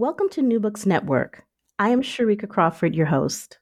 Welcome 0.00 0.28
to 0.28 0.42
New 0.42 0.60
Books 0.60 0.86
Network. 0.86 1.42
I 1.80 1.88
am 1.88 2.02
Sharika 2.02 2.48
Crawford, 2.48 2.94
your 2.94 3.06
host. 3.06 3.58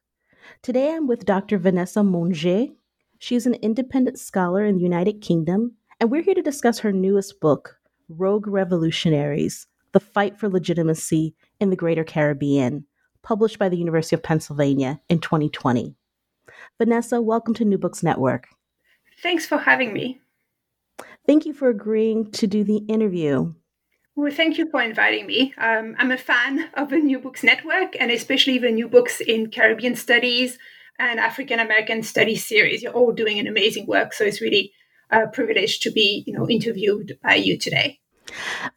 Today 0.60 0.92
I'm 0.92 1.06
with 1.06 1.24
Dr. 1.24 1.56
Vanessa 1.56 2.00
Mongey. 2.00 2.74
She's 3.18 3.46
an 3.46 3.54
independent 3.54 4.18
scholar 4.18 4.62
in 4.62 4.76
the 4.76 4.82
United 4.82 5.22
Kingdom, 5.22 5.76
and 5.98 6.10
we're 6.10 6.20
here 6.20 6.34
to 6.34 6.42
discuss 6.42 6.78
her 6.80 6.92
newest 6.92 7.40
book, 7.40 7.78
Rogue 8.10 8.48
Revolutionaries 8.48 9.66
The 9.92 10.00
Fight 10.00 10.38
for 10.38 10.50
Legitimacy 10.50 11.34
in 11.58 11.70
the 11.70 11.74
Greater 11.74 12.04
Caribbean, 12.04 12.84
published 13.22 13.58
by 13.58 13.70
the 13.70 13.78
University 13.78 14.14
of 14.14 14.22
Pennsylvania 14.22 15.00
in 15.08 15.20
2020. 15.20 15.94
Vanessa, 16.76 17.22
welcome 17.22 17.54
to 17.54 17.64
New 17.64 17.78
Books 17.78 18.02
Network. 18.02 18.46
Thanks 19.22 19.46
for 19.46 19.56
having 19.56 19.94
me. 19.94 20.20
Thank 21.26 21.46
you 21.46 21.54
for 21.54 21.70
agreeing 21.70 22.30
to 22.32 22.46
do 22.46 22.62
the 22.62 22.84
interview. 22.88 23.54
Well, 24.16 24.32
thank 24.32 24.56
you 24.56 24.66
for 24.70 24.80
inviting 24.80 25.26
me. 25.26 25.52
Um, 25.58 25.94
I'm 25.98 26.10
a 26.10 26.16
fan 26.16 26.70
of 26.72 26.88
the 26.88 26.96
New 26.96 27.18
Books 27.18 27.44
Network 27.44 27.94
and 28.00 28.10
especially 28.10 28.56
the 28.56 28.70
New 28.70 28.88
Books 28.88 29.20
in 29.20 29.50
Caribbean 29.50 29.94
Studies 29.94 30.58
and 30.98 31.20
African 31.20 31.60
American 31.60 32.02
Studies 32.02 32.42
series. 32.46 32.82
You're 32.82 32.94
all 32.94 33.12
doing 33.12 33.38
an 33.38 33.46
amazing 33.46 33.86
work, 33.86 34.14
so 34.14 34.24
it's 34.24 34.40
really 34.40 34.72
a 35.10 35.26
privilege 35.26 35.80
to 35.80 35.90
be, 35.90 36.24
you 36.26 36.32
know, 36.32 36.48
interviewed 36.48 37.18
by 37.22 37.34
you 37.34 37.58
today. 37.58 38.00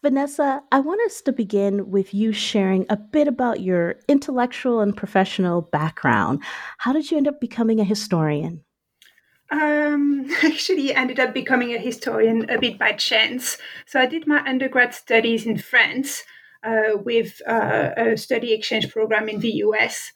Vanessa, 0.02 0.62
I 0.74 0.82
want 0.82 1.00
us 1.06 1.22
to 1.22 1.32
begin 1.32 1.90
with 1.90 2.14
you 2.14 2.34
sharing 2.34 2.86
a 2.90 2.98
bit 2.98 3.30
about 3.30 3.62
your 3.62 3.96
intellectual 4.10 4.82
and 4.82 4.96
professional 4.96 5.62
background. 5.62 6.44
How 6.80 6.92
did 6.92 7.10
you 7.10 7.16
end 7.16 7.30
up 7.30 7.40
becoming 7.40 7.80
a 7.80 7.86
historian? 7.86 8.66
Um, 9.52 10.30
actually, 10.44 10.94
ended 10.94 11.20
up 11.20 11.34
becoming 11.34 11.74
a 11.74 11.80
historian 11.80 12.50
a 12.50 12.60
bit 12.60 12.78
by 12.78 12.94
chance. 12.94 13.58
So 13.86 14.00
I 14.00 14.06
did 14.06 14.28
my 14.28 14.42
undergrad 14.48 14.94
studies 14.94 15.46
in 15.46 15.58
France 15.58 16.24
uh, 16.64 16.98
with 16.98 17.42
uh, 17.48 17.92
a 17.98 18.18
study 18.18 18.54
exchange 18.54 18.90
program 18.92 19.30
in 19.30 19.40
the 19.40 19.52
US. 19.66 20.12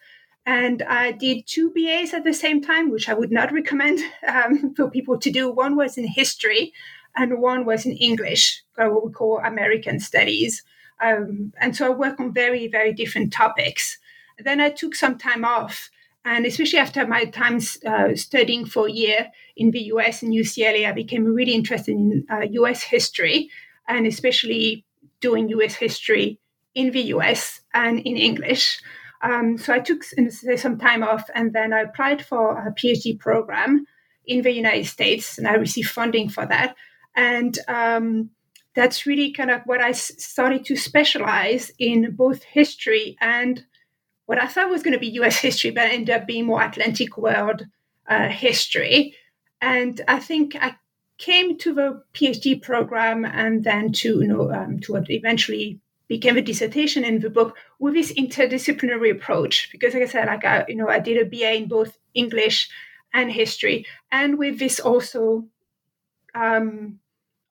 And 0.45 0.81
I 0.84 1.14
did 1.14 1.48
two 1.48 1.72
BAs 1.72 2.14
at 2.14 2.25
the 2.25 2.34
same 2.34 2.62
time, 2.62 2.92
which 2.92 3.08
I 3.08 3.14
would 3.14 3.31
not 3.31 3.53
recommend 3.53 4.00
um, 4.28 4.73
for 4.75 4.90
people 4.90 5.17
to 5.20 5.31
do. 5.31 5.50
One 5.50 5.75
was 5.75 5.97
in 5.97 6.06
history, 6.06 6.73
and 7.16 7.40
one 7.40 7.66
was 7.66 7.86
in 7.86 7.94
English, 7.94 8.64
uh, 8.78 8.88
what 8.88 9.06
we 9.06 9.12
call 9.12 9.40
American 9.40 10.00
studies. 10.00 10.64
Um, 11.00 11.53
and 11.59 11.75
so 11.75 11.88
I 11.88 11.90
work 11.90 12.20
on 12.20 12.34
very, 12.34 12.68
very 12.68 12.94
different 12.94 13.31
topics. 13.31 13.97
Then 14.40 14.59
I 14.59 14.70
took 14.70 14.95
some 14.95 15.18
time 15.18 15.45
off 15.45 15.90
and 16.25 16.45
especially 16.45 16.79
after 16.79 17.05
my 17.05 17.25
time 17.25 17.59
uh, 17.85 18.16
studying 18.16 18.66
for 18.66 18.88
a 18.88 18.91
year 18.91 19.29
in 19.57 19.71
the 19.71 19.81
US 19.93 20.23
and 20.23 20.33
UCLA, 20.33 20.88
I 20.88 20.91
became 20.93 21.25
really 21.25 21.53
interested 21.53 21.91
in 21.91 22.25
uh, 22.31 22.41
US 22.52 22.81
history 22.81 23.49
and 23.88 24.07
especially 24.07 24.85
doing 25.19 25.49
US 25.49 25.75
history 25.75 26.39
in 26.75 26.91
the 26.91 27.01
US 27.16 27.61
and 27.73 27.99
in 27.99 28.17
English. 28.17 28.79
Um, 29.21 29.57
so 29.57 29.73
I 29.73 29.79
took 29.79 30.03
some 30.03 30.77
time 30.77 31.03
off 31.03 31.29
and 31.35 31.53
then 31.53 31.73
I 31.73 31.81
applied 31.81 32.25
for 32.25 32.57
a 32.57 32.71
PhD 32.71 33.19
program 33.19 33.85
in 34.25 34.41
the 34.41 34.51
United 34.51 34.85
States 34.85 35.38
and 35.38 35.47
I 35.47 35.53
received 35.53 35.89
funding 35.89 36.29
for 36.29 36.45
that. 36.45 36.75
And 37.16 37.57
um, 37.67 38.29
that's 38.75 39.06
really 39.06 39.31
kind 39.31 39.51
of 39.51 39.62
what 39.66 39.81
I 39.81 39.91
started 39.91 40.66
to 40.66 40.75
specialize 40.75 41.72
in 41.79 42.16
both 42.16 42.44
history 42.44 43.17
and 43.22 43.63
what 44.25 44.41
I 44.41 44.47
thought 44.47 44.69
was 44.69 44.84
going 44.84 44.94
to 44.94 45.00
be 45.00 45.19
US 45.22 45.38
history, 45.38 45.72
but 45.72 45.91
ended 45.91 46.09
up 46.16 46.28
being 46.28 46.45
more 46.45 46.61
Atlantic 46.61 47.17
world 47.17 47.66
uh, 48.07 48.29
history. 48.29 49.16
And 49.61 50.01
I 50.07 50.19
think 50.19 50.56
I 50.59 50.75
came 51.17 51.57
to 51.59 51.73
the 51.73 52.03
PhD 52.13 52.62
program 52.62 53.25
and 53.25 53.63
then 53.63 53.91
to, 53.94 54.22
you 54.22 54.28
know, 54.28 54.51
um, 54.51 54.79
to 54.81 54.94
what 54.94 55.09
eventually 55.09 55.79
became 56.07 56.38
a 56.38 56.41
dissertation 56.41 57.03
in 57.03 57.19
the 57.19 57.29
book 57.29 57.56
with 57.79 57.94
this 57.94 58.12
interdisciplinary 58.13 59.12
approach. 59.12 59.69
Because 59.72 59.94
like 59.94 60.03
I 60.03 60.07
said, 60.07 60.28
like 60.28 60.45
I, 60.45 60.66
you 60.67 60.75
know, 60.75 60.89
I 60.89 61.00
did 61.00 61.17
a 61.17 61.29
BA 61.29 61.56
in 61.56 61.67
both 61.67 61.97
English 62.13 62.69
and 63.13 63.31
history, 63.31 63.85
and 64.12 64.38
with 64.38 64.57
this 64.59 64.79
also 64.79 65.45
um, 66.33 67.00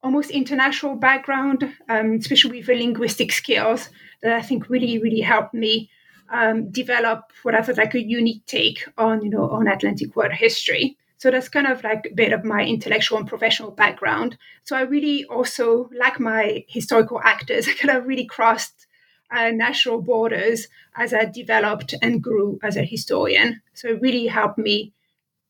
almost 0.02 0.30
international 0.30 0.96
background, 0.96 1.72
um, 1.88 2.14
especially 2.14 2.58
with 2.58 2.66
the 2.66 2.74
linguistic 2.74 3.32
skills 3.32 3.88
that 4.22 4.32
I 4.32 4.42
think 4.42 4.68
really, 4.68 4.98
really 4.98 5.20
helped 5.20 5.54
me 5.54 5.88
um, 6.32 6.70
develop 6.70 7.30
what 7.42 7.54
I 7.54 7.62
thought 7.62 7.76
like 7.76 7.94
a 7.94 8.02
unique 8.02 8.44
take 8.46 8.84
on 8.98 9.22
you 9.22 9.30
know 9.30 9.48
on 9.50 9.68
Atlantic 9.68 10.16
world 10.16 10.32
history. 10.32 10.96
So 11.18 11.30
that's 11.30 11.48
kind 11.48 11.68
of 11.68 11.84
like 11.84 12.08
a 12.10 12.14
bit 12.14 12.32
of 12.32 12.42
my 12.44 12.64
intellectual 12.64 13.16
and 13.16 13.28
professional 13.28 13.70
background. 13.70 14.36
So 14.64 14.76
I 14.76 14.80
really 14.80 15.24
also, 15.26 15.88
like 15.96 16.18
my 16.18 16.64
historical 16.66 17.20
actors, 17.22 17.68
I 17.68 17.74
kind 17.74 17.96
of 17.96 18.06
really 18.08 18.26
crossed 18.26 18.88
uh, 19.30 19.52
national 19.52 20.02
borders 20.02 20.66
as 20.96 21.14
I 21.14 21.26
developed 21.26 21.94
and 22.02 22.20
grew 22.20 22.58
as 22.64 22.76
a 22.76 22.82
historian. 22.82 23.62
So 23.72 23.90
it 23.90 24.00
really 24.00 24.26
helped 24.26 24.58
me 24.58 24.94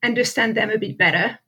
understand 0.03 0.57
them 0.57 0.69
a 0.69 0.79
bit 0.79 0.99
better. 0.99 1.39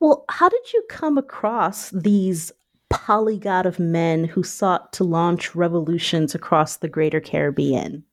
Well, 0.00 0.24
how 0.28 0.48
did 0.48 0.72
you 0.72 0.82
come 0.88 1.16
across 1.16 1.90
these 1.90 2.50
polyglot 2.90 3.64
of 3.64 3.78
men 3.78 4.24
who 4.24 4.42
sought 4.42 4.92
to 4.94 5.04
launch 5.04 5.54
revolutions 5.54 6.34
across 6.34 6.76
the 6.76 6.88
greater 6.88 7.20
Caribbean? 7.20 8.04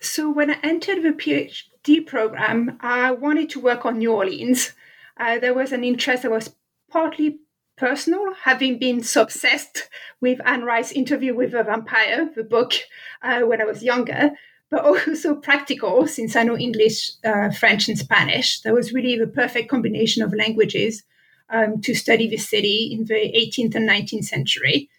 So 0.00 0.30
when 0.30 0.50
I 0.50 0.58
entered 0.62 1.02
the 1.02 1.10
PhD 1.10 2.06
program, 2.06 2.78
I 2.80 3.10
wanted 3.10 3.50
to 3.50 3.60
work 3.60 3.84
on 3.84 3.98
New 3.98 4.12
Orleans. 4.12 4.72
Uh, 5.16 5.38
there 5.38 5.54
was 5.54 5.72
an 5.72 5.82
interest 5.82 6.22
that 6.22 6.30
was 6.30 6.54
partly 6.90 7.40
personal, 7.76 8.34
having 8.42 8.78
been 8.78 9.02
so 9.02 9.22
obsessed 9.22 9.88
with 10.20 10.40
Anne 10.44 10.64
Rice's 10.64 10.92
interview 10.92 11.34
with 11.34 11.54
a 11.54 11.64
vampire, 11.64 12.30
the 12.34 12.44
book, 12.44 12.74
uh, 13.22 13.40
when 13.40 13.60
I 13.60 13.64
was 13.64 13.82
younger, 13.82 14.30
but 14.70 14.84
also 14.84 15.34
practical 15.34 16.06
since 16.06 16.36
I 16.36 16.44
know 16.44 16.56
English, 16.56 17.12
uh, 17.24 17.50
French, 17.50 17.88
and 17.88 17.98
Spanish. 17.98 18.60
That 18.60 18.74
was 18.74 18.92
really 18.92 19.18
the 19.18 19.26
perfect 19.26 19.68
combination 19.68 20.22
of 20.22 20.34
languages 20.34 21.02
um, 21.50 21.80
to 21.80 21.94
study 21.94 22.28
the 22.28 22.36
city 22.36 22.90
in 22.92 23.06
the 23.06 23.14
18th 23.14 23.74
and 23.74 23.88
19th 23.88 24.24
century. 24.24 24.90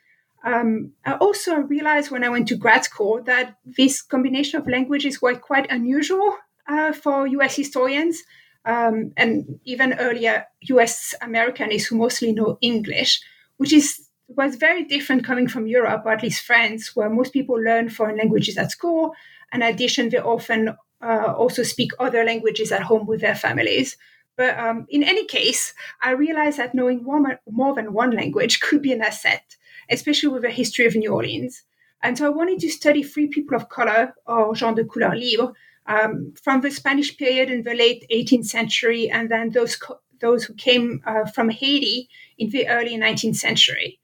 Um, 0.43 0.93
I 1.05 1.13
also 1.13 1.55
realized 1.55 2.11
when 2.11 2.23
I 2.23 2.29
went 2.29 2.47
to 2.47 2.55
grad 2.55 2.85
school 2.85 3.21
that 3.23 3.57
this 3.65 4.01
combination 4.01 4.59
of 4.59 4.67
languages 4.67 5.21
were 5.21 5.35
quite 5.35 5.69
unusual 5.69 6.37
uh, 6.67 6.93
for 6.93 7.27
US 7.27 7.55
historians 7.55 8.23
um, 8.65 9.11
and 9.17 9.59
even 9.65 9.93
earlier 9.93 10.45
US 10.61 11.15
Americans 11.21 11.85
who 11.85 11.97
mostly 11.97 12.31
know 12.31 12.57
English, 12.61 13.21
which 13.57 13.73
is 13.73 14.05
was 14.27 14.55
very 14.55 14.83
different 14.83 15.25
coming 15.25 15.47
from 15.47 15.65
Europe, 15.65 16.03
or 16.05 16.11
at 16.11 16.21
least 16.21 16.45
France, 16.45 16.95
where 16.95 17.09
most 17.09 17.33
people 17.33 17.55
learn 17.55 17.89
foreign 17.89 18.17
languages 18.17 18.57
at 18.57 18.69
school. 18.69 19.15
In 19.51 19.63
addition, 19.63 20.09
they 20.09 20.19
often 20.19 20.75
uh, 21.01 21.33
also 21.35 21.63
speak 21.63 21.91
other 21.97 22.23
languages 22.23 22.71
at 22.71 22.83
home 22.83 23.07
with 23.07 23.21
their 23.21 23.33
families. 23.33 23.97
But 24.37 24.57
um, 24.59 24.85
in 24.89 25.03
any 25.03 25.25
case, 25.25 25.73
I 26.01 26.11
realized 26.11 26.59
that 26.59 26.75
knowing 26.75 27.03
more, 27.03 27.41
more 27.49 27.73
than 27.73 27.91
one 27.91 28.11
language 28.11 28.59
could 28.65 28.83
be 28.83 28.93
an 28.93 29.01
asset 29.01 29.55
especially 29.89 30.29
with 30.29 30.43
the 30.43 30.49
history 30.49 30.85
of 30.85 30.95
New 30.95 31.13
Orleans. 31.13 31.63
And 32.01 32.17
so 32.17 32.25
I 32.25 32.29
wanted 32.29 32.59
to 32.59 32.69
study 32.69 33.03
free 33.03 33.27
people 33.27 33.55
of 33.55 33.69
color, 33.69 34.13
or 34.25 34.55
gens 34.55 34.75
de 34.75 34.85
couleur 34.85 35.15
libre, 35.15 35.53
um, 35.87 36.33
from 36.41 36.61
the 36.61 36.71
Spanish 36.71 37.17
period 37.17 37.49
in 37.49 37.63
the 37.63 37.73
late 37.73 38.05
18th 38.11 38.45
century, 38.45 39.09
and 39.09 39.29
then 39.29 39.49
those 39.49 39.75
co- 39.75 39.99
those 40.21 40.43
who 40.43 40.53
came 40.53 41.01
uh, 41.05 41.25
from 41.25 41.49
Haiti 41.49 42.09
in 42.37 42.49
the 42.49 42.67
early 42.67 42.97
19th 42.97 43.37
century. 43.37 43.99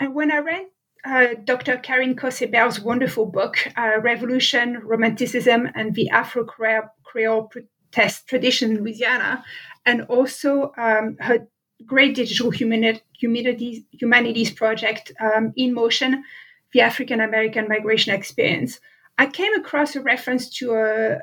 And 0.00 0.14
when 0.14 0.32
I 0.32 0.38
read 0.38 0.66
uh, 1.04 1.34
Dr. 1.44 1.76
Caryn 1.76 2.14
Cossé 2.14 2.50
Bell's 2.50 2.80
wonderful 2.80 3.26
book, 3.26 3.56
uh, 3.76 4.00
Revolution, 4.00 4.80
Romanticism, 4.82 5.68
and 5.74 5.94
the 5.94 6.08
Afro 6.10 6.44
Creole 6.44 7.50
Protest 7.50 8.26
Tradition 8.26 8.70
in 8.70 8.78
Louisiana, 8.78 9.44
and 9.86 10.02
also 10.02 10.72
um, 10.76 11.16
her 11.20 11.46
great 11.86 12.14
digital 12.14 12.50
humanities, 12.50 13.82
humanities 13.92 14.50
project 14.50 15.12
um, 15.20 15.52
in 15.56 15.72
motion, 15.72 16.24
the 16.72 16.80
African 16.80 17.20
American 17.20 17.68
migration 17.68 18.14
experience. 18.14 18.80
I 19.16 19.26
came 19.26 19.54
across 19.54 19.96
a 19.96 20.00
reference 20.00 20.48
to 20.58 20.74
a 20.74 21.18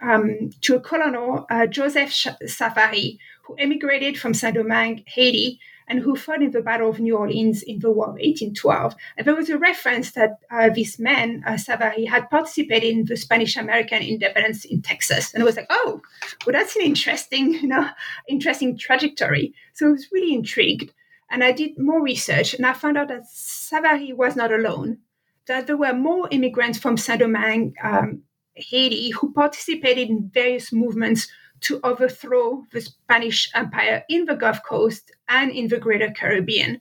um, 0.00 0.50
to 0.60 0.76
a 0.76 0.80
colonel, 0.80 1.46
uh, 1.48 1.66
Joseph 1.66 2.12
Savary, 2.46 3.18
who 3.44 3.54
emigrated 3.56 4.18
from 4.18 4.34
Saint 4.34 4.56
Domingue, 4.56 5.04
Haiti, 5.06 5.58
and 5.88 6.00
who 6.00 6.16
fought 6.16 6.42
in 6.42 6.50
the 6.50 6.60
Battle 6.60 6.90
of 6.90 7.00
New 7.00 7.16
Orleans 7.16 7.62
in 7.62 7.78
the 7.78 7.90
War 7.90 8.06
of 8.06 8.14
1812. 8.14 8.94
And 9.16 9.26
there 9.26 9.34
was 9.34 9.50
a 9.50 9.58
reference 9.58 10.12
that 10.12 10.38
uh, 10.50 10.70
this 10.70 10.98
man, 10.98 11.42
uh, 11.46 11.56
Savary, 11.56 12.04
had 12.04 12.28
participated 12.28 12.90
in 12.90 13.04
the 13.04 13.16
Spanish 13.16 13.56
American 13.56 14.02
independence 14.02 14.64
in 14.64 14.82
Texas. 14.82 15.32
And 15.32 15.42
I 15.42 15.46
was 15.46 15.56
like, 15.56 15.68
oh, 15.70 16.00
well, 16.44 16.52
that's 16.52 16.76
an 16.76 16.82
interesting, 16.82 17.54
you 17.54 17.68
know, 17.68 17.88
interesting 18.28 18.76
trajectory. 18.76 19.54
So 19.74 19.86
I 19.86 19.90
was 19.90 20.08
really 20.12 20.34
intrigued. 20.34 20.92
And 21.30 21.42
I 21.42 21.52
did 21.52 21.78
more 21.78 22.02
research 22.02 22.54
and 22.54 22.64
I 22.64 22.72
found 22.72 22.96
out 22.96 23.08
that 23.08 23.26
Savary 23.28 24.12
was 24.12 24.36
not 24.36 24.52
alone, 24.52 24.98
that 25.46 25.66
there 25.66 25.76
were 25.76 25.92
more 25.92 26.28
immigrants 26.30 26.78
from 26.78 26.96
Saint 26.96 27.20
Domingue, 27.20 27.74
um, 27.82 28.22
Haiti, 28.54 29.10
who 29.10 29.32
participated 29.32 30.08
in 30.08 30.30
various 30.32 30.72
movements 30.72 31.28
to 31.62 31.80
overthrow 31.84 32.64
the 32.72 32.80
Spanish 32.80 33.50
Empire 33.54 34.04
in 34.08 34.24
the 34.24 34.34
Gulf 34.34 34.62
Coast 34.64 35.10
and 35.28 35.50
in 35.50 35.68
the 35.68 35.78
Greater 35.78 36.10
Caribbean. 36.10 36.80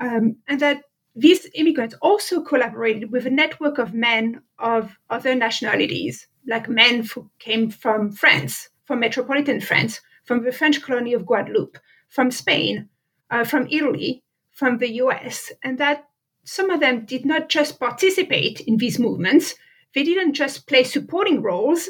Um, 0.00 0.36
and 0.48 0.60
that 0.60 0.82
these 1.14 1.48
immigrants 1.54 1.94
also 2.02 2.42
collaborated 2.42 3.10
with 3.10 3.26
a 3.26 3.30
network 3.30 3.78
of 3.78 3.94
men 3.94 4.42
of 4.58 4.98
other 5.08 5.34
nationalities, 5.34 6.26
like 6.46 6.68
men 6.68 7.04
who 7.04 7.30
came 7.38 7.70
from 7.70 8.12
France, 8.12 8.68
from 8.84 9.00
metropolitan 9.00 9.60
France, 9.60 10.00
from 10.24 10.44
the 10.44 10.52
French 10.52 10.82
colony 10.82 11.14
of 11.14 11.24
Guadeloupe, 11.24 11.78
from 12.08 12.30
Spain, 12.30 12.88
uh, 13.30 13.44
from 13.44 13.66
Italy, 13.70 14.22
from 14.52 14.78
the 14.78 14.92
US, 15.02 15.52
and 15.62 15.78
that 15.78 16.04
some 16.44 16.70
of 16.70 16.80
them 16.80 17.04
did 17.04 17.24
not 17.24 17.48
just 17.48 17.80
participate 17.80 18.60
in 18.60 18.76
these 18.76 18.98
movements, 18.98 19.54
they 19.94 20.02
didn't 20.02 20.34
just 20.34 20.66
play 20.66 20.84
supporting 20.84 21.42
roles, 21.42 21.88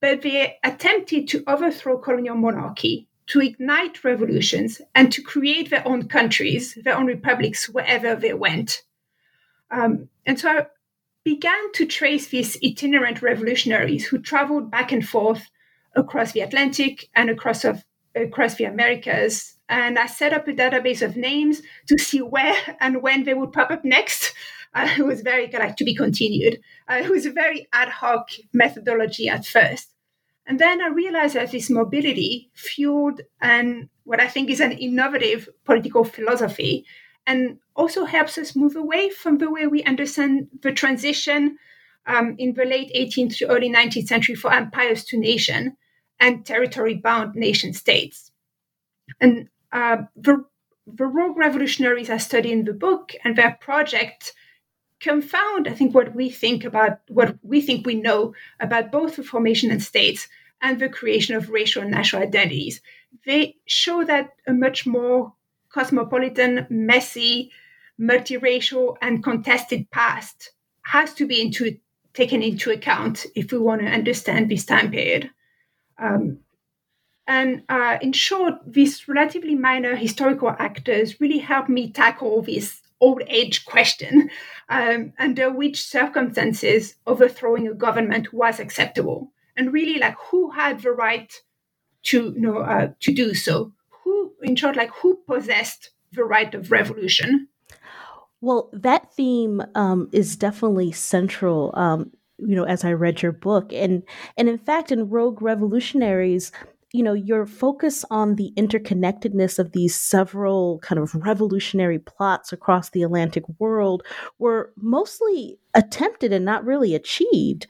but 0.00 0.22
they 0.22 0.56
attempted 0.64 1.28
to 1.28 1.44
overthrow 1.46 1.98
colonial 1.98 2.36
monarchy, 2.36 3.08
to 3.26 3.40
ignite 3.40 4.04
revolutions, 4.04 4.80
and 4.94 5.12
to 5.12 5.22
create 5.22 5.70
their 5.70 5.86
own 5.86 6.08
countries, 6.08 6.78
their 6.84 6.96
own 6.96 7.06
republics 7.06 7.68
wherever 7.68 8.14
they 8.14 8.32
went. 8.32 8.82
Um, 9.70 10.08
and 10.24 10.38
so 10.38 10.50
I 10.50 10.66
began 11.24 11.72
to 11.72 11.84
trace 11.84 12.28
these 12.28 12.56
itinerant 12.64 13.20
revolutionaries 13.20 14.06
who 14.06 14.18
traveled 14.18 14.70
back 14.70 14.92
and 14.92 15.06
forth 15.06 15.50
across 15.94 16.32
the 16.32 16.40
Atlantic 16.40 17.08
and 17.14 17.28
across 17.28 17.64
of, 17.64 17.84
across 18.14 18.54
the 18.54 18.64
Americas. 18.64 19.56
And 19.68 19.98
I 19.98 20.06
set 20.06 20.32
up 20.32 20.48
a 20.48 20.52
database 20.52 21.02
of 21.02 21.16
names 21.16 21.60
to 21.88 21.98
see 21.98 22.22
where 22.22 22.56
and 22.80 23.02
when 23.02 23.24
they 23.24 23.34
would 23.34 23.52
pop 23.52 23.70
up 23.70 23.84
next. 23.84 24.32
Uh, 24.74 24.88
it 24.98 25.04
was 25.04 25.22
very 25.22 25.50
like 25.52 25.76
to 25.76 25.84
be 25.84 25.94
continued. 25.94 26.60
Uh, 26.88 26.94
it 27.04 27.10
was 27.10 27.26
a 27.26 27.30
very 27.30 27.68
ad 27.72 27.88
hoc 27.88 28.30
methodology 28.52 29.28
at 29.28 29.46
first. 29.46 29.94
And 30.46 30.58
then 30.58 30.80
I 30.80 30.88
realized 30.88 31.34
that 31.34 31.52
this 31.52 31.68
mobility 31.68 32.50
fueled 32.54 33.20
and 33.40 33.90
what 34.04 34.20
I 34.20 34.28
think 34.28 34.48
is 34.48 34.60
an 34.60 34.72
innovative 34.72 35.46
political 35.64 36.04
philosophy 36.04 36.86
and 37.26 37.58
also 37.76 38.06
helps 38.06 38.38
us 38.38 38.56
move 38.56 38.74
away 38.74 39.10
from 39.10 39.36
the 39.36 39.50
way 39.50 39.66
we 39.66 39.84
understand 39.84 40.48
the 40.62 40.72
transition 40.72 41.58
um, 42.06 42.34
in 42.38 42.54
the 42.54 42.64
late 42.64 42.90
18th 42.96 43.36
to 43.36 43.48
early 43.48 43.70
19th 43.70 44.06
century 44.06 44.34
for 44.34 44.50
empires 44.50 45.04
to 45.04 45.18
nation 45.18 45.76
and 46.18 46.46
territory 46.46 46.94
bound 46.94 47.34
nation 47.34 47.74
states. 47.74 48.32
And 49.20 49.48
uh, 49.72 49.98
the, 50.16 50.44
the 50.86 51.06
rogue 51.06 51.36
revolutionaries 51.36 52.08
I 52.08 52.16
study 52.16 52.50
in 52.50 52.64
the 52.64 52.72
book 52.72 53.12
and 53.24 53.36
their 53.36 53.58
project 53.60 54.32
confound, 55.00 55.68
I 55.68 55.72
think, 55.72 55.94
what 55.94 56.14
we 56.14 56.30
think 56.30 56.64
about 56.64 57.00
what 57.08 57.36
we 57.42 57.60
think 57.60 57.86
we 57.86 57.94
know 57.94 58.34
about 58.60 58.92
both 58.92 59.16
the 59.16 59.22
formation 59.22 59.70
and 59.70 59.82
states 59.82 60.28
and 60.60 60.78
the 60.78 60.88
creation 60.88 61.36
of 61.36 61.50
racial 61.50 61.82
and 61.82 61.90
national 61.90 62.22
identities. 62.22 62.80
They 63.24 63.56
show 63.66 64.04
that 64.04 64.30
a 64.46 64.52
much 64.52 64.86
more 64.86 65.32
cosmopolitan, 65.68 66.66
messy, 66.68 67.50
multiracial, 68.00 68.96
and 69.00 69.22
contested 69.22 69.90
past 69.90 70.52
has 70.82 71.14
to 71.14 71.26
be 71.26 71.40
into, 71.40 71.78
taken 72.14 72.42
into 72.42 72.70
account 72.70 73.26
if 73.34 73.52
we 73.52 73.58
want 73.58 73.82
to 73.82 73.86
understand 73.86 74.48
this 74.48 74.64
time 74.64 74.90
period. 74.90 75.30
Um, 75.98 76.38
and 77.26 77.62
uh, 77.68 77.98
in 78.00 78.12
short, 78.12 78.54
these 78.66 79.06
relatively 79.06 79.54
minor 79.54 79.94
historical 79.94 80.48
actors 80.58 81.20
really 81.20 81.38
help 81.38 81.68
me 81.68 81.90
tackle 81.90 82.40
this 82.42 82.80
old 83.00 83.22
age 83.28 83.64
question 83.64 84.30
um, 84.68 85.12
under 85.18 85.50
which 85.50 85.82
circumstances 85.82 86.96
overthrowing 87.06 87.66
a 87.66 87.74
government 87.74 88.32
was 88.32 88.60
acceptable. 88.60 89.32
And 89.56 89.72
really 89.72 89.98
like 89.98 90.16
who 90.30 90.50
had 90.50 90.80
the 90.80 90.92
right 90.92 91.32
to 92.04 92.32
you 92.34 92.40
know 92.40 92.58
uh, 92.58 92.88
to 93.00 93.12
do 93.12 93.34
so? 93.34 93.72
Who 94.04 94.32
in 94.42 94.56
short 94.56 94.76
like 94.76 94.90
who 94.90 95.18
possessed 95.26 95.90
the 96.12 96.24
right 96.24 96.54
of 96.54 96.70
revolution? 96.70 97.48
Well 98.40 98.70
that 98.72 99.12
theme 99.14 99.62
um, 99.74 100.08
is 100.12 100.36
definitely 100.36 100.92
central 100.92 101.72
um, 101.74 102.12
you 102.38 102.54
know 102.54 102.64
as 102.64 102.84
i 102.84 102.92
read 102.92 103.20
your 103.20 103.32
book. 103.32 103.72
And 103.72 104.04
and 104.36 104.48
in 104.48 104.58
fact 104.58 104.92
in 104.92 105.10
rogue 105.10 105.42
revolutionaries 105.42 106.52
you 106.98 107.04
know 107.04 107.14
your 107.14 107.46
focus 107.46 108.04
on 108.10 108.34
the 108.34 108.52
interconnectedness 108.56 109.60
of 109.60 109.70
these 109.70 109.94
several 109.94 110.80
kind 110.80 110.98
of 110.98 111.14
revolutionary 111.14 112.00
plots 112.00 112.52
across 112.52 112.90
the 112.90 113.04
atlantic 113.04 113.44
world 113.60 114.02
were 114.40 114.72
mostly 114.76 115.56
attempted 115.74 116.32
and 116.32 116.44
not 116.44 116.64
really 116.64 116.96
achieved 116.96 117.68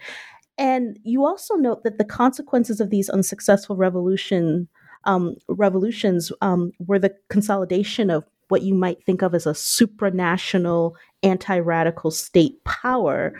and 0.56 0.98
you 1.04 1.26
also 1.26 1.56
note 1.56 1.84
that 1.84 1.98
the 1.98 2.06
consequences 2.06 2.80
of 2.80 2.88
these 2.88 3.10
unsuccessful 3.10 3.76
revolution 3.76 4.66
um, 5.04 5.36
revolutions 5.46 6.32
um, 6.40 6.72
were 6.86 6.98
the 6.98 7.14
consolidation 7.28 8.08
of 8.08 8.24
what 8.48 8.62
you 8.62 8.74
might 8.74 9.04
think 9.04 9.20
of 9.22 9.34
as 9.34 9.46
a 9.46 9.52
supranational 9.52 10.94
anti-radical 11.22 12.10
state 12.10 12.62
power. 12.64 13.32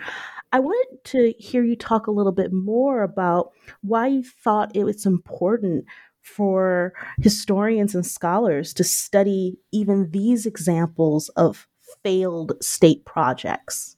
I 0.53 0.61
wanted 0.61 1.05
to 1.05 1.35
hear 1.39 1.63
you 1.63 1.77
talk 1.77 2.07
a 2.07 2.11
little 2.11 2.33
bit 2.33 2.53
more 2.53 3.03
about 3.03 3.53
why 3.83 4.07
you 4.07 4.23
thought 4.23 4.75
it 4.75 4.85
was 4.85 5.05
important 5.05 5.85
for 6.23 6.93
historians 7.19 7.95
and 7.95 8.07
scholars 8.07 8.73
to 8.75 8.85
study 8.85 9.59
even 9.73 10.11
these 10.11 10.47
examples 10.47 11.29
of 11.31 11.67
failed 12.03 12.53
state 12.63 13.05
projects. 13.05 13.97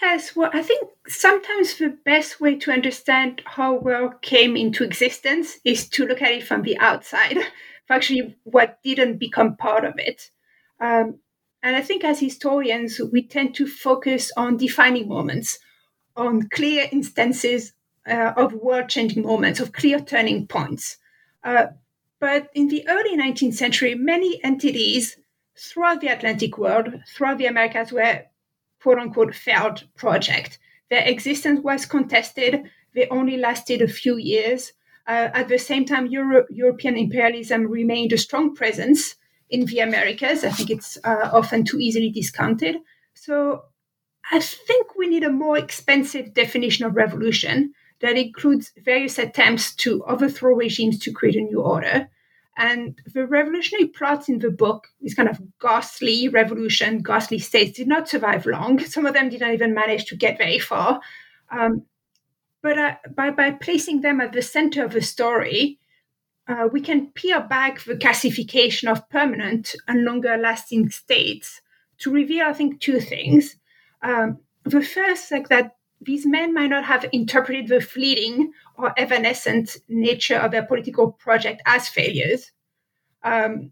Yes, 0.00 0.34
well, 0.36 0.50
I 0.52 0.62
think 0.62 0.88
sometimes 1.08 1.76
the 1.76 1.96
best 2.04 2.40
way 2.40 2.56
to 2.56 2.72
understand 2.72 3.42
how 3.44 3.74
world 3.74 4.22
came 4.22 4.56
into 4.56 4.84
existence 4.84 5.58
is 5.64 5.88
to 5.90 6.06
look 6.06 6.22
at 6.22 6.32
it 6.32 6.46
from 6.46 6.62
the 6.62 6.78
outside, 6.78 7.38
actually 7.90 8.36
what 8.44 8.78
didn't 8.82 9.18
become 9.18 9.56
part 9.56 9.84
of 9.84 9.94
it. 9.98 10.30
Um, 10.80 11.18
and 11.62 11.76
I 11.76 11.80
think 11.80 12.04
as 12.04 12.20
historians, 12.20 13.00
we 13.12 13.22
tend 13.22 13.54
to 13.56 13.66
focus 13.66 14.32
on 14.36 14.56
defining 14.56 15.08
moments, 15.08 15.58
on 16.16 16.48
clear 16.48 16.88
instances 16.90 17.72
uh, 18.06 18.32
of 18.36 18.52
world 18.54 18.88
changing 18.88 19.22
moments, 19.22 19.60
of 19.60 19.72
clear 19.72 20.00
turning 20.00 20.46
points. 20.46 20.98
Uh, 21.44 21.66
but 22.18 22.50
in 22.54 22.68
the 22.68 22.86
early 22.88 23.16
19th 23.16 23.54
century, 23.54 23.94
many 23.94 24.42
entities 24.44 25.18
throughout 25.56 26.00
the 26.00 26.08
Atlantic 26.08 26.58
world, 26.58 27.00
throughout 27.14 27.38
the 27.38 27.46
Americas, 27.46 27.92
were 27.92 28.24
quote 28.80 28.98
unquote 28.98 29.34
failed 29.34 29.84
project. 29.96 30.58
Their 30.90 31.06
existence 31.06 31.60
was 31.60 31.86
contested. 31.86 32.70
They 32.94 33.06
only 33.08 33.36
lasted 33.36 33.80
a 33.82 33.88
few 33.88 34.16
years. 34.16 34.72
Uh, 35.06 35.30
at 35.32 35.48
the 35.48 35.58
same 35.58 35.84
time, 35.84 36.06
Euro- 36.06 36.46
European 36.50 36.96
imperialism 36.96 37.66
remained 37.66 38.12
a 38.12 38.18
strong 38.18 38.54
presence 38.54 39.16
in 39.52 39.66
the 39.66 39.80
Americas. 39.80 40.42
I 40.42 40.50
think 40.50 40.70
it's 40.70 40.98
uh, 41.04 41.30
often 41.32 41.62
too 41.64 41.78
easily 41.78 42.10
discounted. 42.10 42.76
So 43.14 43.62
I 44.32 44.40
think 44.40 44.96
we 44.96 45.06
need 45.06 45.24
a 45.24 45.30
more 45.30 45.58
expensive 45.58 46.32
definition 46.32 46.86
of 46.86 46.96
revolution 46.96 47.74
that 48.00 48.16
includes 48.16 48.72
various 48.82 49.18
attempts 49.18 49.76
to 49.76 50.02
overthrow 50.04 50.56
regimes 50.56 50.98
to 51.00 51.12
create 51.12 51.36
a 51.36 51.42
new 51.42 51.60
order. 51.60 52.08
And 52.56 52.98
the 53.14 53.26
revolutionary 53.26 53.88
plots 53.88 54.28
in 54.28 54.38
the 54.38 54.50
book, 54.50 54.88
these 55.00 55.14
kind 55.14 55.28
of 55.28 55.40
ghastly 55.60 56.28
revolution, 56.28 57.02
ghastly 57.02 57.38
states, 57.38 57.76
did 57.76 57.88
not 57.88 58.08
survive 58.08 58.46
long. 58.46 58.78
Some 58.80 59.06
of 59.06 59.14
them 59.14 59.28
did 59.28 59.40
not 59.40 59.54
even 59.54 59.74
manage 59.74 60.06
to 60.06 60.16
get 60.16 60.38
very 60.38 60.58
far. 60.58 61.00
Um, 61.50 61.84
but 62.62 62.78
uh, 62.78 62.94
by, 63.14 63.30
by 63.30 63.50
placing 63.50 64.00
them 64.00 64.20
at 64.20 64.32
the 64.32 64.42
center 64.42 64.84
of 64.84 64.92
the 64.92 65.02
story, 65.02 65.78
uh, 66.48 66.68
we 66.72 66.80
can 66.80 67.08
peel 67.12 67.40
back 67.40 67.82
the 67.84 67.96
classification 67.96 68.88
of 68.88 69.08
permanent 69.08 69.74
and 69.86 70.04
longer 70.04 70.36
lasting 70.36 70.90
states 70.90 71.60
to 71.98 72.10
reveal, 72.10 72.46
I 72.46 72.52
think, 72.52 72.80
two 72.80 73.00
things. 73.00 73.56
Um, 74.02 74.38
the 74.64 74.82
first, 74.82 75.30
like 75.30 75.48
that 75.48 75.76
these 76.00 76.26
men 76.26 76.52
might 76.52 76.70
not 76.70 76.84
have 76.84 77.08
interpreted 77.12 77.68
the 77.68 77.80
fleeting 77.80 78.52
or 78.76 78.92
evanescent 78.98 79.76
nature 79.88 80.36
of 80.36 80.50
their 80.50 80.66
political 80.66 81.12
project 81.12 81.62
as 81.64 81.88
failures. 81.88 82.50
Um, 83.22 83.70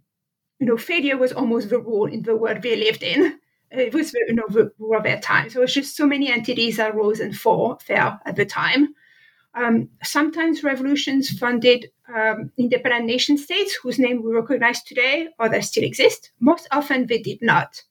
you 0.60 0.66
know, 0.66 0.76
failure 0.76 1.16
was 1.16 1.32
almost 1.32 1.70
the 1.70 1.78
rule 1.80 2.06
in 2.06 2.22
the 2.22 2.36
world 2.36 2.62
they 2.62 2.76
lived 2.76 3.02
in. 3.02 3.38
It 3.72 3.94
was 3.94 4.12
you 4.12 4.34
know, 4.34 4.46
the 4.48 4.72
rule 4.78 4.96
of 4.96 5.04
their 5.04 5.20
time. 5.20 5.50
So 5.50 5.60
it 5.60 5.62
was 5.62 5.74
just 5.74 5.96
so 5.96 6.06
many 6.06 6.30
entities 6.30 6.76
that 6.76 6.94
rose 6.94 7.20
and 7.20 7.36
fall, 7.36 7.76
fell 7.76 8.20
at 8.26 8.36
the 8.36 8.44
time. 8.44 8.94
Um, 9.54 9.88
sometimes 10.02 10.62
revolutions 10.62 11.30
funded 11.30 11.90
um, 12.14 12.52
independent 12.56 13.06
nation 13.06 13.36
states 13.36 13.74
whose 13.74 13.98
name 13.98 14.22
we 14.22 14.32
recognize 14.32 14.82
today 14.82 15.28
or 15.38 15.48
that 15.48 15.64
still 15.64 15.84
exist. 15.84 16.30
Most 16.40 16.68
often 16.70 17.06
they 17.06 17.18
did 17.18 17.42
not. 17.42 17.82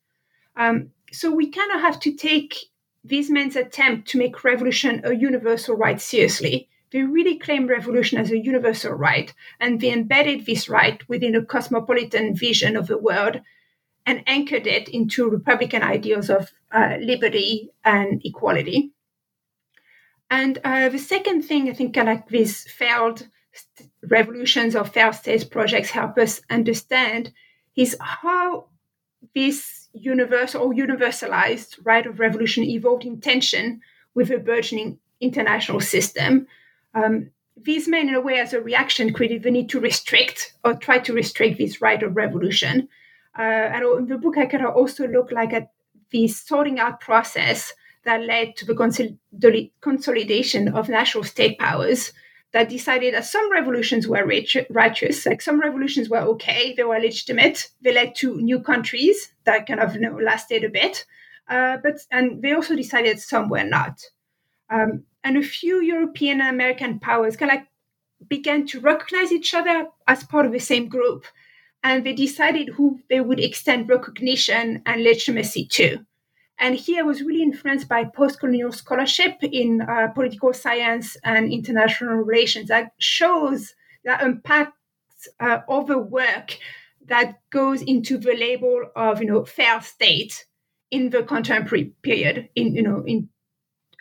Um, 0.55 0.91
so 1.11 1.31
we 1.31 1.49
kind 1.49 1.71
of 1.71 1.81
have 1.81 1.99
to 2.01 2.13
take 2.13 2.55
these 3.03 3.29
men's 3.29 3.55
attempt 3.55 4.07
to 4.09 4.17
make 4.17 4.43
revolution 4.43 5.01
a 5.03 5.15
universal 5.15 5.75
right 5.75 5.99
seriously. 5.99 6.69
They 6.91 7.03
really 7.03 7.37
claimed 7.37 7.69
revolution 7.69 8.17
as 8.17 8.31
a 8.31 8.37
universal 8.37 8.93
right, 8.93 9.33
and 9.59 9.79
they 9.79 9.93
embedded 9.93 10.45
this 10.45 10.67
right 10.67 11.07
within 11.07 11.35
a 11.35 11.45
cosmopolitan 11.45 12.35
vision 12.35 12.75
of 12.75 12.87
the 12.87 12.97
world 12.97 13.41
and 14.05 14.23
anchored 14.25 14.65
it 14.65 14.89
into 14.89 15.29
Republican 15.29 15.83
ideals 15.83 16.29
of 16.29 16.51
uh, 16.71 16.97
liberty 16.99 17.69
and 17.85 18.21
equality. 18.25 18.91
And 20.31 20.59
uh, 20.63 20.89
the 20.89 20.99
second 20.99 21.43
thing 21.43 21.69
I 21.69 21.73
think 21.73 21.95
kind 21.95 22.09
of 22.09 22.17
like 22.17 22.27
these 22.29 22.63
failed 22.71 23.27
revolutions 24.07 24.75
or 24.75 24.85
failed 24.85 25.15
state 25.15 25.49
projects 25.49 25.89
help 25.89 26.17
us 26.17 26.41
understand 26.49 27.33
is 27.75 27.97
how 27.99 28.65
this 29.33 29.87
universal 29.93 30.61
or 30.61 30.73
universalized 30.73 31.79
right 31.83 32.05
of 32.05 32.19
revolution 32.19 32.63
evolved 32.63 33.05
in 33.05 33.19
tension 33.19 33.81
with 34.13 34.29
a 34.29 34.37
burgeoning 34.37 34.99
international 35.19 35.79
system. 35.79 36.47
Um, 36.93 37.31
these 37.61 37.87
men, 37.87 38.07
in 38.07 38.15
a 38.15 38.21
way, 38.21 38.39
as 38.39 38.53
a 38.53 38.61
reaction, 38.61 39.13
created 39.13 39.43
the 39.43 39.51
need 39.51 39.69
to 39.69 39.79
restrict 39.79 40.53
or 40.63 40.75
try 40.75 40.99
to 40.99 41.13
restrict 41.13 41.57
this 41.57 41.81
right 41.81 42.01
of 42.01 42.15
revolution. 42.15 42.87
Uh, 43.37 43.41
and 43.41 43.83
in 43.99 44.07
the 44.07 44.17
book, 44.17 44.37
I 44.37 44.45
kind 44.45 44.65
of 44.65 44.75
also 44.75 45.07
look 45.07 45.31
like 45.31 45.53
at 45.53 45.71
the 46.11 46.27
sorting 46.27 46.79
out 46.79 46.99
process 46.99 47.73
that 48.05 48.21
led 48.21 48.55
to 48.57 48.65
the 48.65 49.69
consolidation 49.81 50.69
of 50.69 50.89
national 50.89 51.23
state 51.23 51.57
powers 51.59 52.13
that 52.51 52.69
decided 52.69 53.13
that 53.13 53.25
some 53.25 53.51
revolutions 53.51 54.07
were 54.07 54.25
righteous, 54.69 55.25
like 55.25 55.41
some 55.41 55.59
revolutions 55.59 56.09
were 56.09 56.19
okay, 56.19 56.73
they 56.75 56.83
were 56.83 56.97
legitimate. 56.99 57.69
They 57.81 57.93
led 57.93 58.15
to 58.15 58.41
new 58.41 58.59
countries 58.61 59.31
that 59.43 59.67
kind 59.67 59.79
of 59.79 59.95
you 59.95 60.01
know, 60.01 60.17
lasted 60.17 60.63
a 60.63 60.69
bit, 60.69 61.05
uh, 61.47 61.77
but 61.83 61.99
and 62.11 62.41
they 62.41 62.53
also 62.53 62.75
decided 62.75 63.19
some 63.19 63.49
were 63.49 63.63
not. 63.63 64.01
Um, 64.69 65.03
and 65.23 65.37
a 65.37 65.43
few 65.43 65.81
European 65.81 66.41
and 66.41 66.49
American 66.49 66.99
powers 66.99 67.35
kind 67.35 67.51
of 67.51 67.57
like 67.57 67.67
began 68.27 68.65
to 68.67 68.79
recognize 68.79 69.31
each 69.31 69.53
other 69.53 69.87
as 70.07 70.23
part 70.23 70.45
of 70.45 70.51
the 70.51 70.59
same 70.59 70.89
group, 70.89 71.25
and 71.83 72.03
they 72.03 72.13
decided 72.13 72.69
who 72.69 72.99
they 73.09 73.21
would 73.21 73.39
extend 73.39 73.89
recognition 73.89 74.81
and 74.85 75.03
legitimacy 75.03 75.65
to. 75.67 75.99
And 76.59 76.75
here 76.75 76.99
I 76.99 77.07
was 77.07 77.21
really 77.21 77.41
influenced 77.41 77.87
by 77.87 78.03
post-colonial 78.03 78.73
scholarship 78.73 79.37
in 79.41 79.81
uh, 79.81 80.07
political 80.09 80.53
science 80.53 81.15
and 81.23 81.51
international 81.51 82.15
relations 82.15 82.67
that 82.67 82.91
shows 82.97 83.73
that 84.03 84.21
uh, 85.39 85.59
all 85.67 85.83
the 85.85 85.97
work 85.97 86.57
that 87.05 87.39
goes 87.49 87.81
into 87.81 88.17
the 88.17 88.33
label 88.33 88.85
of 88.95 89.21
you 89.21 89.27
know 89.27 89.45
fair 89.45 89.81
state 89.81 90.45
in 90.91 91.09
the 91.09 91.23
contemporary 91.23 91.93
period 92.01 92.49
in 92.55 92.75
you 92.75 92.83
know 92.83 93.03
in 93.05 93.29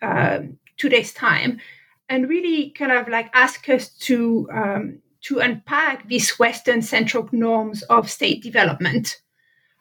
uh, 0.03 0.41
today's 0.77 1.13
time. 1.13 1.61
And 2.11 2.29
really 2.29 2.71
kind 2.71 2.91
of 2.91 3.07
like 3.09 3.31
ask 3.35 3.69
us 3.69 3.91
to 4.07 4.49
um, 4.53 4.99
to 5.23 5.41
unpack 5.41 6.09
these 6.09 6.39
western 6.39 6.83
central 6.83 7.29
norms 7.33 7.83
of 7.85 8.11
state 8.11 8.43
development 8.43 9.21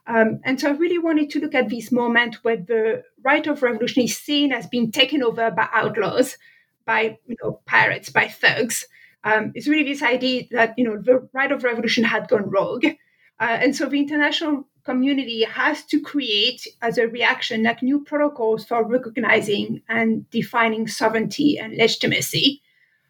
um, 0.07 0.39
and 0.45 0.59
so 0.59 0.69
I 0.69 0.73
really 0.73 0.97
wanted 0.97 1.29
to 1.31 1.39
look 1.39 1.53
at 1.53 1.69
this 1.69 1.91
moment 1.91 2.35
where 2.43 2.55
the 2.55 3.03
right 3.23 3.45
of 3.45 3.61
revolution 3.61 4.03
is 4.03 4.17
seen 4.17 4.53
as 4.53 4.65
being 4.65 4.89
taken 4.89 5.21
over 5.21 5.51
by 5.51 5.67
outlaws, 5.73 6.37
by 6.85 7.17
you 7.27 7.35
know 7.43 7.59
pirates, 7.65 8.09
by 8.09 8.29
thugs. 8.29 8.87
Um, 9.25 9.51
it's 9.53 9.67
really 9.67 9.91
this 9.91 10.01
idea 10.01 10.43
that 10.51 10.75
you 10.77 10.85
know 10.85 11.01
the 11.01 11.27
right 11.33 11.51
of 11.51 11.65
revolution 11.65 12.05
had 12.05 12.29
gone 12.29 12.49
rogue, 12.49 12.85
uh, 12.85 13.57
and 13.61 13.75
so 13.75 13.87
the 13.87 13.99
international 13.99 14.65
community 14.85 15.43
has 15.43 15.83
to 15.83 15.99
create 15.99 16.65
as 16.81 16.97
a 16.97 17.09
reaction 17.09 17.63
like 17.63 17.83
new 17.83 18.01
protocols 18.05 18.63
for 18.63 18.87
recognizing 18.87 19.81
and 19.89 20.29
defining 20.29 20.87
sovereignty 20.87 21.59
and 21.59 21.75
legitimacy. 21.75 22.61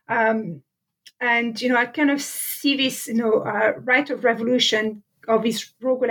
Um, 0.10 0.64
and 1.22 1.62
you 1.62 1.70
know, 1.70 1.78
I 1.78 1.86
kind 1.86 2.10
of 2.10 2.24
see 2.24 2.76
this 2.76 3.08
you 3.08 3.14
know 3.14 3.42
uh, 3.42 3.74
right 3.84 4.10
of 4.10 4.24
revolution 4.24 5.04
of 5.28 5.44
these 5.44 5.74
rogue 5.82 6.04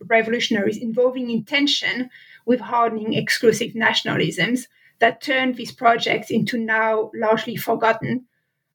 revolutionaries 0.00 0.76
involving 0.76 1.30
intention 1.30 2.10
with 2.44 2.60
hardening 2.60 3.14
exclusive 3.14 3.72
nationalisms 3.72 4.66
that 4.98 5.20
turned 5.20 5.54
these 5.54 5.72
projects 5.72 6.30
into 6.30 6.58
now 6.58 7.10
largely 7.14 7.56
forgotten 7.56 8.26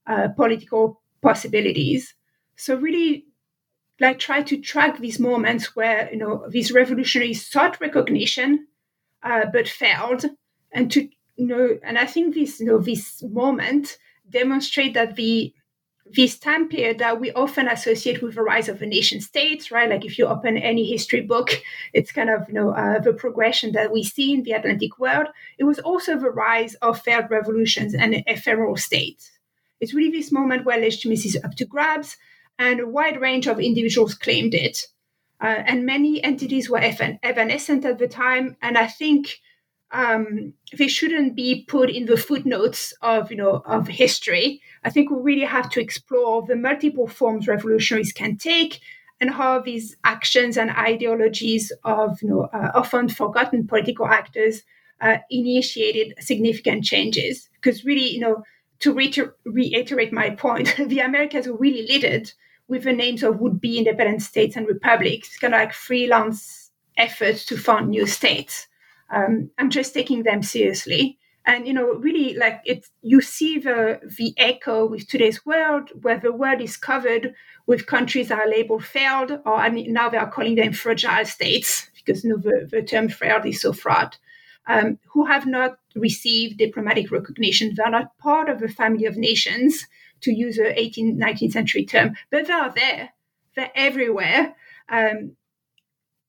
uh, 0.07 0.29
political 0.29 1.01
possibilities. 1.21 2.13
So 2.55 2.75
really, 2.75 3.25
like 3.99 4.19
try 4.19 4.41
to 4.43 4.59
track 4.59 4.99
these 4.99 5.19
moments 5.19 5.75
where 5.75 6.09
you 6.11 6.17
know 6.17 6.45
these 6.49 6.71
revolutionaries 6.71 7.45
sought 7.45 7.79
recognition 7.81 8.67
uh, 9.21 9.45
but 9.51 9.67
failed, 9.67 10.25
and 10.71 10.91
to 10.91 11.09
you 11.35 11.47
know, 11.47 11.77
and 11.83 11.97
I 11.97 12.05
think 12.05 12.35
this 12.35 12.59
you 12.59 12.67
know 12.67 12.79
this 12.79 13.23
moment 13.23 13.97
demonstrate 14.29 14.93
that 14.93 15.15
the 15.15 15.53
this 16.05 16.37
time 16.37 16.67
period 16.67 16.99
that 16.99 17.19
we 17.19 17.31
often 17.31 17.67
associate 17.67 18.21
with 18.21 18.35
the 18.35 18.41
rise 18.41 18.67
of 18.67 18.79
the 18.79 18.85
nation 18.85 19.21
states, 19.21 19.71
right? 19.71 19.89
Like 19.89 20.05
if 20.05 20.17
you 20.17 20.27
open 20.27 20.57
any 20.57 20.85
history 20.85 21.21
book, 21.21 21.61
it's 21.93 22.11
kind 22.11 22.29
of 22.29 22.47
you 22.47 22.53
know 22.53 22.71
uh, 22.71 22.99
the 22.99 23.13
progression 23.13 23.71
that 23.71 23.91
we 23.91 24.03
see 24.03 24.33
in 24.33 24.43
the 24.43 24.51
Atlantic 24.51 24.99
world. 24.99 25.27
It 25.57 25.63
was 25.63 25.79
also 25.79 26.17
the 26.17 26.29
rise 26.29 26.75
of 26.75 27.01
failed 27.01 27.31
revolutions 27.31 27.93
and 27.93 28.23
ephemeral 28.27 28.77
states. 28.77 29.31
It's 29.79 29.93
really 29.93 30.11
this 30.11 30.31
moment 30.31 30.65
where 30.65 30.79
legitimacy 30.79 31.29
is 31.29 31.43
up 31.43 31.55
to 31.55 31.65
grabs, 31.65 32.17
and 32.59 32.79
a 32.79 32.87
wide 32.87 33.19
range 33.19 33.47
of 33.47 33.59
individuals 33.59 34.13
claimed 34.13 34.53
it. 34.53 34.87
Uh, 35.41 35.63
and 35.65 35.85
many 35.85 36.23
entities 36.23 36.69
were 36.69 36.79
evanescent 36.79 37.83
at 37.85 37.97
the 37.97 38.07
time, 38.07 38.55
and 38.61 38.77
I 38.77 38.87
think 38.87 39.39
um, 39.93 40.53
they 40.75 40.87
shouldn't 40.87 41.35
be 41.35 41.65
put 41.67 41.89
in 41.89 42.05
the 42.05 42.17
footnotes 42.17 42.93
of 43.01 43.29
you 43.31 43.37
know 43.37 43.61
of 43.65 43.87
history. 43.87 44.61
I 44.83 44.89
think 44.89 45.09
we 45.09 45.21
really 45.21 45.45
have 45.45 45.69
to 45.71 45.81
explore 45.81 46.43
the 46.45 46.55
multiple 46.55 47.07
forms 47.07 47.47
revolutionaries 47.47 48.11
can 48.11 48.35
take 48.37 48.79
and 49.21 49.29
how 49.29 49.61
these 49.61 49.95
actions 50.03 50.57
and 50.57 50.71
ideologies 50.71 51.71
of 51.83 52.21
you 52.21 52.29
know 52.29 52.49
uh, 52.53 52.71
often 52.73 53.07
forgotten 53.07 53.67
political 53.67 54.07
actors 54.07 54.63
uh, 54.99 55.17
initiated 55.29 56.15
significant 56.19 56.83
changes. 56.83 57.49
Because 57.53 57.85
really, 57.85 58.09
you 58.09 58.19
know, 58.19 58.43
to 58.79 58.93
reiter- 58.93 59.35
reiterate 59.45 60.11
my 60.11 60.31
point, 60.31 60.75
the 60.87 60.99
Americas 60.99 61.47
were 61.47 61.57
really 61.57 61.85
littered 61.87 62.31
with 62.67 62.83
the 62.85 62.93
names 62.93 63.21
of 63.21 63.39
would-be 63.39 63.77
independent 63.77 64.23
states 64.23 64.55
and 64.55 64.65
republics, 64.65 65.37
kind 65.37 65.53
of 65.53 65.59
like 65.59 65.73
freelance 65.73 66.71
efforts 66.97 67.45
to 67.45 67.57
found 67.57 67.89
new 67.89 68.07
states 68.07 68.67
um, 69.13 69.51
I'm 69.57 69.69
just 69.69 69.93
taking 69.93 70.23
them 70.23 70.43
seriously. 70.43 71.17
And 71.45 71.67
you 71.67 71.73
know, 71.73 71.93
really, 71.95 72.35
like 72.35 72.61
it, 72.65 72.87
you 73.01 73.21
see 73.21 73.59
the 73.59 73.99
the 74.17 74.33
echo 74.37 74.85
with 74.85 75.07
today's 75.07 75.45
world, 75.45 75.89
where 76.01 76.17
the 76.17 76.31
world 76.31 76.61
is 76.61 76.77
covered 76.77 77.33
with 77.65 77.85
countries 77.85 78.29
that 78.29 78.39
are 78.39 78.49
labeled 78.49 78.85
failed, 78.85 79.31
or 79.45 79.55
I 79.55 79.69
mean, 79.69 79.91
now 79.91 80.09
they 80.09 80.17
are 80.17 80.31
calling 80.31 80.55
them 80.55 80.71
fragile 80.71 81.25
states 81.25 81.89
because 81.95 82.23
you 82.23 82.29
know, 82.31 82.37
the, 82.37 82.67
the 82.71 82.81
term 82.81 83.09
failed 83.09 83.45
is 83.45 83.61
so 83.61 83.73
fraught. 83.73 84.17
Um, 84.65 84.97
who 85.11 85.25
have 85.25 85.45
not 85.45 85.77
received 85.93 86.57
diplomatic 86.57 87.11
recognition. 87.11 87.73
They're 87.75 87.89
not 87.89 88.17
part 88.17 88.47
of 88.47 88.61
the 88.61 88.69
family 88.69 89.05
of 89.05 89.17
nations, 89.17 89.85
to 90.23 90.33
use 90.33 90.57
a 90.57 90.73
18th, 90.73 91.17
19th 91.17 91.51
century 91.51 91.85
term, 91.85 92.15
but 92.31 92.47
they 92.47 92.53
are 92.53 92.73
there. 92.73 93.09
They're 93.55 93.71
everywhere. 93.75 94.55
Um, 94.89 95.35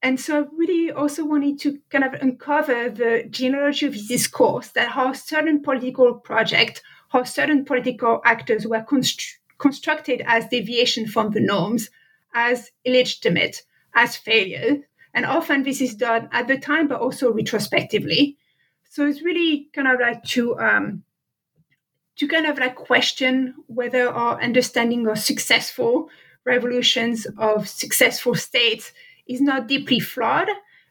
and 0.04 0.20
so 0.20 0.42
I 0.42 0.46
really 0.54 0.92
also 0.92 1.24
wanted 1.24 1.58
to 1.60 1.78
kind 1.88 2.04
of 2.04 2.12
uncover 2.20 2.90
the 2.90 3.24
genealogy 3.30 3.86
of 3.86 3.94
this 3.94 4.06
discourse 4.06 4.68
that 4.72 4.88
how 4.88 5.14
certain 5.14 5.62
political 5.62 6.16
projects, 6.16 6.82
how 7.08 7.22
certain 7.24 7.64
political 7.64 8.20
actors 8.22 8.66
were 8.66 8.82
const- 8.82 9.38
constructed 9.56 10.22
as 10.26 10.46
deviation 10.48 11.06
from 11.06 11.30
the 11.30 11.40
norms, 11.40 11.88
as 12.34 12.70
illegitimate, 12.84 13.62
as 13.94 14.14
failure. 14.14 14.76
And 15.14 15.24
often 15.24 15.62
this 15.62 15.80
is 15.80 15.94
done 15.94 16.28
at 16.32 16.48
the 16.48 16.58
time, 16.58 16.86
but 16.86 17.00
also 17.00 17.32
retrospectively. 17.32 18.36
So 18.90 19.06
it's 19.06 19.22
really 19.22 19.70
kind 19.72 19.88
of 19.88 20.00
like 20.00 20.22
to 20.34 20.58
um, 20.58 21.02
to 22.16 22.28
kind 22.28 22.44
of 22.44 22.58
like 22.58 22.76
question 22.76 23.54
whether 23.68 24.10
our 24.10 24.38
understanding 24.38 25.06
of 25.06 25.18
successful 25.18 26.10
revolutions 26.44 27.26
of 27.38 27.66
successful 27.66 28.34
states 28.34 28.92
is 29.26 29.40
not 29.40 29.66
deeply 29.66 30.00
flawed. 30.00 30.48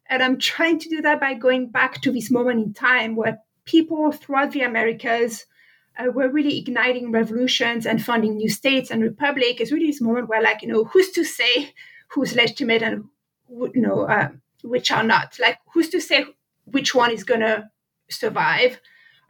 And 0.10 0.22
I'm 0.22 0.38
trying 0.38 0.80
to 0.80 0.90
do 0.90 1.02
that 1.02 1.20
by 1.20 1.34
going 1.34 1.70
back 1.70 2.02
to 2.02 2.12
this 2.12 2.30
moment 2.30 2.60
in 2.60 2.74
time 2.74 3.16
where 3.16 3.40
people 3.66 4.12
throughout 4.12 4.52
the 4.52 4.62
Americas 4.62 5.46
uh, 5.98 6.12
were 6.12 6.30
really 6.30 6.58
igniting 6.58 7.12
revolutions 7.12 7.86
and 7.86 8.04
founding 8.04 8.38
new 8.38 8.50
states 8.50 8.92
and 8.92 9.02
republic. 9.02 9.60
It's 9.60 9.72
really 9.72 9.88
this 9.88 10.02
moment 10.02 10.30
where, 10.30 10.42
like, 10.42 10.62
you 10.62 10.68
know, 10.68 10.84
who's 10.86 11.12
to 11.12 11.24
say 11.24 11.74
who's 12.10 12.36
legitimate 12.36 12.82
and 12.82 13.06
you 13.50 13.82
know 13.82 14.04
uh, 14.04 14.30
which 14.64 14.92
are 14.92 15.04
not? 15.04 15.38
Like, 15.40 15.60
who's 15.74 15.90
to 15.90 16.02
say 16.02 16.26
which 16.66 16.94
one 16.96 17.12
is 17.12 17.24
gonna 17.24 17.72
survive? 18.10 18.80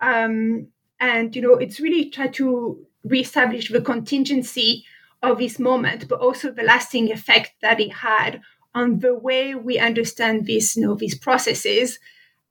Um, 0.02 0.68
And, 1.00 1.36
you 1.36 1.42
know, 1.42 1.56
it's 1.56 1.82
really 1.82 2.10
try 2.10 2.28
to 2.28 2.78
reestablish 3.04 3.70
the 3.70 3.82
contingency 3.82 4.86
of 5.22 5.38
this 5.38 5.60
moment, 5.60 6.08
but 6.08 6.22
also 6.22 6.50
the 6.50 6.64
lasting 6.64 7.12
effect 7.12 7.52
that 7.62 7.80
it 7.80 7.92
had 7.92 8.40
on 8.76 9.00
the 9.00 9.14
way 9.16 9.56
we 9.56 9.78
understand 9.78 10.46
these, 10.46 10.76
you 10.76 10.86
know, 10.86 10.96
these 10.96 11.18
processes 11.18 12.00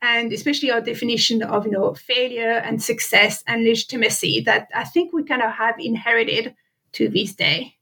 and 0.03 0.33
especially 0.33 0.71
our 0.71 0.81
definition 0.81 1.43
of 1.43 1.65
you 1.65 1.73
know 1.73 1.95
failure 1.95 2.59
and 2.65 2.83
success 2.83 3.43
and 3.47 3.65
legitimacy 3.65 4.41
that 4.41 4.69
I 4.75 4.85
think 4.85 5.13
we 5.13 5.23
kind 5.23 5.43
of 5.43 5.53
have 5.53 5.77
inherited 5.79 6.55
to 6.93 7.09
this 7.09 7.35
day. 7.35 7.77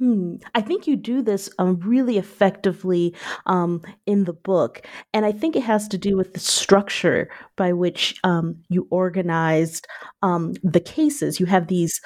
Hmm. 0.00 0.36
I 0.56 0.60
think 0.60 0.88
you 0.88 0.96
do 0.96 1.22
this 1.22 1.48
um, 1.58 1.78
really 1.78 2.18
effectively 2.18 3.14
um, 3.46 3.80
in 4.06 4.24
the 4.24 4.32
book. 4.32 4.84
And 5.12 5.24
I 5.24 5.30
think 5.30 5.54
it 5.54 5.62
has 5.62 5.86
to 5.88 5.98
do 5.98 6.16
with 6.16 6.34
the 6.34 6.40
structure 6.40 7.30
by 7.56 7.72
which 7.72 8.16
um, 8.24 8.56
you 8.68 8.88
organized 8.90 9.86
um, 10.20 10.54
the 10.64 10.80
cases. 10.80 11.38
You 11.38 11.46
have 11.46 11.68
these 11.68 12.00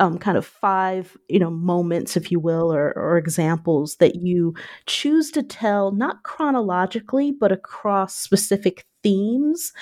um, 0.00 0.18
kind 0.18 0.36
of 0.36 0.46
five, 0.46 1.16
you 1.28 1.38
know, 1.38 1.50
moments, 1.50 2.16
if 2.16 2.30
you 2.30 2.40
will, 2.40 2.72
or, 2.72 2.92
or 2.96 3.16
examples 3.16 3.96
that 3.96 4.16
you 4.16 4.54
choose 4.86 5.30
to 5.32 5.42
tell, 5.42 5.92
not 5.92 6.22
chronologically, 6.22 7.32
but 7.32 7.52
across 7.52 8.14
specific 8.14 8.84
themes. 9.02 9.72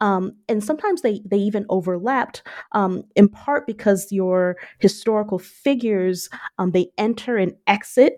Um, 0.00 0.32
and 0.48 0.64
sometimes 0.64 1.02
they, 1.02 1.20
they 1.24 1.36
even 1.38 1.66
overlapped, 1.68 2.42
um, 2.72 3.04
in 3.14 3.28
part 3.28 3.66
because 3.66 4.10
your 4.10 4.56
historical 4.78 5.38
figures, 5.38 6.28
um, 6.58 6.70
they 6.72 6.88
enter 6.96 7.36
and 7.36 7.52
exit 7.66 8.14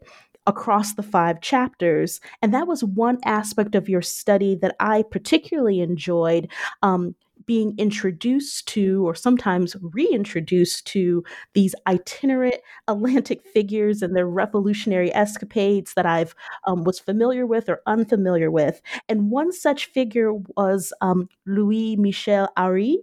across 0.47 0.95
the 0.95 1.03
five 1.03 1.41
chapters. 1.41 2.21
And 2.41 2.53
that 2.53 2.67
was 2.67 2.83
one 2.83 3.19
aspect 3.25 3.75
of 3.75 3.89
your 3.89 4.03
study 4.03 4.57
that 4.57 4.75
I 4.81 5.05
particularly 5.11 5.81
enjoyed. 5.81 6.51
Um, 6.83 7.15
being 7.47 7.75
introduced 7.79 8.67
to, 8.69 9.07
or 9.07 9.15
sometimes 9.15 9.77
reintroduced 9.81 10.87
to, 10.89 11.25
these 11.55 11.75
itinerant 11.87 12.57
Atlantic 12.89 13.47
figures 13.47 14.03
and 14.03 14.17
their 14.17 14.27
revolutionary 14.27 15.15
escapades 15.15 15.95
that 15.95 16.07
I've 16.07 16.35
um, 16.67 16.85
was 16.85 16.99
familiar 16.99 17.47
with 17.47 17.69
or 17.69 17.81
unfamiliar 17.87 18.51
with. 18.51 18.81
And 19.09 19.31
one 19.31 19.53
such 19.53 19.87
figure 19.87 20.33
was 20.57 20.93
um, 21.01 21.29
Louis 21.47 21.97
Michel 21.97 22.49
Aury. 22.57 22.99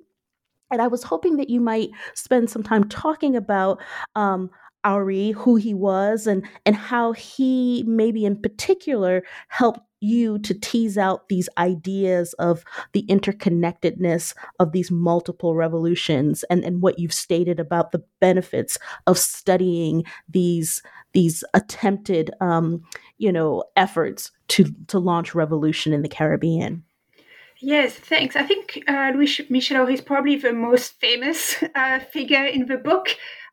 And 0.72 0.82
I 0.82 0.88
was 0.88 1.04
hoping 1.04 1.38
that 1.38 1.50
you 1.50 1.60
might 1.60 1.90
spend 2.14 2.50
some 2.50 2.64
time 2.64 2.88
talking 2.90 3.36
about 3.36 3.82
um, 4.16 4.52
Aury, 4.86 5.32
who 5.32 5.56
he 5.56 5.74
was, 5.74 6.26
and 6.26 6.48
and 6.66 6.76
how 6.76 7.12
he 7.12 7.84
maybe 7.86 8.26
in 8.26 8.42
particular 8.42 9.24
helped 9.50 9.82
you 10.02 10.40
to 10.40 10.54
tease 10.54 10.98
out 10.98 11.30
these 11.30 11.50
ideas 11.58 12.34
of 12.34 12.64
the 12.94 13.06
interconnectedness 13.10 14.34
of 14.60 14.72
these 14.72 14.92
multiple 14.92 15.56
revolutions 15.56 16.44
and, 16.50 16.64
and 16.64 16.82
what 16.82 17.00
you've 17.00 17.14
stated 17.14 17.60
about 17.60 17.92
the 17.92 18.04
benefits 18.20 18.78
of 19.08 19.18
studying 19.18 20.04
these 20.28 20.82
these 21.14 21.44
attempted 21.54 22.32
um, 22.40 22.84
you 23.18 23.32
know 23.32 23.64
efforts 23.76 24.32
to 24.48 24.66
to 24.88 25.00
launch 25.00 25.36
revolution 25.36 25.94
in 25.94 26.02
the 26.02 26.10
Caribbean. 26.10 26.84
Yes, 27.62 27.94
thanks. 27.94 28.38
I 28.38 28.44
think 28.44 28.84
uh, 28.88 29.12
Louis 29.14 29.42
Michel 29.50 29.88
is 29.88 30.00
probably 30.00 30.38
the 30.38 30.54
most 30.54 30.94
famous 31.02 31.62
uh, 31.76 32.00
figure 32.00 32.46
in 32.46 32.68
the 32.68 32.78
book. 32.78 33.10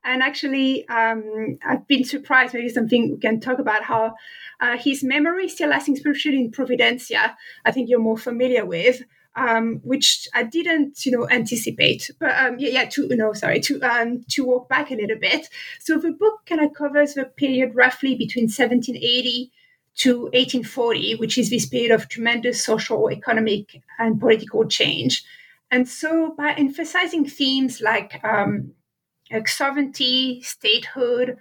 And 0.07 0.23
actually, 0.23 0.89
um, 0.89 1.59
I've 1.67 1.87
been 1.89 2.05
surprised, 2.05 2.55
maybe 2.55 2.69
something 2.69 3.11
we 3.11 3.19
can 3.19 3.41
talk 3.41 3.59
about 3.59 3.83
how 3.83 4.15
uh, 4.61 4.79
his 4.79 5.03
memory 5.03 5.49
still 5.49 5.71
lasting, 5.71 5.97
especially 5.97 6.39
in 6.39 6.53
Providencia, 6.53 7.35
I 7.65 7.73
think 7.73 7.91
you're 7.91 7.99
more 7.99 8.17
familiar 8.17 8.65
with. 8.65 9.03
Um, 9.39 9.81
which 9.85 10.27
I 10.33 10.45
didn't, 10.45 11.05
you 11.05 11.13
know, 11.13 11.29
anticipate. 11.29 12.11
But 12.19 12.35
um, 12.39 12.57
yeah, 12.59 12.71
yeah, 12.71 12.85
to 12.87 13.07
no, 13.11 13.35
sorry, 13.35 13.61
to 13.61 13.79
um, 13.83 14.23
to 14.31 14.47
walk 14.47 14.67
back 14.71 14.91
a 14.91 14.95
little 14.95 15.19
bit. 15.19 15.51
So 15.79 15.99
the 15.99 16.13
book 16.13 16.47
kind 16.47 16.63
of 16.63 16.73
covers 16.73 17.13
the 17.13 17.27
period 17.27 17.75
roughly 17.75 18.15
between 18.15 18.45
1780 18.45 19.53
to 19.97 20.23
1840, 20.23 21.17
which 21.17 21.37
is 21.37 21.51
this 21.51 21.67
period 21.67 21.91
of 21.91 22.09
tremendous 22.09 22.65
social, 22.65 23.11
economic, 23.11 23.83
and 23.99 24.19
political 24.19 24.67
change. 24.67 25.23
And 25.71 25.87
so, 25.87 26.35
by 26.39 26.53
emphasizing 26.53 27.27
themes 27.27 27.83
like 27.83 28.19
um, 28.25 28.73
like 29.31 29.49
sovereignty, 29.49 30.41
statehood, 30.43 31.37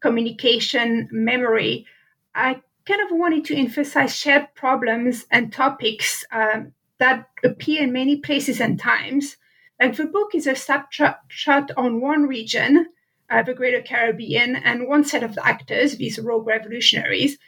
communication, 0.00 1.08
memory, 1.10 1.86
I 2.34 2.60
kind 2.86 3.02
of 3.02 3.16
wanted 3.16 3.44
to 3.46 3.56
emphasize 3.56 4.16
shared 4.16 4.48
problems 4.54 5.26
and 5.30 5.52
topics 5.52 6.24
um, 6.32 6.72
that 6.98 7.28
appear 7.44 7.82
in 7.82 7.92
many 7.92 8.16
places 8.16 8.60
and 8.60 8.78
times. 8.78 9.36
Like 9.80 9.96
the 9.96 10.06
book 10.06 10.34
is 10.34 10.46
a 10.46 10.54
snapshot 10.54 11.70
on 11.76 12.00
one 12.00 12.24
region, 12.24 12.86
uh, 13.30 13.42
the 13.42 13.54
Greater 13.54 13.80
Caribbean, 13.80 14.56
and 14.56 14.88
one 14.88 15.04
set 15.04 15.22
of 15.22 15.38
actors, 15.42 15.96
these 15.96 16.18
rogue 16.18 16.46
revolutionaries, 16.46 17.38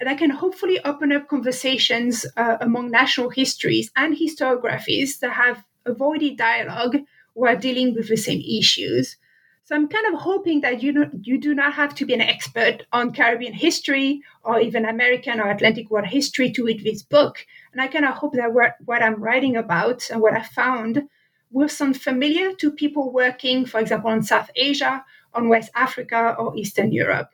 that 0.00 0.18
can 0.18 0.30
hopefully 0.30 0.78
open 0.84 1.12
up 1.12 1.28
conversations 1.28 2.26
uh, 2.36 2.58
among 2.60 2.90
national 2.90 3.30
histories 3.30 3.90
and 3.96 4.16
historiographies 4.16 5.18
that 5.20 5.32
have 5.32 5.64
avoided 5.86 6.36
dialogue 6.36 6.98
who 7.34 7.46
are 7.46 7.56
dealing 7.56 7.94
with 7.94 8.08
the 8.08 8.16
same 8.16 8.40
issues. 8.40 9.16
So 9.64 9.74
I'm 9.74 9.88
kind 9.88 10.12
of 10.12 10.20
hoping 10.20 10.60
that 10.60 10.82
you 10.82 10.92
don't, 10.92 11.26
you 11.26 11.38
do 11.38 11.54
not 11.54 11.72
have 11.72 11.94
to 11.94 12.04
be 12.04 12.12
an 12.12 12.20
expert 12.20 12.84
on 12.92 13.14
Caribbean 13.14 13.54
history 13.54 14.20
or 14.42 14.60
even 14.60 14.84
American 14.84 15.40
or 15.40 15.50
Atlantic 15.50 15.90
war 15.90 16.02
history 16.02 16.50
to 16.52 16.64
read 16.64 16.84
this 16.84 17.02
book. 17.02 17.46
And 17.72 17.80
I 17.80 17.86
kind 17.86 18.04
of 18.04 18.14
hope 18.14 18.34
that 18.34 18.52
what, 18.52 18.76
what 18.84 19.02
I'm 19.02 19.22
writing 19.22 19.56
about 19.56 20.10
and 20.10 20.20
what 20.20 20.34
I 20.34 20.42
found 20.42 21.08
will 21.50 21.68
sound 21.68 21.98
familiar 22.00 22.52
to 22.56 22.70
people 22.72 23.10
working, 23.10 23.64
for 23.64 23.80
example, 23.80 24.10
on 24.10 24.22
South 24.22 24.50
Asia, 24.54 25.02
on 25.32 25.48
West 25.48 25.70
Africa, 25.74 26.36
or 26.38 26.54
Eastern 26.56 26.92
Europe. 26.92 27.30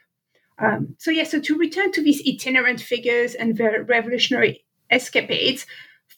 Um, 0.58 0.94
so 0.98 1.10
yeah, 1.10 1.24
so 1.24 1.40
to 1.40 1.58
return 1.58 1.90
to 1.92 2.02
these 2.02 2.22
itinerant 2.26 2.80
figures 2.80 3.34
and 3.34 3.56
their 3.56 3.82
revolutionary 3.82 4.64
escapades, 4.90 5.66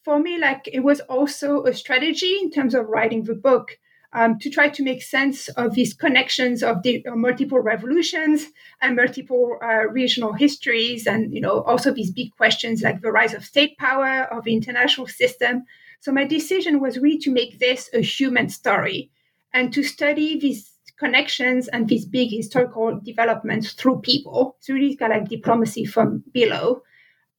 for 0.05 0.19
me, 0.19 0.39
like 0.39 0.69
it 0.73 0.81
was 0.81 1.01
also 1.01 1.65
a 1.65 1.75
strategy 1.75 2.39
in 2.43 2.51
terms 2.51 2.75
of 2.75 2.89
writing 2.89 3.25
the 3.25 3.35
book 3.35 3.79
um, 4.13 4.39
to 4.41 4.51
try 4.51 4.69
to 4.69 4.83
make 4.83 5.03
sense 5.03 5.49
of 5.51 5.75
these 5.75 5.95
connections 5.95 6.63
of 6.63 6.83
the 6.83 7.05
uh, 7.07 7.15
multiple 7.15 7.61
revolutions 7.61 8.47
and 8.81 8.97
multiple 8.97 9.59
uh, 9.63 9.89
regional 9.89 10.33
histories, 10.33 11.07
and 11.07 11.33
you 11.33 11.41
know 11.41 11.63
also 11.63 11.93
these 11.93 12.11
big 12.11 12.31
questions 12.37 12.83
like 12.83 13.01
the 13.01 13.13
rise 13.13 13.33
of 13.35 13.45
state 13.45 13.77
power 13.79 14.25
of 14.25 14.45
the 14.45 14.55
international 14.55 15.07
system. 15.07 15.65
So 16.01 16.13
my 16.13 16.25
decision 16.25 16.81
was 16.81 16.99
really 16.99 17.19
to 17.21 17.31
make 17.31 17.59
this 17.59 17.89
a 17.95 18.01
human 18.01 18.49
story 18.49 19.11
and 19.55 19.73
to 19.73 19.85
study 19.85 20.39
these 20.39 20.69
connections 20.99 21.69
and 21.69 21.89
these 21.89 22.05
big 22.05 22.31
historical 22.31 23.01
developments 23.03 23.73
through 23.73 24.01
people. 24.01 24.57
It's 24.59 24.69
really 24.69 24.97
kind 24.97 25.13
of 25.13 25.21
like 25.21 25.29
diplomacy 25.29 25.85
from 25.85 26.25
below, 26.33 26.83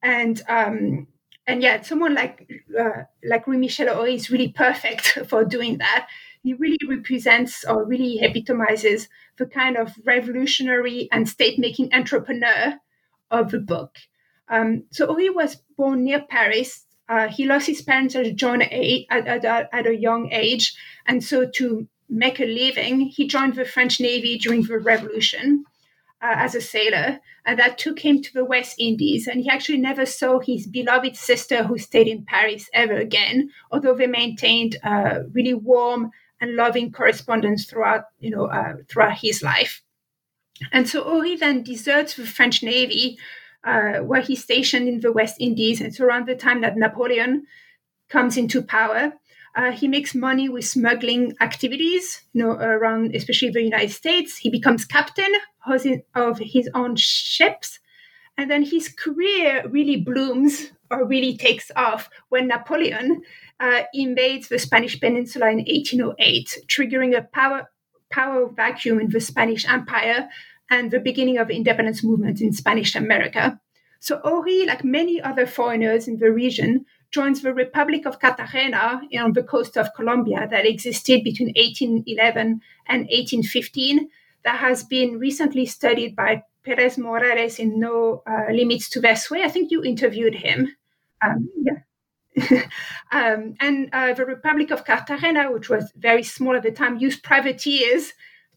and 0.01 0.41
um, 0.47 1.07
and 1.45 1.61
yeah, 1.61 1.81
someone 1.81 2.13
like 2.13 2.49
uh, 2.79 3.03
like 3.23 3.47
Michel 3.47 3.89
Aury 3.89 4.15
is 4.15 4.29
really 4.29 4.49
perfect 4.49 5.07
for 5.27 5.43
doing 5.43 5.77
that. 5.79 6.07
He 6.41 6.53
really 6.53 6.79
represents 6.89 7.63
or 7.65 7.85
really 7.85 8.19
epitomizes 8.21 9.07
the 9.37 9.45
kind 9.45 9.77
of 9.77 9.93
revolutionary 10.05 11.07
and 11.11 11.27
state-making 11.27 11.93
entrepreneur 11.93 12.77
of 13.31 13.51
the 13.51 13.59
book. 13.59 13.95
Um, 14.49 14.83
so 14.91 15.09
Aury 15.09 15.29
was 15.29 15.57
born 15.77 16.03
near 16.03 16.21
Paris. 16.21 16.85
Uh, 17.07 17.27
he 17.27 17.45
lost 17.45 17.67
his 17.67 17.81
parents 17.81 18.15
at 18.15 18.25
a, 18.25 19.07
at, 19.09 19.27
at, 19.27 19.69
at 19.71 19.87
a 19.87 19.95
young 19.95 20.31
age, 20.31 20.75
and 21.05 21.23
so 21.23 21.49
to 21.55 21.87
make 22.09 22.39
a 22.39 22.45
living, 22.45 23.01
he 23.01 23.27
joined 23.27 23.55
the 23.55 23.65
French 23.65 23.99
Navy 23.99 24.37
during 24.37 24.63
the 24.63 24.79
Revolution 24.79 25.65
uh, 26.23 26.35
as 26.37 26.55
a 26.55 26.61
sailor, 26.61 27.19
and 27.45 27.59
that 27.59 27.77
took 27.77 27.99
him 27.99 28.21
to 28.21 28.33
the 28.33 28.45
West 28.45 28.75
Indies. 28.79 29.27
And 29.27 29.41
he 29.41 29.49
actually 29.49 29.77
never 29.77 30.05
saw 30.05 30.39
his 30.39 30.65
beloved 30.65 31.17
sister, 31.17 31.63
who 31.63 31.77
stayed 31.77 32.07
in 32.07 32.23
Paris, 32.25 32.69
ever 32.73 32.95
again, 32.95 33.49
although 33.71 33.93
they 33.93 34.07
maintained 34.07 34.77
a 34.83 35.23
really 35.33 35.53
warm 35.53 36.11
and 36.39 36.55
loving 36.55 36.91
correspondence 36.91 37.65
throughout, 37.65 38.05
you 38.19 38.29
know, 38.29 38.45
uh, 38.45 38.75
throughout 38.87 39.17
his 39.17 39.43
life. 39.43 39.81
And 40.71 40.87
so 40.87 41.03
Aury 41.03 41.35
then 41.35 41.63
deserts 41.63 42.15
the 42.15 42.25
French 42.25 42.63
Navy, 42.63 43.17
uh, 43.65 43.99
where 43.99 44.21
he's 44.21 44.43
stationed 44.43 44.87
in 44.87 45.01
the 45.01 45.11
West 45.11 45.35
Indies. 45.39 45.81
And 45.81 45.89
it's 45.89 45.99
around 45.99 46.25
the 46.25 46.35
time 46.35 46.61
that 46.61 46.77
Napoleon 46.77 47.45
comes 48.09 48.37
into 48.37 48.61
power. 48.61 49.13
Uh, 49.55 49.71
he 49.71 49.87
makes 49.87 50.15
money 50.15 50.49
with 50.49 50.65
smuggling 50.65 51.35
activities, 51.39 52.23
you 52.33 52.43
know, 52.43 52.51
around 52.53 53.15
especially 53.15 53.49
the 53.49 53.61
United 53.61 53.91
States. 53.91 54.37
He 54.37 54.49
becomes 54.49 54.85
captain 54.85 55.31
of 56.15 56.39
his 56.39 56.69
own 56.73 56.95
ships, 56.95 57.79
and 58.37 58.49
then 58.49 58.63
his 58.63 58.89
career 58.89 59.63
really 59.69 59.97
blooms 59.97 60.71
or 60.89 61.05
really 61.05 61.37
takes 61.37 61.69
off 61.75 62.09
when 62.29 62.47
Napoleon 62.47 63.21
uh, 63.59 63.83
invades 63.93 64.47
the 64.47 64.57
Spanish 64.57 64.99
Peninsula 64.99 65.49
in 65.49 65.57
1808, 65.57 66.65
triggering 66.67 67.15
a 67.15 67.21
power 67.21 67.69
power 68.11 68.47
vacuum 68.47 68.99
in 68.99 69.09
the 69.09 69.19
Spanish 69.19 69.67
Empire 69.67 70.29
and 70.69 70.91
the 70.91 70.99
beginning 70.99 71.37
of 71.37 71.47
the 71.47 71.55
independence 71.55 72.03
movement 72.03 72.41
in 72.41 72.53
Spanish 72.53 72.95
America. 72.95 73.59
So 73.99 74.19
Aury, 74.23 74.65
like 74.65 74.83
many 74.83 75.21
other 75.21 75.47
foreigners 75.47 76.07
in 76.07 76.17
the 76.19 76.31
region, 76.31 76.85
joins 77.13 77.41
the 77.41 77.53
Republic 77.53 78.05
of 78.05 78.19
Cartagena 78.19 79.01
on 79.19 79.33
the 79.33 79.43
coast 79.43 79.77
of 79.77 79.93
Colombia 79.95 80.47
that 80.49 80.65
existed 80.65 81.23
between 81.23 81.49
1811 81.55 82.61
and 82.87 83.01
1815 83.03 84.09
that 84.43 84.57
has 84.57 84.83
been 84.83 85.19
recently 85.19 85.65
studied 85.65 86.15
by 86.15 86.43
Perez 86.65 86.97
Morales 86.97 87.59
in 87.59 87.79
No 87.79 88.23
uh, 88.27 88.51
Limits 88.51 88.89
to 88.89 88.99
Their 88.99 89.15
Sway. 89.15 89.43
I 89.43 89.49
think 89.49 89.71
you 89.71 89.83
interviewed 89.83 90.35
him. 90.35 90.75
Um, 91.23 91.49
yeah. 91.55 91.79
um, 93.11 93.53
and 93.59 93.89
uh, 93.93 94.13
the 94.13 94.25
Republic 94.25 94.71
of 94.71 94.85
Cartagena, 94.85 95.51
which 95.51 95.69
was 95.69 95.91
very 95.95 96.23
small 96.23 96.55
at 96.55 96.63
the 96.63 96.71
time, 96.71 96.97
used 96.97 97.23
privateers 97.23 98.13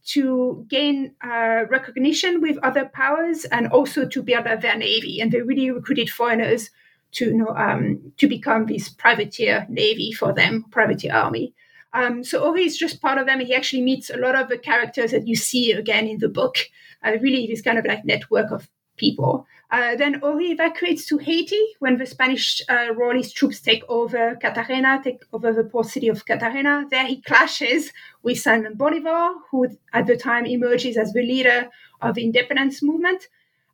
to 0.06 0.64
gain 0.68 1.14
uh, 1.22 1.64
recognition 1.68 2.40
with 2.40 2.56
other 2.62 2.90
powers 2.94 3.44
and 3.46 3.68
also 3.68 4.06
to 4.06 4.22
build 4.22 4.46
up 4.46 4.60
their 4.60 4.78
navy. 4.78 5.20
And 5.20 5.30
they 5.30 5.42
really 5.42 5.70
recruited 5.70 6.08
foreigners 6.10 6.70
to 7.16 7.26
you 7.26 7.36
know 7.36 7.54
um, 7.56 8.12
to 8.18 8.26
become 8.26 8.66
this 8.66 8.88
privateer 8.88 9.66
navy 9.68 10.12
for 10.12 10.32
them, 10.32 10.64
privateer 10.70 11.12
army. 11.14 11.54
Um, 11.92 12.22
so 12.22 12.44
Aury 12.44 12.64
is 12.64 12.76
just 12.76 13.00
part 13.00 13.18
of 13.18 13.26
them. 13.26 13.40
He 13.40 13.54
actually 13.54 13.82
meets 13.82 14.10
a 14.10 14.18
lot 14.18 14.34
of 14.34 14.48
the 14.48 14.58
characters 14.58 15.12
that 15.12 15.26
you 15.26 15.34
see 15.34 15.72
again 15.72 16.06
in 16.06 16.18
the 16.18 16.28
book. 16.28 16.56
Uh, 17.02 17.12
really, 17.22 17.46
this 17.46 17.62
kind 17.62 17.78
of 17.78 17.86
like 17.86 18.04
network 18.04 18.50
of 18.50 18.68
people. 18.96 19.46
Uh, 19.70 19.96
then 19.96 20.20
Aury 20.22 20.52
evacuates 20.52 21.06
to 21.06 21.18
Haiti 21.18 21.60
when 21.80 21.96
the 21.96 22.06
Spanish 22.06 22.62
uh, 22.68 22.88
royalist 22.94 23.34
troops 23.34 23.60
take 23.60 23.82
over 23.88 24.36
Cartagena, 24.40 25.00
take 25.02 25.22
over 25.32 25.52
the 25.52 25.64
port 25.64 25.86
city 25.86 26.08
of 26.08 26.24
Cartagena. 26.24 26.86
There 26.90 27.06
he 27.06 27.20
clashes 27.22 27.92
with 28.22 28.38
Simon 28.38 28.74
Bolivar, 28.74 29.34
who 29.50 29.68
at 29.92 30.06
the 30.06 30.16
time 30.16 30.46
emerges 30.46 30.96
as 30.96 31.12
the 31.12 31.22
leader 31.22 31.68
of 32.00 32.14
the 32.14 32.24
independence 32.24 32.82
movement. 32.82 33.26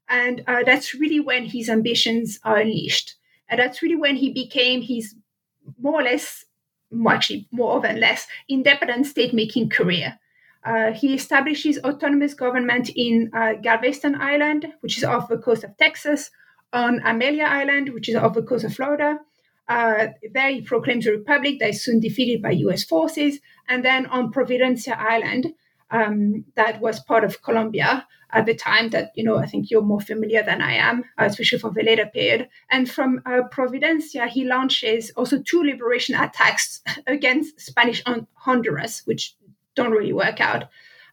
And 0.09 0.43
uh, 0.47 0.63
that's 0.65 0.95
really 0.95 1.21
when 1.21 1.45
his 1.45 1.69
ambitions 1.69 2.39
are 2.45 2.59
unleashed. 2.59 3.17
And 3.53 3.61
that's 3.61 3.83
really 3.83 3.97
when 3.97 4.17
he 4.17 4.33
became 4.33 4.81
his 4.81 5.15
more 5.79 6.01
or 6.01 6.05
less, 6.05 6.47
actually 7.07 7.47
more 7.53 7.81
than 7.81 8.01
less, 8.01 8.27
independent 8.49 9.07
state 9.07 9.35
making 9.35 9.69
career. 9.69 10.19
Uh, 10.65 10.93
he 10.93 11.13
establishes 11.13 11.79
autonomous 11.81 12.33
government 12.33 12.89
in 12.97 13.31
uh, 13.35 13.53
Galveston 13.61 14.15
Island, 14.15 14.73
which 14.81 14.97
is 14.97 15.05
off 15.05 15.29
the 15.29 15.37
coast 15.37 15.65
of 15.65 15.77
Texas, 15.77 16.31
on 16.73 17.03
Amelia 17.05 17.45
Island, 17.45 17.91
which 17.93 18.09
is 18.09 18.15
off 18.15 18.33
the 18.33 18.43
coast 18.43 18.65
of 18.65 18.75
Florida. 18.75 19.19
Uh, 19.69 20.07
there 20.33 20.51
he 20.51 20.63
proclaims 20.63 21.07
a 21.07 21.11
republic 21.11 21.59
that 21.59 21.69
is 21.69 21.85
soon 21.85 22.01
defeated 22.01 22.41
by 22.41 22.53
US 22.53 22.85
forces. 22.85 23.39
And 23.69 23.85
then 23.85 24.07
on 24.07 24.33
Providencia 24.33 24.97
Island, 24.97 25.53
um, 25.93 26.45
that 26.57 26.81
was 26.81 26.99
part 27.01 27.23
of 27.23 27.43
Colombia 27.43 28.07
at 28.33 28.47
the 28.47 28.55
time 28.55 28.91
that, 28.91 29.13
you 29.15 29.23
know, 29.23 29.37
I 29.37 29.47
think 29.47 29.71
you're 29.71 29.83
more 29.83 30.01
familiar 30.01 30.43
than 30.43 30.63
I 30.63 30.73
am, 30.73 31.05
uh, 31.19 31.25
especially 31.27 31.59
for 31.59 31.71
the 31.71 31.83
later 31.83 32.07
period. 32.07 32.49
And 32.71 32.91
from 32.91 33.21
uh, 33.27 33.43
Providencia, 33.53 34.27
he 34.27 34.45
launches 34.45 35.11
also 35.17 35.43
two 35.43 35.63
liberation 35.63 36.15
attacks 36.15 36.81
against 37.07 37.61
Spanish 37.61 38.03
Honduras, 38.35 39.03
which 39.05 39.37
don't 39.75 39.93
really 39.93 40.15
work 40.15 40.41
out. 40.41 40.65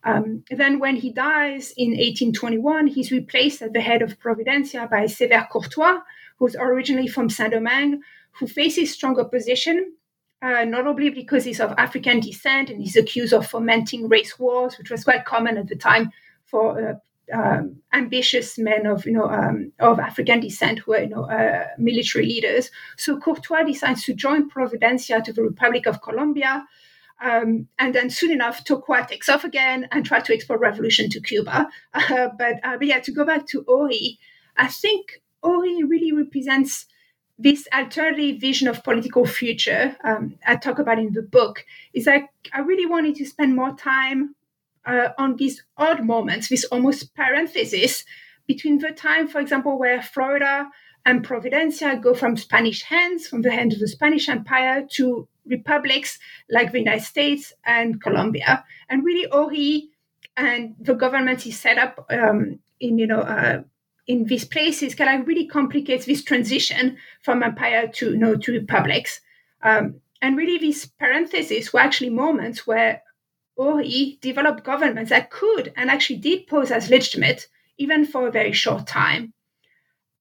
Um, 0.05 0.45
then, 0.49 0.79
when 0.79 0.95
he 0.95 1.11
dies 1.11 1.73
in 1.75 1.89
1821, 1.89 2.87
he's 2.87 3.11
replaced 3.11 3.61
at 3.61 3.73
the 3.73 3.81
head 3.81 4.01
of 4.01 4.17
Providencia 4.17 4.89
by 4.89 5.05
Sever 5.07 5.45
Courtois, 5.51 5.99
who's 6.37 6.55
originally 6.55 7.07
from 7.07 7.29
Saint 7.29 7.51
Domingue, 7.51 8.01
who 8.31 8.47
faces 8.47 8.93
strong 8.93 9.19
opposition, 9.19 9.93
uh, 10.41 10.63
notably 10.63 11.09
because 11.09 11.43
he's 11.43 11.59
of 11.59 11.73
African 11.77 12.19
descent 12.19 12.69
and 12.69 12.81
he's 12.81 12.95
accused 12.95 13.33
of 13.33 13.47
fomenting 13.47 14.07
race 14.07 14.39
wars, 14.39 14.77
which 14.77 14.89
was 14.89 15.03
quite 15.03 15.25
common 15.25 15.57
at 15.57 15.67
the 15.67 15.75
time 15.75 16.11
for 16.45 16.89
uh, 16.89 16.93
um, 17.33 17.75
ambitious 17.93 18.57
men 18.57 18.85
of 18.85 19.05
you 19.05 19.11
know 19.11 19.29
um, 19.29 19.71
of 19.79 19.99
African 19.99 20.39
descent 20.39 20.79
who 20.79 20.91
were 20.91 21.01
you 21.01 21.09
know 21.09 21.25
uh, 21.25 21.67
military 21.77 22.25
leaders. 22.25 22.71
So 22.97 23.19
Courtois 23.19 23.63
decides 23.63 24.03
to 24.05 24.13
join 24.13 24.49
Providencia 24.49 25.23
to 25.23 25.33
the 25.33 25.43
Republic 25.43 25.85
of 25.85 26.01
Colombia. 26.01 26.65
Um, 27.21 27.67
and 27.77 27.93
then 27.93 28.09
soon 28.09 28.31
enough, 28.31 28.63
Tocqueville 28.63 29.05
takes 29.05 29.27
off 29.27 29.43
again 29.43 29.89
and 29.91 30.05
tries 30.05 30.23
to 30.23 30.33
export 30.33 30.61
revolution 30.61 31.09
to 31.09 31.19
Cuba. 31.19 31.69
Uh, 31.93 32.29
but, 32.37 32.55
uh, 32.63 32.77
but 32.77 32.87
yeah, 32.87 32.99
to 32.99 33.11
go 33.11 33.25
back 33.25 33.45
to 33.47 33.65
Aury, 33.67 34.17
I 34.55 34.67
think 34.67 35.21
Aury 35.43 35.83
really 35.83 36.13
represents 36.13 36.85
this 37.39 37.67
alternative 37.73 38.41
vision 38.41 38.67
of 38.67 38.83
political 38.83 39.25
future 39.25 39.95
um, 40.03 40.35
I 40.45 40.57
talk 40.57 40.77
about 40.77 40.99
in 40.99 41.13
the 41.13 41.21
book. 41.21 41.65
Is 41.93 42.05
like 42.05 42.29
I 42.53 42.59
really 42.59 42.85
wanted 42.85 43.15
to 43.15 43.25
spend 43.25 43.55
more 43.55 43.73
time 43.75 44.35
uh, 44.85 45.09
on 45.17 45.37
these 45.37 45.63
odd 45.77 46.03
moments, 46.05 46.49
this 46.49 46.65
almost 46.65 47.15
parenthesis 47.15 48.03
between 48.45 48.79
the 48.79 48.91
time, 48.91 49.27
for 49.27 49.39
example, 49.39 49.79
where 49.79 50.01
Florida 50.01 50.69
and 51.05 51.25
Providencia 51.25 52.01
go 52.01 52.13
from 52.13 52.35
Spanish 52.35 52.83
hands, 52.83 53.27
from 53.27 53.41
the 53.41 53.51
hands 53.51 53.73
of 53.73 53.79
the 53.79 53.87
Spanish 53.87 54.27
Empire, 54.27 54.85
to 54.91 55.27
republics 55.45 56.19
like 56.49 56.71
the 56.71 56.79
United 56.79 57.03
States 57.03 57.53
and 57.65 58.01
Colombia. 58.01 58.65
And 58.89 59.03
really, 59.05 59.27
Aury 59.31 59.89
and 60.35 60.75
the 60.79 60.93
government 60.93 61.45
is 61.45 61.57
set 61.59 61.77
up 61.77 62.05
um, 62.09 62.59
in, 62.79 62.97
you 62.97 63.07
know, 63.07 63.21
uh, 63.21 63.61
in 64.09 64.25
these 64.25 64.43
places 64.43 64.95
kind 64.95 65.21
of 65.21 65.27
really 65.27 65.47
complicates 65.47 66.05
this 66.05 66.23
transition 66.23 66.97
from 67.21 67.43
empire 67.43 67.87
to, 67.87 68.11
you 68.11 68.17
know, 68.17 68.35
to 68.35 68.51
republics. 68.51 69.21
Um, 69.61 70.01
and 70.21 70.35
really, 70.35 70.57
these 70.57 70.85
parentheses 70.85 71.71
were 71.71 71.79
actually 71.79 72.09
moments 72.09 72.67
where 72.67 73.01
Aury 73.57 74.17
developed 74.21 74.65
governments 74.65 75.11
that 75.11 75.29
could 75.29 75.71
and 75.77 75.89
actually 75.89 76.17
did 76.17 76.47
pose 76.47 76.71
as 76.71 76.89
legitimate, 76.89 77.47
even 77.77 78.05
for 78.05 78.27
a 78.27 78.31
very 78.31 78.51
short 78.51 78.85
time. 78.85 79.33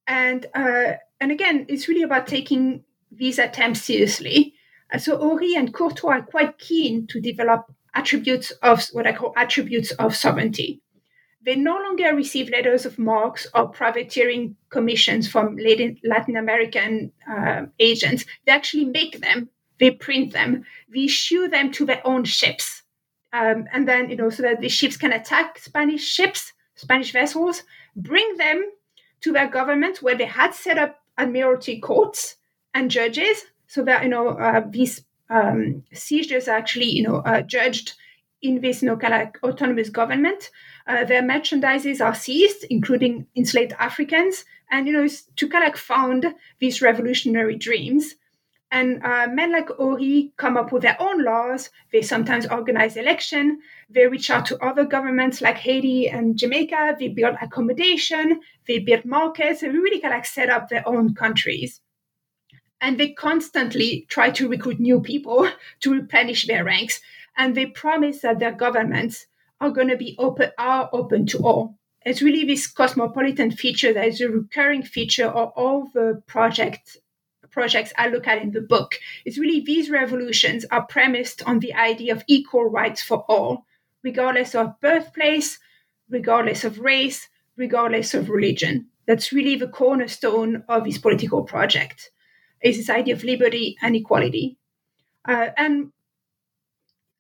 And 0.07 0.47
uh, 0.55 0.93
and 1.21 1.33
again, 1.33 1.67
it's 1.69 1.89
really 1.89 2.05
about 2.05 2.29
taking 2.29 2.85
these 3.11 3.41
attempts 3.41 3.83
seriously 3.83 4.55
so 4.97 5.19
Aury 5.21 5.55
and 5.55 5.75
Courtois 5.75 6.13
are 6.13 6.23
quite 6.23 6.59
keen 6.59 7.07
to 7.09 7.21
develop 7.21 7.71
attributes 7.95 8.51
of 8.63 8.87
what 8.93 9.07
I 9.07 9.13
call 9.13 9.35
attributes 9.37 9.91
of 9.93 10.17
sovereignty. 10.17 10.81
They 11.49 11.57
no 11.57 11.79
longer 11.79 12.15
receive 12.15 12.51
letters 12.51 12.85
of 12.85 12.99
marks 12.99 13.47
or 13.55 13.69
privateering 13.69 14.55
commissions 14.69 15.27
from 15.27 15.57
Latin 15.57 16.37
American 16.37 17.11
uh, 17.27 17.63
agents. 17.79 18.27
They 18.45 18.53
actually 18.53 18.85
make 18.85 19.23
them, 19.23 19.49
they 19.81 19.93
print 19.93 20.35
them, 20.35 20.67
they 20.91 21.05
issue 21.05 21.49
them 21.49 21.73
to 21.73 21.87
their 21.87 22.07
own 22.07 22.25
ships. 22.25 22.83
Um, 23.33 23.65
and 23.73 23.89
then, 23.89 24.11
you 24.11 24.17
know, 24.17 24.29
so 24.29 24.43
that 24.43 24.61
the 24.61 24.69
ships 24.69 24.99
can 24.99 25.11
attack 25.11 25.59
Spanish 25.59 26.05
ships, 26.05 26.53
Spanish 26.75 27.13
vessels, 27.13 27.63
bring 27.97 28.37
them 28.37 28.71
to 29.23 29.33
their 29.33 29.49
government 29.49 30.03
where 30.03 30.17
they 30.17 30.27
had 30.27 30.53
set 30.53 30.77
up 30.77 31.01
admiralty 31.17 31.81
courts 31.81 32.37
and 32.75 32.91
judges 32.91 33.47
so 33.69 33.83
that 33.85 34.03
you 34.03 34.11
know 34.11 34.29
uh, 34.33 34.61
these 34.69 35.03
um, 35.31 35.83
seizures 35.95 36.47
are 36.47 36.59
actually 36.59 36.91
you 36.91 37.05
know 37.05 37.23
uh, 37.25 37.41
judged 37.41 37.95
in 38.43 38.61
this 38.61 38.83
you 38.83 38.89
know, 38.89 38.97
kind 38.97 39.15
of 39.15 39.51
autonomous 39.51 39.91
government. 39.91 40.51
Uh, 40.89 41.05
their 41.05 41.23
merchandises 41.23 42.05
are 42.05 42.15
seized, 42.15 42.65
including 42.71 43.27
enslaved 43.37 43.75
Africans, 43.79 44.45
and 44.71 44.87
you 44.87 44.93
know 44.93 45.07
of 45.67 45.79
found 45.79 46.35
these 46.59 46.81
revolutionary 46.83 47.57
dreams. 47.57 48.15
And 48.71 49.03
uh, 49.03 49.29
men 49.31 49.53
like 49.53 49.71
Aury 49.79 50.33
come 50.37 50.57
up 50.57 50.73
with 50.73 50.83
their 50.83 51.01
own 51.01 51.23
laws. 51.25 51.71
They 51.93 52.03
sometimes 52.03 52.47
organize 52.47 52.97
election. 52.97 53.61
They 53.89 54.07
reach 54.07 54.31
out 54.31 54.47
to 54.47 54.63
other 54.65 54.85
governments 54.85 55.41
like 55.41 55.57
Haiti 55.57 56.09
and 56.09 56.37
Jamaica. 56.37 56.97
They 56.99 57.09
build 57.09 57.37
accommodation. 57.41 58.41
They 58.67 58.79
build 58.79 59.05
markets. 59.05 59.61
They 59.61 59.69
really 59.69 60.01
kind 60.01 60.15
of 60.15 60.27
set 60.27 60.51
up 60.51 60.69
their 60.69 60.87
own 60.87 61.15
countries 61.15 61.81
and 62.81 62.99
they 62.99 63.11
constantly 63.11 64.07
try 64.09 64.31
to 64.31 64.49
recruit 64.49 64.79
new 64.81 65.01
people 65.01 65.51
to 65.81 65.93
replenish 65.93 66.47
their 66.47 66.65
ranks 66.65 67.01
and 67.37 67.55
they 67.55 67.67
promise 67.67 68.21
that 68.21 68.39
their 68.39 68.53
governments 68.53 69.27
are 69.61 69.71
going 69.71 69.89
to 69.89 69.97
be 69.97 70.15
open 70.19 70.51
are 70.59 70.89
open 70.93 71.27
to 71.27 71.39
all 71.39 71.79
it's 72.07 72.23
really 72.23 72.45
this 72.45 72.67
cosmopolitan 72.67 73.51
feature 73.51 73.93
that 73.93 74.09
is 74.09 74.21
a 74.21 74.29
recurring 74.29 74.83
feature 74.83 75.27
of 75.27 75.53
all 75.57 75.91
the 75.93 76.23
projects 76.27 76.97
projects 77.51 77.93
I 77.97 78.09
look 78.09 78.27
at 78.27 78.43
in 78.43 78.53
the 78.53 78.61
book. 78.61 78.95
It's 79.25 79.39
really 79.39 79.61
these 79.61 79.91
revolutions 79.91 80.65
are 80.71 80.87
premised 80.87 81.43
on 81.45 81.59
the 81.59 81.75
idea 81.75 82.13
of 82.13 82.23
equal 82.29 82.65
rights 82.71 83.03
for 83.03 83.25
all, 83.29 83.65
regardless 84.03 84.55
of 84.55 84.79
birthplace, 84.81 85.59
regardless 86.09 86.65
of 86.65 86.79
race, 86.79 87.29
regardless 87.57 88.15
of 88.15 88.31
religion. 88.31 88.87
That's 89.07 89.33
really 89.33 89.57
the 89.57 89.69
cornerstone 89.69 90.63
of 90.69 90.85
this 90.85 90.99
political 90.99 91.43
project 91.43 92.11
is 92.63 92.77
this 92.77 92.91
idea 92.91 93.15
of 93.15 93.25
liberty 93.25 93.77
and 93.83 93.97
equality. 93.97 94.59
Uh, 95.27 95.49
and 95.57 95.93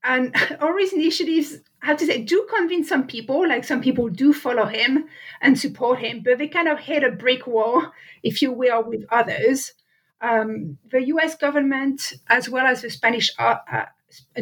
and 0.04 0.34
Aury's 0.60 0.92
initiatives, 0.92 1.58
Have 1.80 1.98
to 1.98 2.06
say, 2.06 2.22
do 2.22 2.46
convince 2.54 2.88
some 2.88 3.06
people, 3.06 3.48
like 3.48 3.64
some 3.64 3.80
people 3.80 4.08
do 4.08 4.32
follow 4.32 4.66
him 4.66 5.06
and 5.40 5.58
support 5.58 6.00
him, 6.00 6.22
but 6.24 6.38
they 6.38 6.48
kind 6.48 6.68
of 6.68 6.80
hit 6.80 7.04
a 7.04 7.10
brick 7.10 7.46
wall, 7.46 7.92
if 8.22 8.42
you 8.42 8.52
will, 8.52 8.82
with 8.82 9.04
others. 9.10 9.72
Um, 10.20 10.78
the 10.90 11.06
U.S. 11.06 11.36
government, 11.36 12.14
as 12.28 12.48
well 12.48 12.66
as 12.66 12.82
the 12.82 12.90
Spanish, 12.90 13.30
uh, 13.38 13.58
uh, 13.72 13.84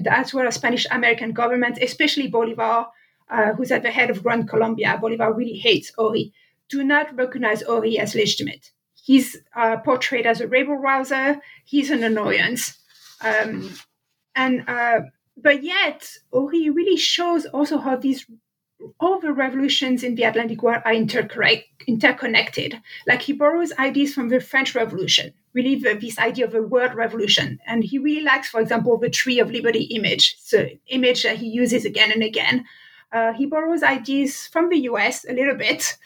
as 0.07 0.33
well 0.33 0.47
as 0.47 0.55
Spanish 0.55 0.87
American 0.91 1.33
government, 1.33 1.79
especially 1.83 2.29
Bolivar, 2.29 2.87
uh, 3.29 3.53
who's 3.53 3.71
at 3.71 3.83
the 3.83 3.91
head 3.91 4.09
of 4.09 4.23
Gran 4.23 4.47
Colombia, 4.47 4.99
Bolivar 4.99 5.35
really 5.35 5.59
hates 5.59 5.93
Aury, 5.99 6.33
do 6.69 6.83
not 6.83 7.15
recognize 7.15 7.63
Aury 7.65 7.99
as 7.99 8.15
legitimate 8.15 8.71
He's 9.07 9.37
uh, 9.55 9.77
portrayed 9.77 10.27
as 10.27 10.41
a 10.41 10.49
rebel 10.49 10.75
rouser. 10.75 11.41
He's 11.65 11.93
an 11.93 12.03
annoyance. 12.03 12.77
Um, 13.21 13.73
and 14.35 14.69
uh, 14.69 15.03
but 15.37 15.63
yet, 15.63 16.19
Aury 16.33 16.71
really 16.71 16.97
shows 16.97 17.47
also 17.47 17.79
how 17.79 17.97
these 17.97 18.27
all 19.01 19.19
the 19.21 19.33
revolutions 19.33 20.03
in 20.03 20.15
the 20.15 20.23
Atlantic 20.23 20.63
world 20.63 20.83
are 20.85 20.93
interconnected. 20.93 22.81
Like 23.07 23.23
he 23.23 23.33
borrows 23.33 23.73
ideas 23.79 24.15
from 24.15 24.29
the 24.29 24.41
French 24.41 24.75
Revolution, 24.75 25.33
really 25.55 25.77
the, 25.77 25.95
this 25.95 26.19
idea 26.19 26.47
of 26.47 26.55
a 26.55 26.63
world 26.63 26.95
revolution. 26.95 27.59
And 27.67 27.83
he 27.83 27.99
really 27.99 28.23
likes, 28.23 28.49
for 28.49 28.61
example, 28.61 28.99
the 28.99 29.11
Tree 29.11 29.39
of 29.41 29.51
Liberty 29.51 29.85
image, 29.85 30.37
so 30.39 30.67
image 30.89 31.23
that 31.23 31.39
he 31.39 31.47
uses 31.47 31.85
again 31.85 32.13
and 32.13 32.23
again. 32.23 32.65
Uh, 33.13 33.33
he 33.33 33.47
borrows 33.47 33.83
ideas 33.83 34.47
from 34.47 34.69
the 34.69 34.81
US 34.81 35.25
a 35.25 35.33
little 35.33 35.57
bit. 35.57 35.97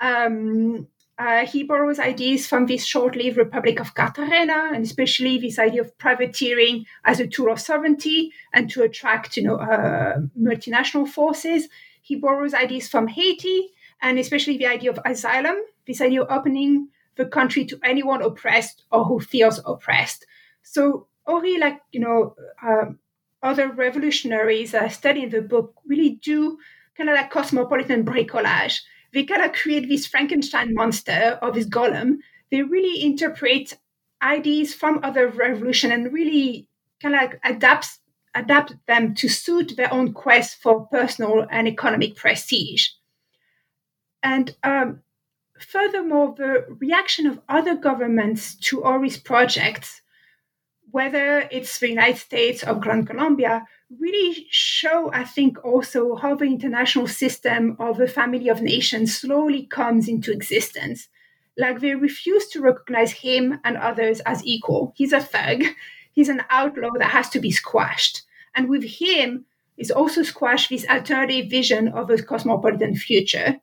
Um, 0.00 0.88
uh, 1.18 1.46
he 1.46 1.62
borrows 1.62 1.98
ideas 1.98 2.46
from 2.46 2.66
this 2.66 2.84
short-lived 2.84 3.38
Republic 3.38 3.80
of 3.80 3.94
Cartagena, 3.94 4.70
and 4.74 4.84
especially 4.84 5.38
this 5.38 5.58
idea 5.58 5.80
of 5.80 5.96
privateering 5.98 6.84
as 7.04 7.20
a 7.20 7.26
tool 7.26 7.50
of 7.50 7.60
sovereignty 7.60 8.32
and 8.52 8.68
to 8.70 8.82
attract, 8.82 9.36
you 9.36 9.42
know, 9.42 9.56
uh, 9.56 10.18
multinational 10.38 11.08
forces. 11.08 11.68
He 12.02 12.16
borrows 12.16 12.52
ideas 12.52 12.88
from 12.88 13.08
Haiti, 13.08 13.70
and 14.02 14.18
especially 14.18 14.58
the 14.58 14.66
idea 14.66 14.90
of 14.90 15.00
asylum, 15.06 15.56
this 15.86 16.02
idea 16.02 16.22
of 16.22 16.30
opening 16.30 16.88
the 17.16 17.24
country 17.24 17.64
to 17.64 17.78
anyone 17.82 18.20
oppressed 18.20 18.84
or 18.92 19.04
who 19.04 19.18
feels 19.18 19.58
oppressed. 19.64 20.26
So 20.62 21.06
Aury, 21.26 21.58
like 21.58 21.80
you 21.92 22.00
know, 22.00 22.36
um, 22.62 22.98
other 23.42 23.68
revolutionaries 23.72 24.72
that 24.72 24.82
I 24.82 24.88
study 24.88 25.22
in 25.22 25.30
the 25.30 25.40
book, 25.40 25.74
really 25.86 26.18
do 26.22 26.58
kind 26.96 27.08
of 27.08 27.16
like 27.16 27.30
cosmopolitan 27.30 28.04
bricolage. 28.04 28.80
They 29.12 29.24
kind 29.24 29.42
of 29.42 29.52
create 29.52 29.88
this 29.88 30.06
Frankenstein 30.06 30.74
monster 30.74 31.38
or 31.42 31.52
this 31.52 31.66
golem. 31.66 32.18
They 32.50 32.62
really 32.62 33.04
interpret 33.04 33.78
ideas 34.22 34.74
from 34.74 35.00
other 35.02 35.28
revolution 35.28 35.92
and 35.92 36.12
really 36.12 36.68
kind 37.00 37.14
of 37.14 37.20
like 37.20 37.40
adapts 37.44 38.00
adapt 38.34 38.74
them 38.86 39.14
to 39.14 39.28
suit 39.28 39.76
their 39.76 39.92
own 39.92 40.12
quest 40.12 40.60
for 40.62 40.86
personal 40.88 41.46
and 41.50 41.66
economic 41.66 42.14
prestige. 42.16 42.88
And 44.22 44.54
um, 44.62 45.00
furthermore, 45.58 46.34
the 46.36 46.66
reaction 46.80 47.26
of 47.26 47.40
other 47.48 47.74
governments 47.74 48.54
to 48.56 48.84
Aury's 48.84 49.16
projects, 49.16 50.02
whether 50.90 51.48
it's 51.50 51.78
the 51.78 51.88
United 51.88 52.18
States 52.18 52.64
or 52.64 52.74
Gran 52.74 53.04
Colombia, 53.06 53.66
really 53.98 54.46
show, 54.50 55.10
I 55.12 55.24
think, 55.24 55.64
also 55.64 56.16
how 56.16 56.34
the 56.34 56.44
international 56.44 57.06
system 57.06 57.76
of 57.78 57.98
the 57.98 58.08
family 58.08 58.48
of 58.48 58.62
nations 58.62 59.16
slowly 59.16 59.66
comes 59.66 60.08
into 60.08 60.32
existence. 60.32 61.08
Like 61.58 61.80
they 61.80 61.94
refuse 61.94 62.48
to 62.48 62.60
recognize 62.60 63.12
him 63.12 63.60
and 63.64 63.76
others 63.76 64.20
as 64.20 64.44
equal. 64.44 64.92
He's 64.96 65.12
a 65.12 65.20
thug. 65.20 65.64
He's 66.12 66.28
an 66.28 66.42
outlaw 66.50 66.90
that 66.98 67.10
has 67.10 67.28
to 67.30 67.40
be 67.40 67.50
squashed. 67.50 68.22
And 68.54 68.68
with 68.68 68.84
him, 68.84 69.44
is 69.76 69.90
also 69.90 70.22
squashed 70.22 70.70
this 70.70 70.86
alternative 70.88 71.50
vision 71.50 71.88
of 71.88 72.10
a 72.10 72.22
cosmopolitan 72.22 72.96
future. 72.96 73.56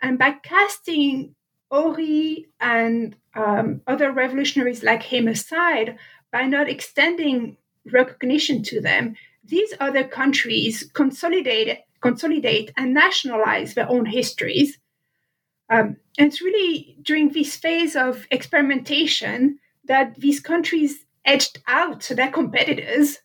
And 0.00 0.18
by 0.18 0.32
casting 0.42 1.34
Aury 1.70 2.46
and 2.60 3.16
um, 3.34 3.82
other 3.86 4.12
revolutionaries 4.12 4.82
like 4.82 5.02
him 5.02 5.28
aside, 5.28 5.98
by 6.32 6.44
not 6.44 6.68
extending 6.68 7.56
recognition 7.90 8.62
to 8.64 8.80
them, 8.80 9.16
these 9.44 9.72
other 9.80 10.04
countries 10.04 10.90
consolidate, 10.94 11.78
consolidate 12.00 12.72
and 12.76 12.94
nationalize 12.94 13.74
their 13.74 13.88
own 13.88 14.06
histories. 14.06 14.78
Um, 15.70 15.96
and 16.18 16.28
it's 16.28 16.42
really 16.42 16.96
during 17.02 17.30
this 17.30 17.56
phase 17.56 17.96
of 17.96 18.26
experimentation 18.30 19.58
that 19.84 20.16
these 20.16 20.40
countries 20.40 21.04
edged 21.24 21.58
out 21.66 22.00
their 22.14 22.30
competitors 22.30 23.18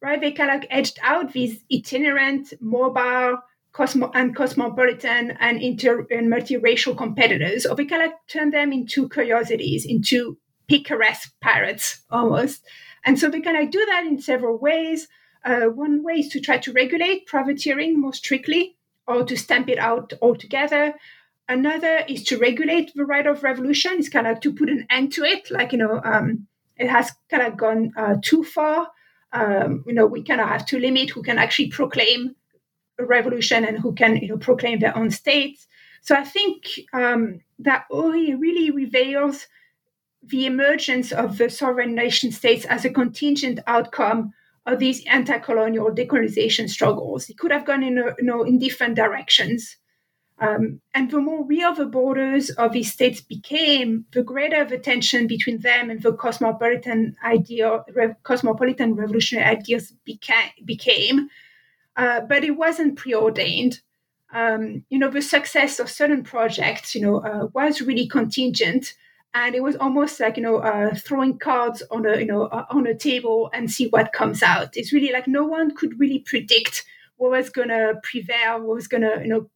right? 0.00 0.20
They 0.20 0.32
kind 0.32 0.50
of 0.50 0.68
edged 0.70 0.98
out 1.02 1.32
these 1.32 1.62
itinerant, 1.72 2.52
mobile, 2.60 3.38
cosmo 3.72 4.10
and 4.14 4.34
cosmopolitan 4.34 5.36
and 5.38 5.62
inter 5.62 6.06
and 6.10 6.32
multiracial 6.32 6.96
competitors, 6.96 7.66
or 7.66 7.76
we 7.76 7.86
kind 7.86 8.02
of 8.02 8.12
turned 8.28 8.52
them 8.52 8.72
into 8.72 9.08
curiosities, 9.08 9.84
into 9.84 10.38
picaresque 10.70 11.32
pirates 11.40 12.02
almost. 12.10 12.64
And 13.04 13.18
so 13.18 13.28
we 13.28 13.40
can 13.40 13.56
of 13.56 13.70
do 13.70 13.84
that 13.86 14.06
in 14.06 14.20
several 14.20 14.56
ways. 14.58 15.08
Uh, 15.44 15.66
one 15.66 16.02
way 16.02 16.14
is 16.14 16.28
to 16.28 16.40
try 16.40 16.58
to 16.58 16.72
regulate 16.72 17.26
privateering 17.26 18.00
more 18.00 18.14
strictly 18.14 18.76
or 19.06 19.24
to 19.24 19.36
stamp 19.36 19.68
it 19.68 19.78
out 19.78 20.12
altogether. 20.22 20.94
Another 21.48 22.04
is 22.08 22.22
to 22.24 22.38
regulate 22.38 22.92
the 22.94 23.04
right 23.04 23.26
of 23.26 23.42
revolution. 23.42 23.92
It's 23.98 24.08
kind 24.08 24.26
of 24.26 24.40
to 24.40 24.54
put 24.54 24.70
an 24.70 24.86
end 24.88 25.12
to 25.14 25.24
it, 25.24 25.50
like, 25.50 25.72
you 25.72 25.78
know, 25.78 26.00
um, 26.04 26.46
it 26.76 26.88
has 26.88 27.10
kind 27.28 27.42
of 27.42 27.56
gone 27.56 27.92
uh, 27.96 28.16
too 28.22 28.44
far 28.44 28.88
um, 29.32 29.84
you 29.86 29.94
know, 29.94 30.06
we 30.06 30.22
kind 30.22 30.40
of 30.40 30.48
have 30.48 30.66
to 30.66 30.78
limit 30.78 31.10
who 31.10 31.22
can 31.22 31.38
actually 31.38 31.68
proclaim 31.68 32.34
a 32.98 33.04
revolution 33.04 33.64
and 33.64 33.78
who 33.78 33.92
can, 33.92 34.16
you 34.16 34.28
know, 34.28 34.38
proclaim 34.38 34.80
their 34.80 34.96
own 34.96 35.10
states. 35.10 35.66
So 36.02 36.14
I 36.14 36.24
think 36.24 36.64
um, 36.92 37.40
that 37.60 37.84
Aury 37.90 38.34
really 38.34 38.70
reveals 38.70 39.46
the 40.22 40.46
emergence 40.46 41.12
of 41.12 41.38
the 41.38 41.48
sovereign 41.48 41.94
nation 41.94 42.30
states 42.32 42.64
as 42.66 42.84
a 42.84 42.90
contingent 42.90 43.60
outcome 43.66 44.32
of 44.66 44.78
these 44.78 45.04
anti-colonial 45.06 45.90
decolonization 45.90 46.68
struggles. 46.68 47.28
It 47.30 47.38
could 47.38 47.50
have 47.50 47.64
gone 47.64 47.82
in, 47.82 47.98
a, 47.98 48.14
you 48.18 48.24
know, 48.24 48.42
in 48.42 48.58
different 48.58 48.94
directions. 48.94 49.76
Um, 50.38 50.80
and 50.94 51.10
the 51.10 51.20
more 51.20 51.44
real 51.44 51.74
the 51.74 51.86
borders 51.86 52.50
of 52.50 52.72
these 52.72 52.92
states 52.92 53.20
became, 53.20 54.06
the 54.12 54.22
greater 54.22 54.64
the 54.64 54.78
tension 54.78 55.26
between 55.26 55.58
them 55.58 55.90
and 55.90 56.02
the 56.02 56.14
cosmopolitan 56.14 57.14
idea, 57.24 57.84
re- 57.92 58.14
cosmopolitan 58.22 58.94
revolutionary 58.94 59.46
ideas 59.46 59.92
beca- 60.08 60.52
became. 60.64 61.28
Uh, 61.96 62.20
but 62.20 62.44
it 62.44 62.52
wasn't 62.52 62.96
preordained. 62.96 63.80
Um, 64.32 64.84
you 64.88 64.98
know, 64.98 65.10
the 65.10 65.20
success 65.20 65.78
of 65.78 65.90
certain 65.90 66.22
projects, 66.22 66.94
you 66.94 67.02
know, 67.02 67.18
uh, 67.18 67.48
was 67.52 67.82
really 67.82 68.06
contingent, 68.06 68.94
and 69.34 69.54
it 69.54 69.62
was 69.62 69.76
almost 69.76 70.18
like 70.20 70.36
you 70.36 70.42
know 70.42 70.56
uh, 70.56 70.94
throwing 70.94 71.38
cards 71.38 71.82
on 71.90 72.06
a 72.06 72.18
you 72.18 72.26
know 72.26 72.44
uh, 72.44 72.66
on 72.70 72.86
a 72.86 72.94
table 72.94 73.50
and 73.52 73.70
see 73.70 73.88
what 73.88 74.12
comes 74.12 74.42
out. 74.42 74.76
It's 74.76 74.92
really 74.92 75.12
like 75.12 75.28
no 75.28 75.44
one 75.44 75.74
could 75.74 75.98
really 75.98 76.20
predict 76.20 76.84
what 77.16 77.30
was 77.30 77.50
going 77.50 77.68
to 77.68 78.00
prevail, 78.02 78.60
what 78.60 78.74
was 78.74 78.88
going 78.88 79.02
to 79.02 79.20
you 79.22 79.28
know 79.28 79.50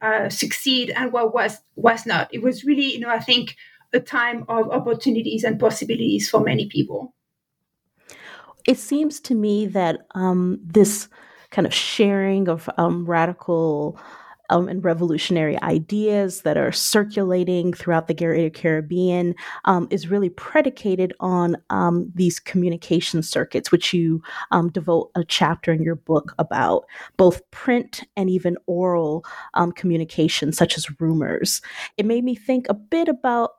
uh, 0.00 0.28
succeed 0.28 0.90
and 0.90 1.12
what 1.12 1.34
was 1.34 1.58
was 1.76 2.06
not. 2.06 2.32
It 2.32 2.42
was 2.42 2.64
really, 2.64 2.94
you 2.94 3.00
know, 3.00 3.10
I 3.10 3.20
think 3.20 3.56
a 3.92 4.00
time 4.00 4.44
of 4.48 4.70
opportunities 4.70 5.44
and 5.44 5.60
possibilities 5.60 6.30
for 6.30 6.40
many 6.40 6.66
people. 6.66 7.14
It 8.66 8.78
seems 8.78 9.20
to 9.20 9.34
me 9.34 9.66
that 9.66 10.06
um, 10.14 10.60
this 10.62 11.08
kind 11.50 11.66
of 11.66 11.74
sharing 11.74 12.48
of 12.48 12.70
um, 12.78 13.04
radical 13.04 13.98
um, 14.52 14.68
and 14.68 14.84
revolutionary 14.84 15.60
ideas 15.62 16.42
that 16.42 16.58
are 16.58 16.70
circulating 16.70 17.72
throughout 17.72 18.06
the 18.06 18.14
Greater 18.14 18.50
Caribbean 18.50 19.34
um, 19.64 19.88
is 19.90 20.08
really 20.08 20.28
predicated 20.28 21.14
on 21.20 21.56
um, 21.70 22.12
these 22.14 22.38
communication 22.38 23.22
circuits, 23.22 23.72
which 23.72 23.94
you 23.94 24.22
um, 24.50 24.68
devote 24.68 25.10
a 25.14 25.24
chapter 25.24 25.72
in 25.72 25.82
your 25.82 25.94
book 25.94 26.34
about, 26.38 26.84
both 27.16 27.50
print 27.50 28.02
and 28.14 28.28
even 28.28 28.58
oral 28.66 29.24
um, 29.54 29.72
communication, 29.72 30.52
such 30.52 30.76
as 30.76 31.00
rumors. 31.00 31.62
It 31.96 32.04
made 32.04 32.24
me 32.24 32.34
think 32.34 32.66
a 32.68 32.74
bit 32.74 33.08
about 33.08 33.52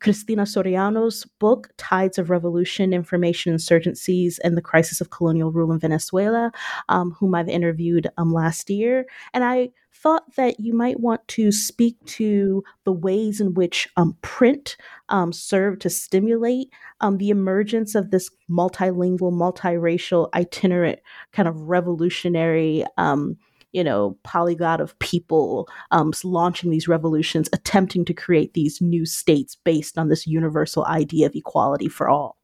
Cristina 0.00 0.42
Soriano's 0.42 1.24
book, 1.38 1.70
Tides 1.76 2.18
of 2.18 2.30
Revolution, 2.30 2.92
Information 2.92 3.54
Insurgencies, 3.54 4.38
and 4.42 4.56
the 4.56 4.62
Crisis 4.62 5.00
of 5.00 5.10
Colonial 5.10 5.52
Rule 5.52 5.70
in 5.70 5.78
Venezuela, 5.78 6.50
whom 6.88 7.34
I've 7.34 7.48
interviewed 7.48 8.08
last 8.18 8.70
year. 8.70 9.06
And 9.32 9.44
I 9.44 9.70
thought 10.02 10.34
that 10.36 10.58
you 10.58 10.74
might 10.74 11.00
want 11.00 11.26
to 11.28 11.52
speak 11.52 11.96
to 12.04 12.62
the 12.84 12.92
ways 12.92 13.40
in 13.40 13.54
which 13.54 13.88
um, 13.96 14.16
print 14.22 14.76
um, 15.08 15.32
served 15.32 15.80
to 15.82 15.90
stimulate 15.90 16.68
um, 17.00 17.18
the 17.18 17.30
emergence 17.30 17.94
of 17.94 18.10
this 18.10 18.30
multilingual, 18.50 19.32
multiracial, 19.32 20.28
itinerant 20.34 20.98
kind 21.32 21.48
of 21.48 21.56
revolutionary. 21.56 22.84
Um, 22.96 23.36
you 23.74 23.82
know, 23.82 24.18
polyglot 24.22 24.82
of 24.82 24.98
people 24.98 25.66
um, 25.92 26.12
launching 26.24 26.70
these 26.70 26.88
revolutions, 26.88 27.48
attempting 27.54 28.04
to 28.04 28.12
create 28.12 28.52
these 28.52 28.82
new 28.82 29.06
states 29.06 29.56
based 29.64 29.96
on 29.96 30.10
this 30.10 30.26
universal 30.26 30.84
idea 30.84 31.24
of 31.24 31.34
equality 31.34 31.88
for 31.88 32.06
all. 32.06 32.36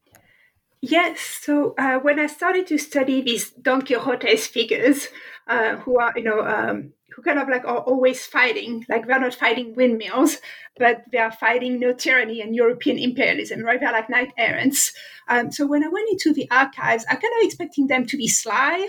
Yes. 0.81 1.21
So 1.21 1.75
uh, 1.77 1.99
when 1.99 2.19
I 2.19 2.29
started 2.29 2.67
to 2.69 2.79
study 2.79 3.21
these 3.21 3.51
Don 3.51 3.83
Quixote's 3.83 4.47
figures, 4.47 5.09
uh, 5.49 5.77
who 5.77 5.99
are, 5.99 6.13
you 6.17 6.23
know, 6.23 6.41
um, 6.41 6.93
who 7.19 7.23
kind 7.23 7.39
of 7.41 7.49
like 7.49 7.65
are 7.65 7.81
always 7.81 8.25
fighting, 8.25 8.87
like 8.89 9.07
they're 9.07 9.19
not 9.19 9.35
fighting 9.35 9.75
windmills, 9.75 10.39
but 10.77 11.03
they 11.11 11.19
are 11.19 11.33
fighting 11.33 11.81
no 11.81 11.93
tyranny 11.93 12.41
and 12.41 12.55
European 12.55 12.97
imperialism, 12.97 13.63
right? 13.63 13.81
They're 13.81 13.93
like 13.93 14.09
knight 14.09 14.33
errants. 14.39 14.93
Um, 15.29 15.51
so 15.51 15.67
when 15.67 15.83
I 15.83 15.89
went 15.89 16.09
into 16.11 16.33
the 16.33 16.49
archives, 16.51 17.05
I 17.11 17.17
kind 17.17 17.35
of 17.41 17.45
expecting 17.45 17.89
them 17.89 18.07
to 18.07 18.17
be 18.17 18.29
sly, 18.29 18.87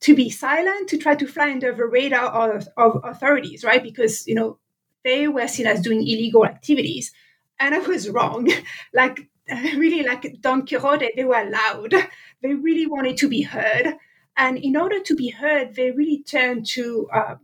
to 0.00 0.16
be 0.16 0.30
silent, 0.30 0.88
to 0.88 0.96
try 0.96 1.14
to 1.14 1.26
fly 1.26 1.50
under 1.50 1.74
the 1.74 1.84
radar 1.84 2.56
of, 2.56 2.68
of 2.78 3.00
authorities, 3.04 3.64
right? 3.64 3.82
Because, 3.82 4.26
you 4.26 4.34
know, 4.34 4.58
they 5.04 5.28
were 5.28 5.46
seen 5.46 5.66
as 5.66 5.82
doing 5.82 6.00
illegal 6.00 6.46
activities. 6.46 7.12
and 7.60 7.74
I 7.74 7.80
was 7.80 8.08
wrong. 8.08 8.48
like 8.94 9.28
really, 9.76 10.02
like 10.02 10.40
Don 10.40 10.66
Quixote, 10.66 11.10
they 11.16 11.24
were 11.24 11.50
loud. 11.50 11.94
They 12.42 12.54
really 12.54 12.86
wanted 12.86 13.16
to 13.18 13.28
be 13.28 13.42
heard, 13.42 13.96
and 14.36 14.56
in 14.56 14.76
order 14.76 15.00
to 15.00 15.16
be 15.16 15.30
heard, 15.30 15.74
they 15.74 15.90
really 15.90 16.22
turned 16.22 16.66
to 16.66 17.08
uh, 17.12 17.34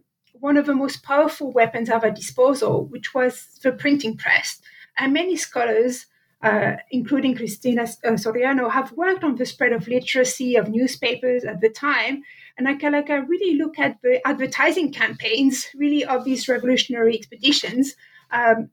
one 0.44 0.56
of 0.56 0.66
the 0.66 0.74
most 0.74 1.02
powerful 1.02 1.50
weapons 1.52 1.88
at 1.88 2.04
our 2.04 2.10
disposal, 2.10 2.86
which 2.86 3.14
was 3.14 3.32
the 3.62 3.72
printing 3.72 4.16
press. 4.16 4.60
And 4.98 5.12
many 5.12 5.36
scholars 5.36 6.06
uh, 6.44 6.76
including 6.90 7.34
Cristina 7.34 7.84
uh, 7.84 8.18
Soriano, 8.24 8.70
have 8.70 8.92
worked 8.92 9.24
on 9.24 9.36
the 9.36 9.46
spread 9.46 9.72
of 9.72 9.88
literacy 9.88 10.56
of 10.56 10.68
newspapers 10.68 11.42
at 11.42 11.62
the 11.62 11.70
time. 11.70 12.22
And 12.58 12.68
I 12.68 12.74
really 12.74 13.56
look 13.56 13.78
at 13.78 13.96
the 14.02 14.20
advertising 14.28 14.92
campaigns, 14.92 15.66
really 15.74 16.04
of 16.04 16.24
these 16.24 16.46
revolutionary 16.46 17.16
expeditions, 17.16 17.94
um, 18.30 18.68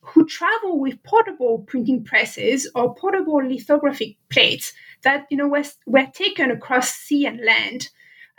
who 0.00 0.24
travel 0.24 0.78
with 0.78 1.02
portable 1.02 1.64
printing 1.66 2.04
presses 2.04 2.70
or 2.76 2.94
portable 2.94 3.44
lithographic 3.44 4.16
plates 4.30 4.72
that 5.02 5.26
you 5.28 5.36
know 5.36 5.48
were, 5.48 5.64
were 5.84 6.06
taken 6.14 6.52
across 6.52 6.90
sea 6.92 7.26
and 7.26 7.40
land. 7.44 7.88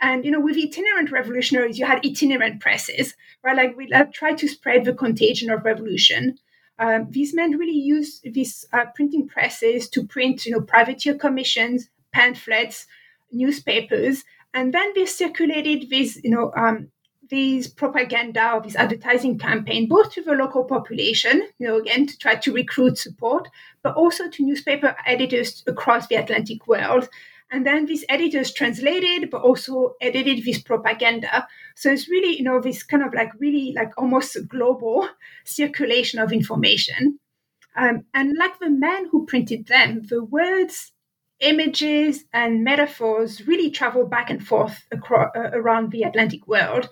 And 0.00 0.24
you 0.24 0.30
know, 0.30 0.40
with 0.40 0.56
itinerant 0.56 1.10
revolutionaries, 1.10 1.78
you 1.78 1.86
had 1.86 2.04
itinerant 2.04 2.60
presses, 2.60 3.14
right? 3.42 3.56
Like 3.56 3.76
we 3.76 3.88
like, 3.88 4.12
tried 4.12 4.38
to 4.38 4.48
spread 4.48 4.84
the 4.84 4.94
contagion 4.94 5.50
of 5.50 5.64
revolution. 5.64 6.38
Um, 6.78 7.08
these 7.10 7.34
men 7.34 7.58
really 7.58 7.72
use 7.72 8.20
these 8.20 8.64
uh, 8.72 8.84
printing 8.94 9.26
presses 9.26 9.88
to 9.90 10.06
print, 10.06 10.46
you 10.46 10.52
know, 10.52 10.60
privateer 10.60 11.14
commissions, 11.14 11.88
pamphlets, 12.12 12.86
newspapers, 13.32 14.24
and 14.54 14.72
then 14.72 14.92
they 14.94 15.06
circulated 15.06 15.90
these, 15.90 16.20
you 16.22 16.30
know, 16.30 16.52
um, 16.56 16.90
these 17.28 17.68
propaganda 17.68 18.52
or 18.54 18.62
this 18.62 18.76
advertising 18.76 19.38
campaign, 19.38 19.86
both 19.88 20.12
to 20.12 20.22
the 20.22 20.32
local 20.32 20.64
population, 20.64 21.46
you 21.58 21.66
know, 21.66 21.76
again 21.76 22.06
to 22.06 22.16
try 22.18 22.34
to 22.34 22.52
recruit 22.52 22.96
support, 22.96 23.48
but 23.82 23.94
also 23.94 24.28
to 24.30 24.44
newspaper 24.44 24.96
editors 25.06 25.62
across 25.66 26.06
the 26.06 26.16
Atlantic 26.16 26.66
world. 26.66 27.08
And 27.50 27.66
then 27.66 27.86
these 27.86 28.04
editors 28.08 28.52
translated, 28.52 29.30
but 29.30 29.42
also 29.42 29.94
edited 30.00 30.44
this 30.44 30.60
propaganda. 30.60 31.46
So 31.74 31.90
it's 31.90 32.08
really, 32.08 32.36
you 32.36 32.44
know, 32.44 32.60
this 32.60 32.82
kind 32.82 33.02
of 33.02 33.14
like 33.14 33.32
really 33.38 33.72
like 33.74 33.92
almost 33.96 34.36
global 34.48 35.08
circulation 35.44 36.18
of 36.18 36.32
information. 36.32 37.18
Um, 37.74 38.04
and 38.12 38.36
like 38.36 38.58
the 38.58 38.70
men 38.70 39.08
who 39.10 39.24
printed 39.24 39.66
them, 39.66 40.02
the 40.08 40.22
words, 40.22 40.92
images, 41.40 42.24
and 42.32 42.64
metaphors 42.64 43.46
really 43.46 43.70
travel 43.70 44.04
back 44.04 44.30
and 44.30 44.44
forth 44.44 44.84
across, 44.90 45.30
uh, 45.36 45.50
around 45.52 45.90
the 45.90 46.02
Atlantic 46.02 46.46
world. 46.46 46.88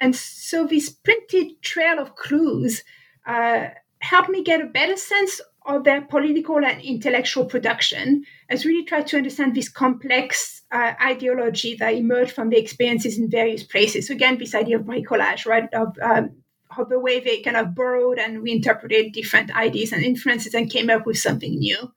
And 0.00 0.14
so 0.14 0.66
this 0.66 0.90
printed 0.90 1.62
trail 1.62 1.98
of 1.98 2.16
clues 2.16 2.82
uh, 3.26 3.68
helped 4.00 4.28
me 4.28 4.42
get 4.42 4.60
a 4.60 4.66
better 4.66 4.96
sense 4.96 5.40
of 5.66 5.84
their 5.84 6.02
political 6.02 6.64
and 6.64 6.80
intellectual 6.82 7.44
production 7.46 8.24
has 8.50 8.66
really 8.66 8.84
tried 8.84 9.06
to 9.06 9.16
understand 9.16 9.54
this 9.54 9.68
complex 9.68 10.62
uh, 10.70 10.92
ideology 11.00 11.74
that 11.76 11.94
emerged 11.94 12.32
from 12.32 12.50
the 12.50 12.58
experiences 12.58 13.18
in 13.18 13.30
various 13.30 13.62
places. 13.62 14.08
So 14.08 14.14
again, 14.14 14.38
this 14.38 14.54
idea 14.54 14.78
of 14.78 14.84
bricolage, 14.84 15.46
right, 15.46 15.72
of, 15.72 15.96
um, 16.02 16.30
of 16.76 16.88
the 16.88 16.98
way 16.98 17.20
they 17.20 17.40
kind 17.40 17.56
of 17.56 17.74
borrowed 17.74 18.18
and 18.18 18.42
reinterpreted 18.42 19.12
different 19.12 19.56
ideas 19.56 19.92
and 19.92 20.02
influences 20.02 20.54
and 20.54 20.70
came 20.70 20.90
up 20.90 21.06
with 21.06 21.18
something 21.18 21.58
new. 21.58 21.92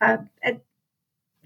Uh, 0.00 0.18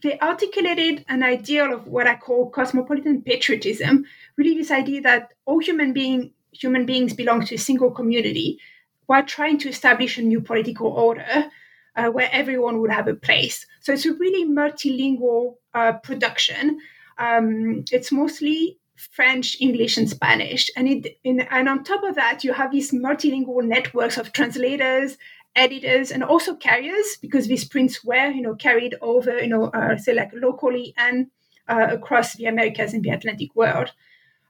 they 0.02 0.18
articulated 0.20 1.04
an 1.08 1.22
ideal 1.22 1.72
of 1.72 1.86
what 1.86 2.06
I 2.06 2.16
call 2.16 2.50
cosmopolitan 2.50 3.22
patriotism, 3.22 4.04
really 4.36 4.56
this 4.56 4.70
idea 4.70 5.00
that 5.02 5.32
all 5.46 5.58
human 5.58 5.92
being 5.92 6.32
human 6.52 6.86
beings 6.86 7.12
belong 7.12 7.44
to 7.44 7.54
a 7.54 7.58
single 7.58 7.90
community 7.90 8.58
while 9.06 9.24
trying 9.24 9.58
to 9.58 9.68
establish 9.68 10.16
a 10.16 10.22
new 10.22 10.40
political 10.40 10.88
order 10.88 11.50
uh, 11.96 12.08
where 12.08 12.28
everyone 12.32 12.80
would 12.80 12.90
have 12.90 13.08
a 13.08 13.14
place. 13.14 13.66
So 13.80 13.92
it's 13.92 14.06
a 14.06 14.12
really 14.14 14.46
multilingual 14.46 15.56
uh, 15.74 15.94
production. 15.94 16.78
Um, 17.18 17.84
it's 17.90 18.12
mostly 18.12 18.78
French, 19.12 19.56
English, 19.60 19.96
and 19.96 20.08
Spanish, 20.08 20.70
and 20.76 20.88
it 20.88 21.18
in, 21.24 21.40
and 21.40 21.68
on 21.68 21.84
top 21.84 22.02
of 22.02 22.14
that, 22.14 22.44
you 22.44 22.52
have 22.52 22.72
these 22.72 22.92
multilingual 22.92 23.64
networks 23.64 24.16
of 24.16 24.32
translators, 24.32 25.18
editors, 25.54 26.10
and 26.10 26.22
also 26.22 26.54
carriers 26.54 27.18
because 27.20 27.46
these 27.46 27.64
prints 27.64 28.04
were 28.04 28.30
you 28.30 28.42
know 28.42 28.54
carried 28.54 28.94
over 29.00 29.38
you 29.38 29.48
know 29.48 29.64
uh, 29.66 29.96
say 29.96 30.14
like 30.14 30.30
locally 30.34 30.94
and 30.96 31.26
uh, 31.68 31.88
across 31.90 32.34
the 32.34 32.46
Americas 32.46 32.92
and 32.94 33.02
the 33.02 33.10
Atlantic 33.10 33.54
world. 33.54 33.92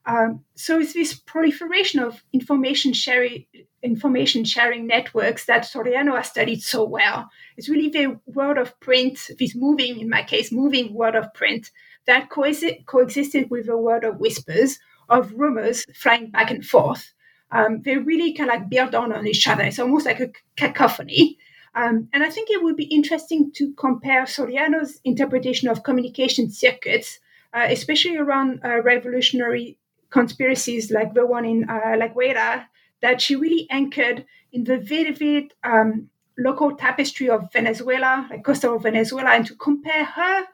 Um, 0.06 0.44
so 0.54 0.78
it's 0.78 0.92
this 0.92 1.14
proliferation 1.14 2.00
of 2.00 2.22
information 2.32 2.92
sharing, 2.92 3.46
information 3.87 4.44
sharing 4.44 4.87
networks 4.87 5.46
that 5.46 5.62
Soriano 5.62 6.16
has 6.16 6.29
studied 6.29 6.62
so 6.62 6.85
well. 6.85 7.31
It's 7.57 7.68
really 7.68 7.88
the 7.88 8.18
world 8.27 8.59
of 8.59 8.79
print, 8.81 9.31
this 9.38 9.55
moving, 9.55 10.01
in 10.01 10.11
my 10.11 10.22
case, 10.22 10.53
moving 10.53 10.92
world 10.92 11.14
of 11.14 11.33
print 11.33 11.70
that 12.07 12.31
coexisted 12.31 13.51
with 13.51 13.66
the 13.66 13.77
world 13.77 14.05
of 14.05 14.18
whispers, 14.18 14.79
of 15.09 15.33
rumors 15.33 15.85
flying 15.94 16.31
back 16.31 16.51
and 16.51 16.64
forth. 16.64 17.12
Um, 17.51 17.83
they 17.83 17.96
really 17.96 18.35
kind 18.35 18.51
of 18.51 18.57
like 18.57 18.70
build 18.70 18.94
on 18.94 19.12
on 19.12 19.27
each 19.27 19.46
other. 19.46 19.62
It's 19.62 19.79
almost 19.79 20.07
like 20.07 20.20
a 20.20 20.31
cacophony. 20.57 21.38
Um, 21.75 22.09
and 22.12 22.22
I 22.22 22.31
think 22.31 22.51
it 22.51 22.62
would 22.62 22.77
be 22.77 22.85
interesting 22.85 23.53
to 23.57 23.72
compare 23.75 24.25
Soriano's 24.25 25.01
interpretation 25.05 25.68
of 25.68 25.83
communication 25.83 26.51
circuits, 26.51 27.20
uh, 27.53 27.66
especially 27.68 28.16
around 28.16 28.61
uh, 28.64 28.83
revolutionary 28.83 29.79
conspiracies 30.11 30.90
like 30.90 31.14
the 31.14 31.27
one 31.27 31.44
in 31.44 31.68
uh, 31.68 31.96
La 31.99 32.09
Guaira 32.09 32.66
that 33.02 33.20
she 33.20 33.37
really 33.37 33.66
anchored 33.70 34.24
in 34.52 34.64
the 34.64 34.78
vivid 34.78 35.52
um, 35.64 36.09
local 36.38 36.76
tapestry 36.76 37.28
of 37.28 37.52
Venezuela, 37.52 38.26
like 38.30 38.44
coastal 38.44 38.78
Venezuela, 38.78 39.30
and 39.30 39.46
to 39.46 39.54
compare 39.56 40.04
her 40.04 40.46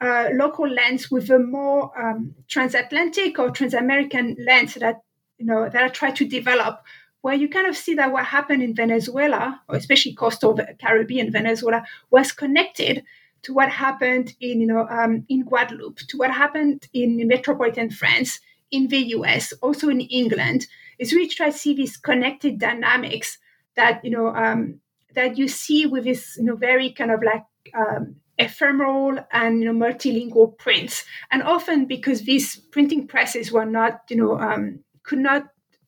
uh, 0.00 0.28
local 0.32 0.68
lens 0.68 1.10
with 1.10 1.30
a 1.30 1.38
more 1.38 1.90
um, 1.98 2.34
transatlantic 2.48 3.38
or 3.38 3.50
transamerican 3.50 4.36
lens 4.44 4.74
that 4.74 5.02
you 5.38 5.46
know 5.46 5.68
that 5.68 5.82
I 5.82 5.88
try 5.88 6.10
to 6.10 6.26
develop, 6.26 6.82
where 7.22 7.34
you 7.34 7.48
kind 7.48 7.66
of 7.66 7.76
see 7.76 7.94
that 7.94 8.12
what 8.12 8.24
happened 8.26 8.62
in 8.62 8.74
Venezuela, 8.74 9.60
or 9.68 9.76
especially 9.76 10.14
coastal 10.14 10.58
Caribbean 10.80 11.32
Venezuela, 11.32 11.84
was 12.10 12.32
connected 12.32 13.02
to 13.42 13.54
what 13.54 13.68
happened 13.68 14.34
in 14.40 14.60
you 14.60 14.66
know 14.66 14.86
um, 14.88 15.24
in 15.28 15.42
Guadeloupe, 15.44 15.98
to 16.08 16.16
what 16.18 16.30
happened 16.30 16.88
in 16.92 17.26
metropolitan 17.26 17.90
France, 17.90 18.40
in 18.70 18.88
the 18.88 18.98
US, 19.16 19.52
also 19.62 19.88
in 19.88 20.00
England, 20.00 20.66
is 20.98 21.12
really 21.12 21.28
try 21.28 21.50
to 21.50 21.56
see 21.56 21.74
these 21.74 21.96
connected 21.96 22.58
dynamics 22.58 23.38
that 23.76 24.04
you 24.04 24.10
know 24.10 24.28
um, 24.28 24.80
that 25.14 25.38
you 25.38 25.48
see 25.48 25.86
with 25.86 26.04
this 26.04 26.36
you 26.38 26.44
know 26.44 26.56
very 26.56 26.92
kind 26.92 27.10
of 27.10 27.22
like 27.22 27.44
um, 27.76 28.16
ephemeral 28.38 29.18
and 29.32 29.62
you 29.62 29.72
know 29.72 29.86
multilingual 29.86 30.56
prints, 30.58 31.04
and 31.30 31.42
often 31.42 31.86
because 31.86 32.22
these 32.22 32.56
printing 32.56 33.06
presses 33.06 33.52
were 33.52 33.66
not 33.66 34.02
you 34.08 34.16
know 34.16 34.38
um, 34.38 34.80
could 35.02 35.18
not 35.18 35.44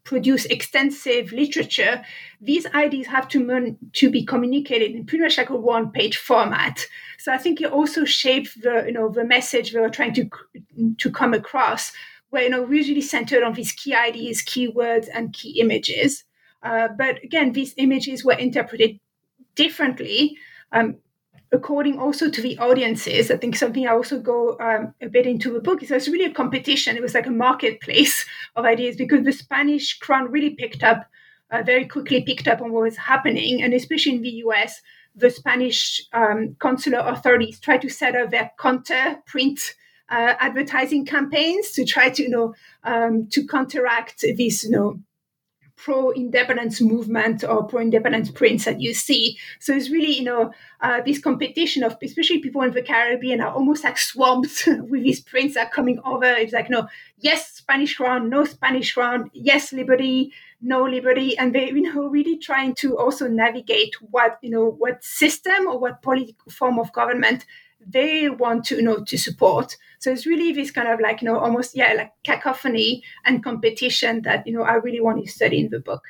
produce 0.07 0.47
extensive 0.47 1.33
literature, 1.33 2.03
these 2.41 2.65
ideas 2.67 3.09
have 3.09 3.29
to 3.29 3.77
to 3.93 4.11
be 4.11 4.25
communicated 4.25 4.93
in 4.93 5.05
pretty 5.05 5.23
much 5.23 5.37
like 5.37 5.51
a 5.51 5.57
one 5.57 5.91
page 5.91 6.17
format. 6.17 6.87
So 7.19 7.33
I 7.33 7.39
think 7.39 7.61
it 7.61 7.73
also 7.73 8.05
shaped 8.05 8.63
the 8.63 8.85
you 8.87 8.93
know 8.93 9.11
the 9.11 9.25
message 9.25 9.73
they 9.73 9.81
were 9.81 9.91
trying 9.91 10.15
to 10.15 10.31
to 10.99 11.11
come 11.11 11.35
across 11.35 11.93
where 12.31 12.43
you 12.43 12.51
know 12.51 12.69
usually 12.71 13.01
centered 13.01 13.43
on 13.43 13.55
these 13.55 13.73
key 13.73 13.95
ideas, 13.95 14.43
keywords, 14.43 15.09
and 15.13 15.33
key 15.33 15.61
images. 15.61 16.25
Uh, 16.63 16.89
but 16.97 17.23
again, 17.23 17.53
these 17.53 17.75
images 17.77 18.25
were 18.25 18.33
interpreted 18.35 18.99
differently 19.55 20.37
um, 20.73 20.97
according 21.53 21.99
also 21.99 22.31
to 22.31 22.43
the 22.43 22.59
audiences. 22.59 23.31
I 23.31 23.37
think 23.37 23.57
something 23.57 23.87
I 23.87 23.93
also 23.93 24.19
go 24.19 24.57
um, 24.61 24.95
a 25.01 25.09
bit 25.09 25.27
into 25.27 25.53
the 25.53 25.61
book 25.61 25.83
is 25.83 25.91
it's 25.91 26.09
really 26.09 26.25
a 26.25 26.35
competition. 26.35 26.97
It 26.97 27.03
was 27.03 27.15
like 27.15 27.27
a 27.27 27.31
marketplace 27.31 28.27
of 28.57 28.65
ideas 28.65 28.97
because 28.97 29.25
the 29.25 29.33
Spanish 29.33 29.99
crown 29.99 30.31
really 30.31 30.51
picked 30.51 30.83
up 30.83 31.07
uh, 31.51 31.63
very 31.63 31.87
quickly 31.87 32.23
picked 32.23 32.49
up 32.49 32.61
on 32.61 32.73
what 32.73 32.83
was 32.83 32.97
happening, 32.97 33.63
and 33.63 33.73
especially 33.73 34.17
in 34.17 34.23
the 34.23 34.37
U.S. 34.47 34.83
The 35.15 35.31
Spanish 35.31 36.03
um, 36.13 36.57
consular 36.59 36.99
authorities 36.99 37.61
tried 37.61 37.83
to 37.83 37.89
set 37.89 38.17
up 38.17 38.31
their 38.31 38.51
counter 38.59 39.23
print 39.27 39.75
uh, 40.09 40.35
advertising 40.39 41.05
campaigns 41.05 41.73
to 41.73 41.85
try 41.85 42.09
to 42.09 42.23
you 42.23 42.29
know 42.29 42.55
um, 42.85 43.27
to 43.29 43.47
counteract 43.47 44.21
this 44.37 44.65
you 44.65 44.71
know 44.71 45.01
pro-independence 45.77 46.81
movement 46.81 47.45
or 47.45 47.65
pro-independence 47.65 48.31
prints 48.31 48.65
that 48.65 48.81
you 48.81 48.95
see. 48.95 49.39
So 49.61 49.75
it's 49.75 49.91
really, 49.91 50.17
you 50.17 50.25
know, 50.25 50.53
uh, 50.81 51.03
this 51.05 51.21
competition 51.21 51.83
of 51.85 51.97
especially 52.03 52.39
people 52.41 52.63
in 52.63 52.73
the 52.73 52.83
Caribbean 52.83 53.41
are 53.41 53.53
almost 53.53 53.85
like 53.85 53.99
swamped 53.99 54.65
with 54.67 55.03
these 55.03 55.21
prints 55.21 55.55
that 55.55 55.67
are 55.69 55.71
coming 55.71 56.01
over. 56.05 56.25
It's 56.25 56.53
like, 56.53 56.71
no, 56.71 56.89
yes, 57.19 57.53
Spanish 57.53 57.95
crown, 57.97 58.29
no 58.31 58.45
Spanish 58.45 58.95
crown, 58.95 59.31
yes, 59.35 59.73
liberty, 59.73 60.33
no 60.63 60.83
liberty, 60.83 61.37
and 61.37 61.55
they, 61.55 61.69
you 61.69 61.83
know, 61.83 62.07
really 62.09 62.39
trying 62.39 62.75
to 62.77 62.99
also 62.99 63.29
navigate 63.29 63.95
what, 64.01 64.39
you 64.43 64.51
know, 64.51 64.71
what 64.71 65.05
system 65.05 65.67
or 65.67 65.79
what 65.79 66.03
political 66.03 66.51
form 66.51 66.79
of 66.79 66.93
government 66.93 67.45
they 67.89 68.29
want 68.29 68.65
to 68.67 68.77
you 68.77 68.83
know 68.83 69.05
to 69.05 69.17
support. 69.17 69.77
So 69.99 70.11
it's 70.11 70.27
really 70.27 70.53
this 70.53 70.71
kind 70.71 70.89
of 70.89 71.01
like 71.01 71.23
you 71.23 71.27
know 71.27 71.39
almost 71.39 71.77
yeah 71.77 71.93
like 71.95 72.13
cacophony 72.25 73.03
and 73.25 73.43
competition 73.43 74.23
that 74.23 74.47
you 74.47 74.53
know 74.53 74.63
i 74.63 74.75
really 74.75 75.01
want 75.01 75.25
to 75.25 75.31
study 75.31 75.61
in 75.61 75.71
the 75.71 75.81
book. 75.81 76.03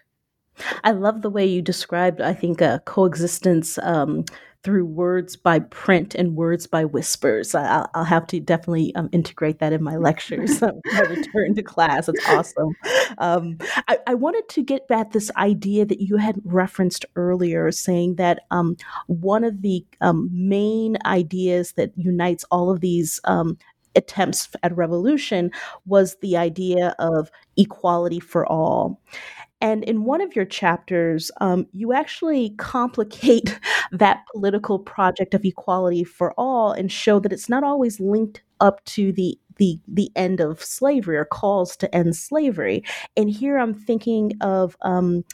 I 0.85 0.93
love 0.93 1.21
the 1.21 1.29
way 1.29 1.45
you 1.45 1.61
described, 1.61 2.23
I 2.23 2.33
think, 2.33 2.63
coexistence 2.87 3.77
um, 3.83 4.25
through 4.67 4.85
words 4.85 5.37
by 5.37 5.61
print 5.61 6.17
and 6.17 6.35
words 6.35 6.67
by 6.67 6.85
whispers. 6.85 7.55
I'll, 7.55 7.89
I'll 7.95 8.03
have 8.03 8.27
to 8.27 8.41
definitely 8.41 8.93
um, 8.97 9.09
integrate 9.13 9.61
that 9.61 9.73
in 9.73 9.81
my 9.81 9.97
lectures 9.97 10.61
I 10.93 11.01
return 11.03 11.55
to 11.55 11.63
class. 11.63 12.09
It's 12.09 12.29
awesome. 12.29 12.75
Um, 13.19 13.59
I, 13.87 13.99
I, 14.09 14.15
wanted 14.15 14.49
to 14.49 14.65
get 14.65 14.83
at 14.91 15.13
this 15.13 15.31
idea 15.37 15.87
that 15.87 16.01
you 16.01 16.17
had 16.17 16.41
referenced 16.45 17.07
earlier, 17.15 17.71
saying 17.71 18.17
that 18.17 18.41
um, 18.51 18.77
one 19.07 19.45
of 19.45 19.63
the 19.63 19.87
um, 20.01 20.29
main 20.33 20.99
ideas 21.07 21.75
that 21.77 21.93
unites 21.97 22.45
all 22.51 22.69
of 22.69 22.81
these 22.81 23.21
um, 23.23 23.57
attempts 23.95 24.49
at 24.65 24.77
revolution 24.77 25.53
was 25.87 26.17
the 26.23 26.37
idea 26.37 26.97
of 26.99 27.31
equality 27.57 28.19
for 28.19 28.45
all. 28.47 29.01
And 29.61 29.85
in 29.85 30.05
one 30.05 30.21
of 30.21 30.37
your 30.37 30.45
chapters, 30.45 31.31
um, 31.41 31.67
you 31.73 31.93
actually 31.93 32.51
complicate 32.59 33.59
that 33.93 34.25
political 34.33 34.79
project 34.79 35.35
of 35.35 35.45
equality 35.45 36.05
for 36.05 36.33
all 36.37 36.73
and 36.73 36.91
show 36.93 37.19
that 37.21 37.33
it's 37.33 37.49
not 37.49 37.65
always 37.65 38.01
linked 38.01 38.43
up 38.61 38.85
to 38.85 39.13
the 39.13 39.39
the 39.57 39.79
the 39.89 40.11
end 40.17 40.41
of 40.41 40.63
slavery 40.63 41.17
or 41.17 41.25
calls 41.25 41.77
to 41.79 41.95
end 41.95 42.15
slavery. 42.17 42.85
And 43.17 43.31
here 43.31 43.59
I'm 43.59 43.75
thinking 43.75 44.33
of 44.43 44.77
um, 44.83 45.25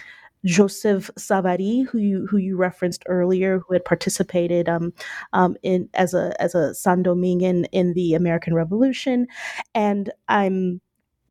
Joseph 0.45 1.11
Savary, 1.17 1.83
who 1.83 1.99
you 1.99 2.27
who 2.29 2.37
you 2.37 2.57
referenced 2.57 3.05
earlier, 3.07 3.61
who 3.61 3.75
had 3.75 3.85
participated 3.85 4.69
um, 4.69 4.93
um, 5.33 5.57
in 5.63 5.89
as 5.95 6.15
a 6.15 6.35
as 6.41 6.55
a 6.55 6.75
San 6.75 7.03
Domingan 7.03 7.67
in 7.67 7.95
the 7.95 8.15
American 8.15 8.55
Revolution, 8.55 9.27
and 9.75 10.11
I'm 10.29 10.81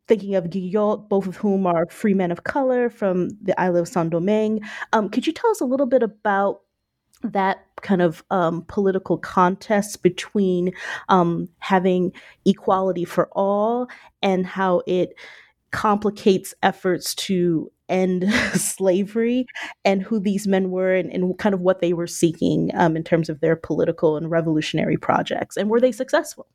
thinking 0.07 0.35
of 0.35 0.49
Guillot, 0.49 1.09
both 1.09 1.27
of 1.27 1.37
whom 1.37 1.65
are 1.65 1.85
free 1.89 2.13
men 2.13 2.31
of 2.31 2.43
color 2.43 2.89
from 2.89 3.29
the 3.41 3.59
Isle 3.59 3.77
of 3.77 3.87
Saint 3.87 4.09
Domingue. 4.09 4.61
Um, 4.93 5.09
could 5.09 5.25
you 5.25 5.33
tell 5.33 5.51
us 5.51 5.61
a 5.61 5.65
little 5.65 5.85
bit 5.85 6.03
about 6.03 6.61
that 7.23 7.65
kind 7.81 8.01
of 8.01 8.23
um, 8.31 8.65
political 8.67 9.17
contest 9.17 10.03
between 10.03 10.73
um, 11.09 11.49
having 11.59 12.11
equality 12.45 13.05
for 13.05 13.27
all 13.33 13.87
and 14.21 14.45
how 14.45 14.81
it 14.87 15.13
complicates 15.71 16.53
efforts 16.63 17.15
to 17.15 17.71
end 17.89 18.31
slavery 18.53 19.45
and 19.85 20.01
who 20.01 20.19
these 20.19 20.47
men 20.47 20.71
were 20.71 20.93
and, 20.93 21.11
and, 21.11 21.37
kind 21.37 21.53
of 21.53 21.61
what 21.61 21.79
they 21.79 21.93
were 21.93 22.07
seeking 22.07 22.71
um, 22.73 22.95
in 22.95 23.03
terms 23.03 23.29
of 23.29 23.39
their 23.39 23.55
political 23.55 24.17
and 24.17 24.31
revolutionary 24.31 24.97
projects 24.97 25.57
and 25.57 25.69
were 25.69 25.79
they 25.79 25.91
successful 25.91 26.47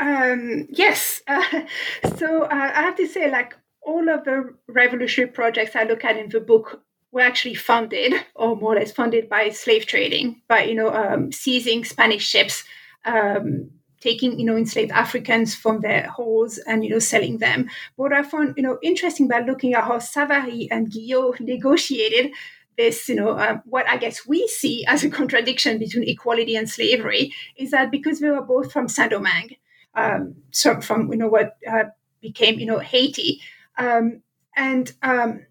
um, 0.00 0.66
yes. 0.70 1.22
Uh, 1.28 1.42
so 2.16 2.44
uh, 2.44 2.48
I 2.50 2.82
have 2.82 2.96
to 2.96 3.06
say, 3.06 3.30
like 3.30 3.54
all 3.82 4.08
of 4.08 4.24
the 4.24 4.54
revolutionary 4.68 5.30
projects 5.30 5.76
I 5.76 5.84
look 5.84 6.04
at 6.04 6.16
in 6.16 6.28
the 6.28 6.40
book 6.40 6.82
were 7.12 7.20
actually 7.20 7.54
funded, 7.54 8.14
or 8.34 8.56
more 8.56 8.72
or 8.72 8.76
less 8.76 8.92
funded 8.92 9.28
by 9.28 9.50
slave 9.50 9.86
trading, 9.86 10.42
by 10.48 10.64
you 10.64 10.74
know 10.74 10.92
um, 10.92 11.32
seizing 11.32 11.84
Spanish 11.84 12.26
ships, 12.26 12.64
um, 13.04 13.70
taking 14.00 14.38
you 14.38 14.46
know 14.46 14.56
enslaved 14.56 14.92
Africans 14.92 15.54
from 15.54 15.80
their 15.80 16.08
halls 16.08 16.58
and 16.58 16.84
you 16.84 16.90
know 16.90 16.98
selling 16.98 17.38
them. 17.38 17.68
What 17.96 18.12
I 18.12 18.22
found 18.22 18.54
you 18.56 18.62
know 18.62 18.78
interesting 18.82 19.28
by 19.28 19.40
looking 19.40 19.74
at 19.74 19.84
how 19.84 19.98
Savary 19.98 20.68
and 20.70 20.90
Guillot 20.90 21.40
negotiated 21.40 22.32
this, 22.76 23.10
you 23.10 23.14
know, 23.16 23.38
um, 23.38 23.60
what 23.66 23.86
I 23.88 23.98
guess 23.98 24.26
we 24.26 24.46
see 24.46 24.86
as 24.86 25.04
a 25.04 25.10
contradiction 25.10 25.78
between 25.78 26.08
equality 26.08 26.56
and 26.56 26.70
slavery 26.70 27.34
is 27.56 27.72
that 27.72 27.90
because 27.90 28.20
they 28.20 28.30
were 28.30 28.40
both 28.40 28.72
from 28.72 28.88
Saint 28.88 29.10
Domingue, 29.10 29.56
um, 29.94 30.36
from 30.82 31.10
you 31.12 31.18
know 31.18 31.28
what 31.28 31.56
uh, 31.70 31.84
became 32.20 32.58
you 32.58 32.66
know 32.66 32.78
Haiti, 32.78 33.40
um, 33.78 34.22
and 34.56 34.92
um, 35.02 35.46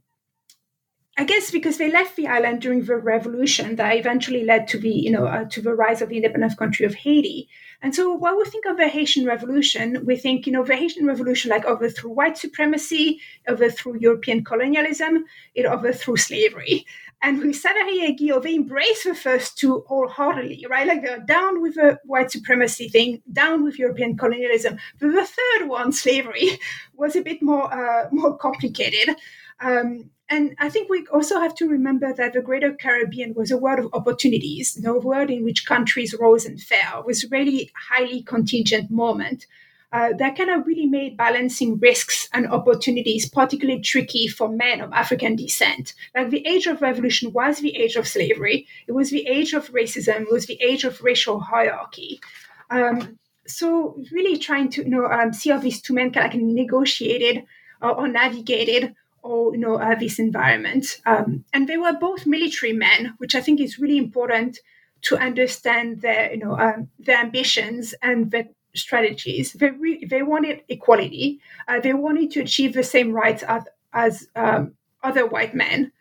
I 1.17 1.25
guess 1.25 1.51
because 1.51 1.77
they 1.77 1.91
left 1.91 2.15
the 2.15 2.27
island 2.27 2.61
during 2.61 2.85
the 2.85 2.95
revolution 2.95 3.75
that 3.75 3.97
eventually 3.97 4.45
led 4.45 4.69
to 4.69 4.79
the 4.79 4.89
you 4.89 5.11
know 5.11 5.25
uh, 5.25 5.45
to 5.49 5.61
the 5.61 5.73
rise 5.73 6.01
of 6.01 6.09
the 6.09 6.15
independent 6.15 6.57
country 6.57 6.85
of 6.85 6.95
Haiti. 6.95 7.49
And 7.81 7.93
so 7.93 8.15
when 8.15 8.37
we 8.37 8.45
think 8.45 8.65
of 8.65 8.77
the 8.77 8.87
Haitian 8.87 9.25
Revolution, 9.25 10.05
we 10.05 10.15
think 10.15 10.45
you 10.45 10.53
know 10.53 10.63
the 10.63 10.77
Haitian 10.77 11.05
Revolution 11.05 11.49
like 11.49 11.65
overthrew 11.65 12.11
white 12.11 12.37
supremacy, 12.37 13.19
overthrew 13.49 13.97
European 13.99 14.45
colonialism, 14.45 15.25
it 15.55 15.65
overthrew 15.65 16.15
slavery. 16.15 16.85
And 17.21 17.39
with 17.39 17.57
Savary 17.57 18.05
and 18.05 18.17
Guillot, 18.17 18.43
they 18.43 18.55
embrace 18.55 19.03
the 19.03 19.13
first 19.13 19.57
two 19.57 19.83
wholeheartedly, 19.87 20.65
right? 20.69 20.87
Like 20.87 21.03
they're 21.03 21.19
down 21.19 21.61
with 21.61 21.75
the 21.75 21.99
white 22.05 22.31
supremacy 22.31 22.87
thing, 22.87 23.21
down 23.31 23.63
with 23.63 23.77
European 23.77 24.17
colonialism. 24.17 24.77
But 24.99 25.11
the 25.11 25.25
third 25.25 25.67
one, 25.67 25.91
slavery, 25.91 26.59
was 26.95 27.15
a 27.15 27.21
bit 27.21 27.41
more 27.41 27.73
uh, 27.73 28.07
more 28.11 28.37
complicated. 28.37 29.15
Um, 29.59 30.11
and 30.29 30.55
I 30.59 30.69
think 30.69 30.89
we 30.89 31.05
also 31.11 31.39
have 31.39 31.55
to 31.55 31.67
remember 31.67 32.13
that 32.13 32.33
the 32.33 32.41
Greater 32.41 32.71
Caribbean 32.71 33.33
was 33.33 33.51
a 33.51 33.57
world 33.57 33.79
of 33.79 33.93
opportunities, 33.93 34.77
you 34.77 34.83
know, 34.83 34.95
a 34.95 34.99
world 34.99 35.29
in 35.29 35.43
which 35.43 35.65
countries 35.65 36.15
rose 36.17 36.45
and 36.45 36.61
fell. 36.61 36.99
It 36.99 37.05
was 37.05 37.23
a 37.23 37.29
really 37.29 37.71
highly 37.89 38.21
contingent 38.21 38.91
moment 38.91 39.47
uh, 39.91 40.09
that 40.19 40.37
kind 40.37 40.49
of 40.49 40.67
really 40.67 40.85
made 40.85 41.17
balancing 41.17 41.79
risks 41.79 42.29
and 42.33 42.47
opportunities 42.47 43.27
particularly 43.27 43.81
tricky 43.81 44.27
for 44.27 44.47
men 44.47 44.81
of 44.81 44.93
African 44.93 45.35
descent. 45.35 45.93
Like 46.15 46.29
the 46.29 46.45
age 46.45 46.67
of 46.67 46.81
revolution 46.81 47.33
was 47.33 47.59
the 47.59 47.75
age 47.75 47.95
of 47.95 48.07
slavery, 48.07 48.67
it 48.87 48.91
was 48.91 49.09
the 49.09 49.25
age 49.25 49.53
of 49.53 49.71
racism, 49.71 50.21
it 50.21 50.31
was 50.31 50.45
the 50.45 50.61
age 50.61 50.83
of 50.83 51.01
racial 51.01 51.39
hierarchy. 51.39 52.21
Um, 52.69 53.17
so 53.47 53.99
really 54.11 54.37
trying 54.37 54.69
to 54.69 54.83
you 54.83 54.89
know 54.89 55.05
um, 55.05 55.33
see 55.33 55.49
how 55.49 55.57
these 55.57 55.81
two 55.81 55.93
men 55.93 56.11
kind 56.11 56.27
of 56.27 56.33
like 56.33 56.41
negotiated 56.41 57.43
or, 57.81 57.91
or 57.91 58.07
navigated 58.07 58.93
or 59.23 59.53
you 59.53 59.59
know 59.59 59.75
uh, 59.79 59.95
this 59.95 60.19
environment, 60.19 61.01
um, 61.05 61.43
and 61.53 61.67
they 61.67 61.77
were 61.77 61.93
both 61.93 62.25
military 62.25 62.73
men, 62.73 63.15
which 63.17 63.35
I 63.35 63.41
think 63.41 63.59
is 63.59 63.79
really 63.79 63.97
important 63.97 64.59
to 65.01 65.17
understand 65.17 66.01
their 66.01 66.31
you 66.31 66.39
know 66.39 66.57
um, 66.57 66.89
their 66.99 67.17
ambitions 67.17 67.95
and 68.01 68.31
their 68.31 68.47
strategies. 68.79 69.53
They, 69.53 69.71
re- 69.71 70.05
they 70.05 70.23
wanted 70.23 70.61
equality. 70.69 71.39
Uh, 71.67 71.79
they 71.79 71.93
wanted 71.93 72.31
to 72.31 72.41
achieve 72.41 72.73
the 72.73 72.83
same 72.83 73.11
rights 73.11 73.43
as, 73.43 73.63
as 73.93 74.27
um, 74.35 74.73
other 75.03 75.25
white 75.25 75.53
men. 75.53 75.91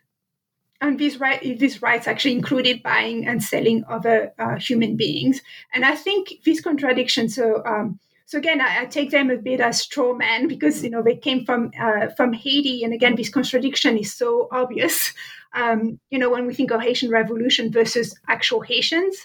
And 0.81 0.99
these, 0.99 1.19
right, 1.19 1.41
these 1.41 1.83
rights 1.83 2.07
actually 2.07 2.35
included 2.35 2.83
buying 2.83 3.27
and 3.27 3.43
selling 3.43 3.85
other 3.89 4.33
uh, 4.39 4.57
human 4.57 4.97
beings. 4.97 5.43
And 5.75 5.85
I 5.85 5.97
think 5.97 6.35
these 6.45 6.61
contradictions, 6.61 7.35
so, 7.35 7.65
um, 7.67 7.99
so 8.27 8.39
again, 8.39 8.61
I, 8.61 8.83
I, 8.83 8.85
take 8.85 9.11
them 9.11 9.31
a 9.31 9.37
bit 9.37 9.59
as 9.61 9.81
straw 9.81 10.15
men 10.15 10.47
because, 10.47 10.85
you 10.85 10.91
know, 10.91 11.03
they 11.03 11.17
came 11.17 11.45
from, 11.45 11.73
uh, 11.81 12.09
from 12.17 12.33
Haiti. 12.33 12.85
And 12.85 12.95
again, 12.95 13.17
this 13.17 13.29
contradiction 13.29 13.99
is 13.99 14.15
so 14.15 14.49
obvious, 14.53 15.13
um, 15.53 15.99
you 16.11 16.19
know, 16.19 16.31
when 16.31 16.47
we 16.47 16.55
think 16.55 16.71
of 16.71 16.81
Haitian 16.81 17.11
revolution 17.11 17.73
versus 17.73 18.17
actual 18.29 18.61
Haitians. 18.61 19.17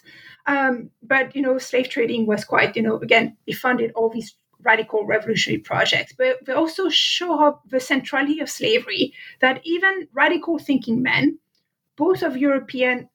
Um, 0.45 0.89
but 1.01 1.35
you 1.35 1.41
know, 1.41 1.57
slave 1.57 1.89
trading 1.89 2.25
was 2.25 2.43
quite, 2.43 2.75
you 2.75 2.81
know, 2.81 2.97
again, 2.97 3.37
it 3.47 3.55
funded 3.55 3.91
all 3.95 4.09
these 4.09 4.35
radical 4.61 5.05
revolutionary 5.05 5.59
projects, 5.59 6.13
but 6.17 6.45
they 6.45 6.53
also 6.53 6.89
show 6.89 7.45
up 7.45 7.63
the 7.69 7.79
centrality 7.79 8.39
of 8.39 8.49
slavery 8.49 9.13
that 9.41 9.61
even 9.63 10.07
radical 10.13 10.57
thinking 10.57 11.01
men, 11.01 11.37
both 11.95 12.23
of 12.23 12.37
European 12.37 13.09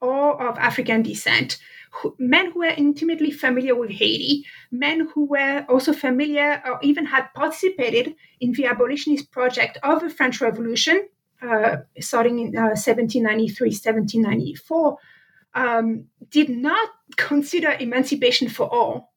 or 0.00 0.40
of 0.42 0.58
African 0.58 1.02
descent, 1.02 1.58
who, 1.90 2.14
men 2.18 2.52
who 2.52 2.60
were 2.60 2.74
intimately 2.76 3.30
familiar 3.30 3.74
with 3.74 3.90
Haiti, 3.90 4.44
men 4.70 5.08
who 5.14 5.26
were 5.26 5.64
also 5.68 5.92
familiar 5.92 6.62
or 6.64 6.78
even 6.82 7.06
had 7.06 7.26
participated 7.34 8.14
in 8.40 8.52
the 8.52 8.66
abolitionist 8.66 9.30
project 9.30 9.78
of 9.82 10.00
the 10.00 10.10
French 10.10 10.40
Revolution, 10.40 11.08
uh, 11.42 11.76
starting 12.00 12.38
in 12.38 12.56
uh, 12.56 12.76
1793, 12.76 13.68
1794, 13.68 14.98
um, 15.56 16.04
did 16.30 16.48
not 16.48 16.88
consider 17.16 17.70
emancipation 17.80 18.48
for 18.48 18.72
all. 18.72 19.12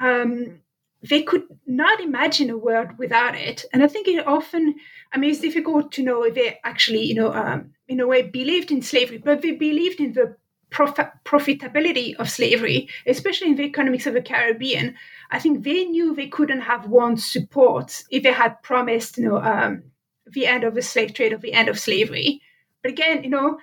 Um, 0.00 0.60
they 1.02 1.22
could 1.22 1.42
not 1.66 2.00
imagine 2.00 2.48
a 2.48 2.56
world 2.56 2.98
without 2.98 3.36
it. 3.36 3.64
And 3.72 3.82
I 3.82 3.88
think 3.88 4.08
it 4.08 4.26
often, 4.26 4.74
I 5.12 5.18
mean, 5.18 5.30
it's 5.30 5.40
difficult 5.40 5.92
to 5.92 6.02
know 6.02 6.24
if 6.24 6.34
they 6.34 6.58
actually, 6.64 7.02
you 7.04 7.14
know, 7.14 7.32
um, 7.32 7.74
in 7.86 8.00
a 8.00 8.06
way 8.06 8.22
believed 8.22 8.70
in 8.70 8.80
slavery, 8.80 9.18
but 9.18 9.42
they 9.42 9.52
believed 9.52 10.00
in 10.00 10.14
the 10.14 10.34
prof- 10.70 11.12
profitability 11.26 12.14
of 12.16 12.30
slavery, 12.30 12.88
especially 13.06 13.48
in 13.50 13.56
the 13.56 13.64
economics 13.64 14.06
of 14.06 14.14
the 14.14 14.22
Caribbean. 14.22 14.94
I 15.30 15.38
think 15.38 15.62
they 15.62 15.84
knew 15.84 16.14
they 16.14 16.28
couldn't 16.28 16.62
have 16.62 16.88
won 16.88 17.18
support 17.18 18.02
if 18.10 18.22
they 18.22 18.32
had 18.32 18.62
promised, 18.62 19.18
you 19.18 19.28
know, 19.28 19.42
um, 19.42 19.82
the 20.26 20.46
end 20.46 20.64
of 20.64 20.74
the 20.74 20.82
slave 20.82 21.12
trade 21.12 21.34
or 21.34 21.38
the 21.38 21.52
end 21.52 21.68
of 21.68 21.78
slavery. 21.78 22.40
But 22.82 22.92
again, 22.92 23.24
you 23.24 23.30
know, 23.30 23.58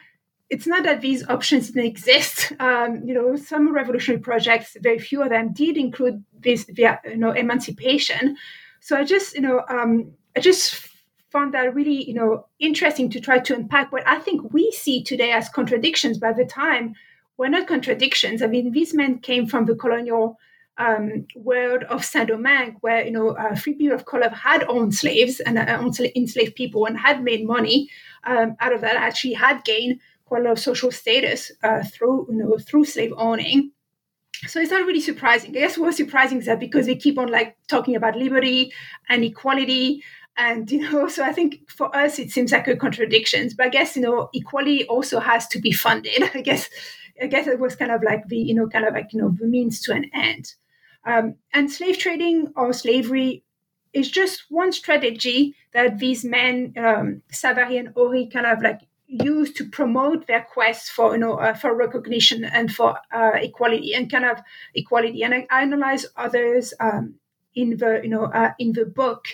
it's 0.52 0.68
not 0.68 0.84
that 0.84 1.00
these 1.00 1.28
options 1.30 1.68
didn't 1.68 1.86
exist. 1.86 2.52
Um, 2.60 3.02
you 3.06 3.14
know, 3.14 3.38
some 3.38 3.74
revolutionary 3.74 4.22
projects, 4.22 4.76
very 4.82 5.00
few 5.00 5.24
of 5.24 5.30
them, 5.30 5.54
did 5.54 5.78
include 5.78 6.24
this, 6.38 6.66
you 6.76 7.16
know, 7.16 7.32
emancipation. 7.32 8.36
So 8.82 8.98
I 8.98 9.06
just, 9.06 9.34
you 9.34 9.42
know, 9.42 9.64
um, 9.70 10.12
I 10.36 10.42
just 10.42 10.90
found 11.30 11.54
that 11.54 11.74
really, 11.74 12.04
you 12.04 12.14
know, 12.14 12.48
interesting 12.60 13.10
to 13.12 13.22
try 13.22 13.40
to 13.40 13.56
unpack 13.56 13.94
what 13.94 14.06
I 14.06 14.20
think 14.20 14.52
we 14.52 14.70
see 14.72 15.02
today 15.02 15.32
as 15.32 15.48
contradictions. 15.48 16.18
By 16.18 16.34
the 16.34 16.46
time 16.46 16.96
were 17.38 17.48
not 17.48 17.68
contradictions. 17.68 18.42
I 18.42 18.48
mean, 18.48 18.72
these 18.72 18.94
men 18.94 19.20
came 19.20 19.48
from 19.48 19.66
the 19.66 19.76
colonial 19.76 20.38
um, 20.78 21.28
world 21.36 21.84
of 21.84 22.04
Saint-Domingue, 22.04 22.78
where 22.82 23.06
you 23.06 23.12
know 23.12 23.30
uh, 23.30 23.56
free 23.56 23.74
people 23.74 23.96
of 23.96 24.06
color 24.06 24.30
had 24.30 24.64
owned 24.68 24.94
slaves 24.96 25.40
and 25.40 25.58
uh, 25.58 25.78
owned 25.80 25.98
enslaved 26.16 26.56
people 26.56 26.86
and 26.86 26.98
had 26.98 27.24
made 27.24 27.48
money 27.48 27.90
um, 28.26 28.58
out 28.60 28.74
of 28.74 28.82
that, 28.82 28.96
actually 28.96 29.34
had 29.34 29.64
gained 29.64 30.00
quite 30.32 30.44
a 30.44 30.46
lot 30.46 30.54
of 30.54 30.60
social 30.60 30.92
status 30.92 31.52
uh, 31.62 31.84
through 31.84 32.26
you 32.30 32.38
know 32.38 32.58
through 32.58 32.86
slave 32.86 33.12
owning. 33.18 33.70
So 34.48 34.62
it's 34.62 34.72
not 34.72 34.86
really 34.86 35.02
surprising. 35.02 35.50
I 35.50 35.60
guess 35.60 35.78
what's 35.78 35.98
surprising 35.98 36.38
is 36.38 36.46
that 36.46 36.58
because 36.58 36.86
they 36.86 36.96
keep 36.96 37.20
on 37.20 37.28
like 37.28 37.58
talking 37.68 37.98
about 37.98 38.16
liberty 38.16 38.72
and 39.10 39.26
equality, 39.26 40.02
and 40.38 40.72
you 40.72 40.90
know, 40.90 41.10
so 41.10 41.26
I 41.26 41.34
think 41.34 41.70
for 41.70 41.94
us 41.94 42.18
it 42.18 42.32
seems 42.32 42.54
like 42.54 42.70
a 42.70 42.78
contradiction. 42.78 43.50
But 43.58 43.66
I 43.66 43.70
guess 43.70 43.98
you 43.98 44.04
know, 44.04 44.30
equality 44.34 44.86
also 44.86 45.20
has 45.20 45.50
to 45.50 45.60
be 45.60 45.74
funded. 45.74 46.24
I 46.34 46.40
guess 46.40 46.70
I 47.22 47.28
guess 47.28 47.46
it 47.46 47.60
was 47.60 47.76
kind 47.76 47.92
of 47.92 48.02
like 48.02 48.30
the 48.30 48.38
you 48.38 48.56
know 48.56 48.70
kind 48.70 48.86
of 48.86 48.94
like 48.94 49.12
you 49.12 49.22
know 49.22 49.36
the 49.38 49.48
means 49.48 49.82
to 49.82 49.92
an 49.92 50.10
end. 50.14 50.54
Um, 51.06 51.36
and 51.54 51.70
slave 51.70 51.98
trading 51.98 52.54
or 52.56 52.72
slavery 52.72 53.44
is 53.92 54.10
just 54.10 54.46
one 54.48 54.72
strategy 54.72 55.56
that 55.74 56.00
these 56.00 56.24
men, 56.24 56.74
um, 56.78 57.22
Savary 57.32 57.76
and 57.76 57.92
Aury, 57.98 58.30
kind 58.32 58.46
of 58.46 58.62
like 58.62 58.80
use 59.12 59.52
to 59.54 59.70
promote 59.70 60.28
their 60.28 60.48
quest 60.54 60.92
for 60.92 61.14
you 61.14 61.20
know 61.20 61.36
uh, 61.36 61.54
for 61.54 61.76
recognition 61.76 62.46
and 62.46 62.74
for 62.74 62.98
uh, 63.12 63.32
equality 63.36 63.94
and 63.94 64.12
kind 64.12 64.26
of 64.26 64.40
equality. 64.74 65.24
And 65.24 65.34
I, 65.34 65.62
analyze 65.62 66.06
others 66.16 66.74
um, 66.80 67.16
in 67.56 67.78
the 67.78 68.00
you 68.04 68.10
know 68.10 68.26
uh, 68.26 68.54
in 68.58 68.74
the 68.74 68.86
book, 68.86 69.28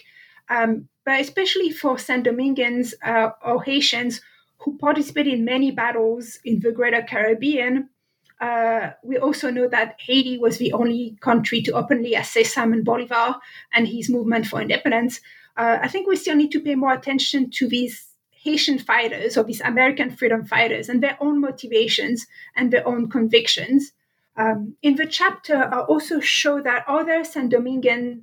um, 0.50 0.88
but 1.06 1.20
especially 1.20 1.72
for 1.72 1.98
Saint 1.98 2.24
Domingans 2.24 2.94
uh, 3.04 3.30
or 3.44 3.64
Haitians 3.64 4.22
who 4.60 4.78
participate 4.78 5.28
in 5.28 5.46
many 5.46 5.72
battles 5.72 6.40
in 6.44 6.60
the 6.62 6.72
Greater 6.72 7.04
Caribbean 7.04 7.90
uh, 8.40 8.92
we 9.04 9.18
also 9.18 9.50
know 9.50 9.68
that 9.68 9.96
Haiti 10.00 10.38
was 10.38 10.58
the 10.58 10.74
only 10.74 11.18
country 11.22 11.62
to 11.64 11.72
openly 11.72 12.14
assess 12.14 12.54
Simon 12.54 12.84
Bolivar 12.84 13.36
and 13.74 13.88
his 13.88 14.10
movement 14.10 14.46
for 14.46 14.62
independence. 14.62 15.22
Uh, 15.56 15.80
I 15.82 15.88
think 15.88 16.08
we 16.08 16.16
still 16.16 16.36
need 16.36 16.52
to 16.52 16.60
pay 16.60 16.76
more 16.76 16.94
attention 16.94 17.50
to 17.52 17.68
these 17.68 18.07
Haitian 18.48 18.80
fighters 18.80 19.38
or 19.38 19.43
these 19.43 19.62
American 19.62 20.10
freedom 20.10 20.45
fighters 20.45 20.89
and 20.89 21.04
their 21.04 21.18
own 21.20 21.41
motivations 21.41 22.28
and 22.56 22.72
their 22.72 22.88
own 22.88 23.10
convictions. 23.10 23.91
Um, 24.36 24.76
in 24.82 24.95
the 24.95 25.06
chapter, 25.06 25.56
I 25.56 25.80
also 25.82 26.20
show 26.20 26.62
that 26.62 26.86
other 26.88 27.24
Saint 27.24 27.52
Dominguean 27.52 28.22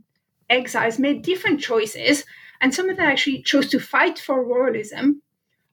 exiles 0.49 0.99
made 0.99 1.23
different 1.23 1.61
choices, 1.61 2.25
and 2.61 2.75
some 2.75 2.89
of 2.89 2.97
them 2.97 3.07
actually 3.07 3.43
chose 3.43 3.69
to 3.71 3.81
fight 3.81 4.19
for 4.19 4.45
royalism 4.45 5.23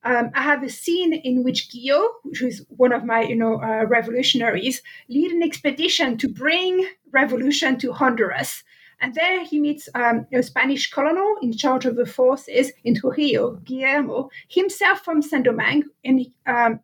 um, 0.04 0.32
I 0.34 0.42
have 0.42 0.64
a 0.64 0.70
scene 0.70 1.14
in 1.14 1.44
which 1.44 1.72
Guillot, 1.72 2.10
who 2.40 2.48
is 2.48 2.66
one 2.70 2.92
of 2.92 3.06
my, 3.06 3.22
you 3.22 3.36
know, 3.36 3.62
uh, 3.62 3.86
revolutionaries, 3.86 4.82
lead 5.10 5.32
an 5.32 5.44
expedition 5.44 6.18
to 6.18 6.28
bring 6.28 6.88
revolution 7.12 7.78
to 7.80 7.94
Honduras. 7.94 8.64
And 9.02 9.16
there 9.16 9.44
he 9.44 9.60
meets 9.60 9.90
um, 9.96 10.28
a 10.32 10.44
Spanish 10.44 10.92
colonel 10.92 11.36
in 11.42 11.54
charge 11.54 11.86
of 11.86 11.96
the 11.96 12.06
forces 12.06 12.72
in 12.84 12.96
Trujillo, 12.96 13.60
Guillermo, 13.64 14.30
himself 14.48 15.04
from 15.04 15.22
Saint 15.24 15.46
Domingue. 15.46 15.86
And 16.06 16.28
um, 16.46 16.80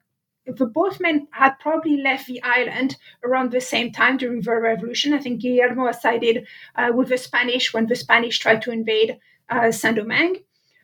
the 0.45 0.65
both 0.65 0.99
men 0.99 1.27
had 1.31 1.59
probably 1.59 2.01
left 2.01 2.27
the 2.27 2.41
island 2.41 2.97
around 3.23 3.51
the 3.51 3.61
same 3.61 3.91
time 3.91 4.17
during 4.17 4.41
the 4.41 4.55
revolution. 4.55 5.13
I 5.13 5.19
think 5.19 5.41
Guillermo 5.41 5.91
sided 5.91 6.47
uh, 6.75 6.91
with 6.93 7.09
the 7.09 7.17
Spanish 7.17 7.73
when 7.73 7.85
the 7.85 7.95
Spanish 7.95 8.39
tried 8.39 8.63
to 8.63 8.71
invade 8.71 9.19
uh, 9.49 9.71
Saint 9.71 9.97
Domingue. 9.97 10.37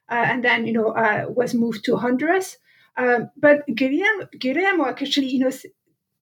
Uh, 0.09 0.25
and 0.27 0.43
then 0.43 0.67
you 0.67 0.73
know 0.73 0.89
uh, 0.89 1.25
was 1.29 1.53
moved 1.53 1.83
to 1.85 1.95
Honduras. 1.95 2.57
Um, 2.97 3.31
but 3.37 3.65
Guillermo, 3.73 4.27
Guillermo 4.37 4.85
actually 4.85 5.27
you 5.27 5.39
know 5.39 5.51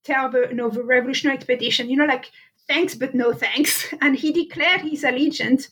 tell 0.04 0.30
the 0.30 0.46
you 0.48 0.54
know 0.54 0.70
the 0.70 0.82
revolutionary 0.82 1.36
expedition 1.36 1.90
you 1.90 1.96
know 1.96 2.06
like 2.06 2.30
thanks 2.72 2.94
but 2.94 3.14
no 3.14 3.32
thanks, 3.32 3.92
and 4.00 4.16
he 4.16 4.32
declared 4.32 4.82
his 4.82 5.04
allegiance 5.04 5.68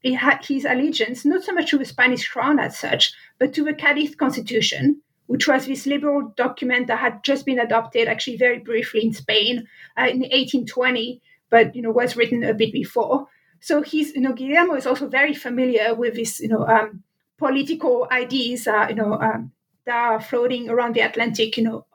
his 0.00 0.64
allegiance 0.64 1.24
not 1.24 1.42
so 1.42 1.52
much 1.52 1.70
to 1.70 1.78
the 1.78 1.84
Spanish 1.84 2.28
crown 2.28 2.60
as 2.60 2.78
such, 2.78 3.12
but 3.38 3.52
to 3.52 3.64
the 3.64 3.74
Cadiz 3.74 4.14
Constitution, 4.14 5.02
which 5.26 5.48
was 5.48 5.66
this 5.66 5.86
liberal 5.86 6.32
document 6.36 6.86
that 6.86 7.00
had 7.00 7.24
just 7.24 7.44
been 7.44 7.58
adopted, 7.58 8.06
actually 8.06 8.36
very 8.36 8.60
briefly 8.60 9.04
in 9.04 9.12
Spain 9.12 9.66
uh, 9.98 10.06
in 10.06 10.20
1820, 10.20 11.20
but 11.50 11.74
you 11.74 11.82
know 11.82 11.90
was 11.90 12.16
written 12.16 12.44
a 12.44 12.54
bit 12.54 12.72
before. 12.72 13.26
So 13.60 13.82
he's 13.82 14.14
you 14.14 14.22
know 14.22 14.32
Guillermo 14.32 14.74
is 14.74 14.86
also 14.86 15.08
very 15.08 15.34
familiar 15.34 15.94
with 15.94 16.14
this 16.14 16.40
you 16.40 16.48
know 16.48 16.64
um, 16.66 17.02
political 17.38 18.06
ideas, 18.10 18.66
uh, 18.66 18.86
you 18.88 18.96
know, 18.96 19.14
um, 19.14 19.52
that 19.86 19.96
are 19.96 20.20
floating 20.20 20.68
around 20.68 20.94
the 20.94 21.00
Atlantic, 21.00 21.56
you 21.56 21.64
know, 21.64 21.86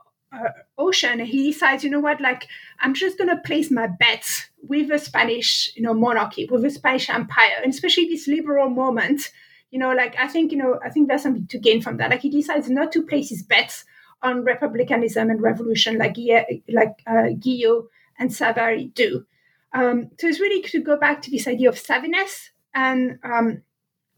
ocean. 0.78 1.20
He 1.20 1.52
decides, 1.52 1.84
you 1.84 1.90
know 1.90 2.00
what, 2.00 2.22
like 2.22 2.48
I'm 2.80 2.94
just 2.94 3.18
going 3.18 3.30
to 3.30 3.38
place 3.38 3.72
my 3.72 3.88
bets 3.88 4.50
with 4.62 4.90
the 4.90 5.00
Spanish, 5.00 5.72
you 5.76 5.84
know, 5.84 5.94
monarchy, 5.94 6.48
with 6.50 6.64
the 6.64 6.70
Spanish 6.70 7.10
Empire, 7.10 7.58
and 7.64 7.74
especially 7.74 8.08
this 8.08 8.28
liberal 8.28 8.70
moment. 8.70 9.32
You 9.72 9.80
know, 9.80 9.94
like 9.94 10.16
I 10.20 10.28
think, 10.28 10.52
you 10.52 10.58
know, 10.58 10.80
I 10.86 10.90
think 10.90 11.08
there's 11.08 11.24
something 11.24 11.48
to 11.48 11.58
gain 11.58 11.82
from 11.82 11.98
that. 11.98 12.12
Like 12.12 12.22
he 12.22 12.30
decides 12.30 12.70
not 12.70 12.92
to 12.92 13.02
place 13.02 13.30
his 13.30 13.42
bets 13.42 13.86
on 14.22 14.44
republicanism 14.44 15.30
and 15.30 15.42
revolution, 15.42 15.98
like 15.98 16.16
like 16.70 17.02
uh, 17.08 17.30
Guillot 17.40 17.86
and 18.20 18.34
Savary 18.34 18.86
do. 18.94 19.26
Um, 19.74 20.12
so 20.20 20.28
it's 20.28 20.40
really 20.40 20.62
to 20.62 20.80
go 20.80 20.98
back 20.98 21.22
to 21.24 21.32
this 21.32 21.48
idea 21.48 21.70
of 21.70 21.76
savviness 21.76 22.50
and 22.74 23.18
um, 23.24 23.64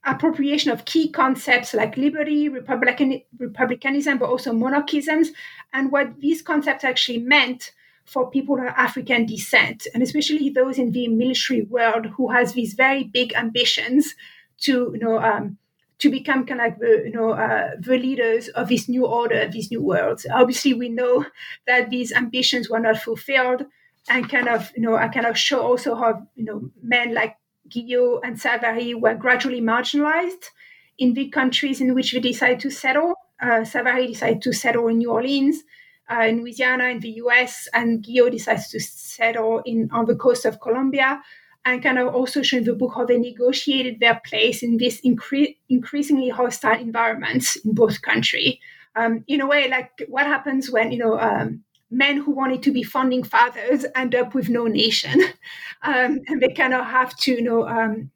appropriation 0.06 0.72
of 0.72 0.86
key 0.86 1.10
concepts 1.10 1.74
like 1.74 1.98
liberty, 1.98 2.48
republican, 2.48 3.22
republicanism, 3.40 4.18
but 4.18 4.30
also 4.30 4.52
monarchisms, 4.52 5.30
and 5.74 5.92
what 5.92 6.20
these 6.20 6.42
concepts 6.42 6.84
actually 6.84 7.20
meant 7.20 7.72
for 8.06 8.30
people 8.30 8.60
of 8.60 8.68
African 8.68 9.26
descent, 9.26 9.88
and 9.94 10.04
especially 10.04 10.50
those 10.50 10.78
in 10.78 10.92
the 10.92 11.08
military 11.08 11.64
world 11.64 12.06
who 12.06 12.30
has 12.30 12.54
these 12.54 12.76
very 12.76 13.04
big 13.04 13.34
ambitions 13.34 14.14
to, 14.60 14.92
you 14.94 15.00
know, 15.00 15.18
um, 15.20 15.58
to 15.98 16.12
become 16.12 16.46
kind 16.46 16.62
of 16.62 16.66
like 16.68 16.80
the, 16.80 17.04
you 17.06 17.12
know, 17.12 17.32
uh, 17.32 17.72
the 17.80 17.98
leaders 17.98 18.48
of 18.50 18.70
this 18.70 18.88
new 18.88 19.06
order, 19.08 19.48
these 19.48 19.72
new 19.72 19.82
worlds. 19.82 20.26
Obviously, 20.32 20.74
we 20.74 20.90
know 20.90 21.26
that 21.66 21.90
these 21.90 22.12
ambitions 22.12 22.70
were 22.70 22.80
not 22.80 22.98
fulfilled, 22.98 23.66
and 24.08 24.30
kind 24.30 24.48
of, 24.48 24.72
you 24.76 24.84
know, 24.84 24.96
I 24.96 25.08
kind 25.08 25.26
of 25.26 25.36
show 25.36 25.62
also 25.62 25.96
how, 25.96 26.28
you 26.36 26.46
know, 26.46 26.70
men 26.84 27.14
like 27.16 27.38
Guillot 27.70 28.22
and 28.24 28.40
Savary 28.40 28.94
were 28.94 29.16
gradually 29.16 29.62
marginalized 29.62 30.50
in 30.98 31.14
the 31.14 31.30
countries 31.30 31.82
in 31.82 31.94
which 31.94 32.14
they 32.14 32.20
decided 32.20 32.60
to 32.62 32.70
settle. 32.70 33.16
Uh, 33.42 33.64
Savary 33.64 34.08
decided 34.08 34.42
to 34.44 34.54
settle 34.54 34.88
in 34.88 35.00
New 35.00 35.12
Orleans, 35.12 35.64
uh, 36.10 36.22
in 36.22 36.42
Louisiana, 36.42 36.86
in 36.86 37.00
the 37.00 37.10
US, 37.24 37.68
and 37.74 38.04
Guillot 38.04 38.32
decides 38.32 38.70
to 38.70 38.80
settle 38.80 39.62
in 39.66 39.90
on 39.92 40.06
the 40.06 40.16
coast 40.16 40.46
of 40.46 40.60
Colombia. 40.60 41.22
And 41.68 41.82
kind 41.82 41.98
of 41.98 42.14
also 42.14 42.44
show 42.44 42.58
in 42.58 42.64
the 42.64 42.76
book 42.76 42.94
how 42.96 43.06
they 43.06 43.18
negotiated 43.18 44.00
their 44.00 44.22
place 44.24 44.62
in 44.62 44.78
this 44.78 45.02
incre- 45.02 45.58
increasingly 45.68 46.30
hostile 46.30 46.80
environments 46.80 47.56
in 47.56 47.74
both 47.74 48.04
countries. 48.04 48.60
Um, 48.96 49.24
in 49.28 49.42
a 49.42 49.48
way, 49.48 49.68
like 49.68 50.06
what 50.08 50.28
happens 50.28 50.70
when 50.70 50.92
you 50.92 51.00
know 51.00 51.20
um, 51.20 51.64
men 51.96 52.18
who 52.18 52.32
wanted 52.32 52.62
to 52.64 52.72
be 52.72 52.84
founding 52.84 53.24
fathers 53.24 53.86
end 53.96 54.14
up 54.14 54.34
with 54.34 54.50
no 54.50 54.66
nation, 54.68 55.22
um, 55.82 56.20
and 56.28 56.42
they 56.42 56.50
kind 56.50 56.74
of 56.74 56.86
have 56.86 57.16
to, 57.18 57.32
you 57.32 57.42
know, 57.42 57.68
um, 57.68 58.12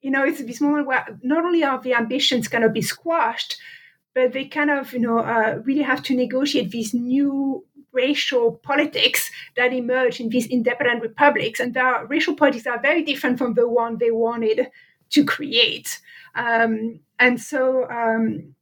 you 0.00 0.10
know, 0.10 0.24
it's 0.24 0.42
this 0.42 0.60
moment 0.60 0.86
where 0.86 1.18
not 1.22 1.44
only 1.44 1.64
are 1.64 1.80
the 1.80 1.94
ambitions 1.94 2.48
kind 2.48 2.64
of 2.64 2.72
be 2.72 2.82
squashed, 2.82 3.56
but 4.14 4.32
they 4.32 4.44
kind 4.44 4.70
of, 4.70 4.92
you 4.92 4.98
know, 4.98 5.18
uh, 5.18 5.60
really 5.64 5.82
have 5.82 6.02
to 6.04 6.14
negotiate 6.14 6.70
these 6.70 6.94
new 6.94 7.64
racial 7.92 8.52
politics 8.52 9.30
that 9.56 9.72
emerge 9.72 10.20
in 10.20 10.28
these 10.28 10.46
independent 10.46 11.02
republics, 11.02 11.60
and 11.60 11.74
their 11.74 12.06
racial 12.06 12.34
politics 12.34 12.66
are 12.66 12.80
very 12.80 13.02
different 13.02 13.38
from 13.38 13.54
the 13.54 13.68
one 13.68 13.98
they 13.98 14.10
wanted 14.10 14.68
to 15.10 15.24
create. 15.24 16.00
Um, 16.34 17.00
and 17.18 17.40
so, 17.40 17.88
um, 17.90 18.54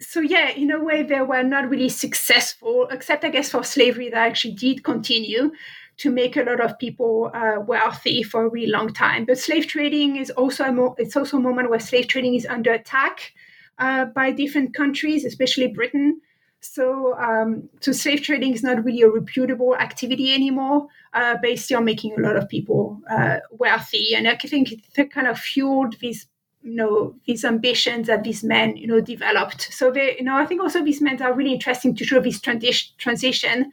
so 0.00 0.20
yeah, 0.20 0.50
in 0.50 0.70
a 0.70 0.82
way, 0.82 1.02
they 1.02 1.20
were 1.20 1.42
not 1.42 1.68
really 1.68 1.88
successful, 1.88 2.86
except 2.90 3.24
I 3.24 3.30
guess 3.30 3.50
for 3.50 3.64
slavery 3.64 4.08
that 4.10 4.26
actually 4.26 4.54
did 4.54 4.84
continue 4.84 5.50
to 5.98 6.10
make 6.10 6.36
a 6.36 6.42
lot 6.42 6.60
of 6.60 6.78
people 6.78 7.30
uh, 7.34 7.60
wealthy 7.60 8.22
for 8.22 8.46
a 8.46 8.48
really 8.48 8.70
long 8.70 8.92
time. 8.92 9.24
But 9.24 9.38
slave 9.38 9.66
trading 9.66 10.16
is 10.16 10.30
also 10.30 10.64
a 10.64 10.72
mo- 10.72 10.94
it's 10.98 11.16
also 11.16 11.38
a 11.38 11.40
moment 11.40 11.70
where 11.70 11.80
slave 11.80 12.06
trading 12.06 12.34
is 12.34 12.46
under 12.46 12.72
attack 12.72 13.32
uh, 13.78 14.04
by 14.06 14.30
different 14.30 14.74
countries, 14.74 15.24
especially 15.24 15.66
Britain. 15.66 16.20
So, 16.60 17.16
um, 17.18 17.68
so 17.80 17.92
slave 17.92 18.22
trading 18.22 18.52
is 18.52 18.62
not 18.62 18.84
really 18.84 19.02
a 19.02 19.08
reputable 19.08 19.76
activity 19.76 20.34
anymore, 20.34 20.86
uh, 21.12 21.36
based 21.40 21.72
on 21.72 21.84
making 21.84 22.14
a 22.16 22.20
lot 22.20 22.36
of 22.36 22.48
people 22.48 23.00
uh, 23.10 23.38
wealthy, 23.50 24.14
and 24.14 24.28
I 24.28 24.36
think 24.36 24.72
it 24.72 25.12
kind 25.12 25.26
of 25.26 25.38
fueled 25.38 25.96
this 26.00 26.26
you 26.62 26.74
know 26.74 27.14
these 27.26 27.44
ambitions 27.44 28.06
that 28.06 28.24
these 28.24 28.42
men 28.42 28.76
you 28.76 28.86
know 28.86 29.00
developed 29.00 29.72
so 29.72 29.90
they 29.90 30.16
you 30.18 30.24
know 30.24 30.36
i 30.36 30.44
think 30.44 30.60
also 30.60 30.84
these 30.84 31.00
men 31.00 31.20
are 31.22 31.32
really 31.32 31.52
interesting 31.52 31.94
to 31.94 32.04
show 32.04 32.20
this 32.20 32.40
transition 32.40 32.94
transition 32.98 33.72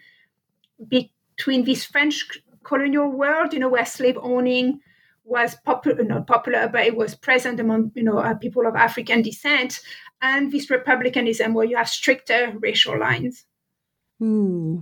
between 0.87 1.63
this 1.63 1.83
french 1.83 2.25
colonial 2.63 3.09
world 3.09 3.53
you 3.53 3.59
know 3.59 3.69
where 3.69 3.85
slave 3.85 4.17
owning 4.21 4.79
was 5.23 5.55
popular 5.65 6.03
not 6.03 6.27
popular 6.27 6.67
but 6.67 6.85
it 6.85 6.95
was 6.95 7.15
present 7.15 7.59
among 7.59 7.91
you 7.95 8.03
know 8.03 8.19
uh, 8.19 8.35
people 8.35 8.67
of 8.67 8.75
african 8.75 9.21
descent 9.21 9.81
and 10.21 10.51
this 10.51 10.69
republicanism 10.69 11.53
where 11.53 11.65
you 11.65 11.75
have 11.75 11.89
stricter 11.89 12.53
racial 12.59 12.99
lines 12.99 13.45
hmm. 14.19 14.77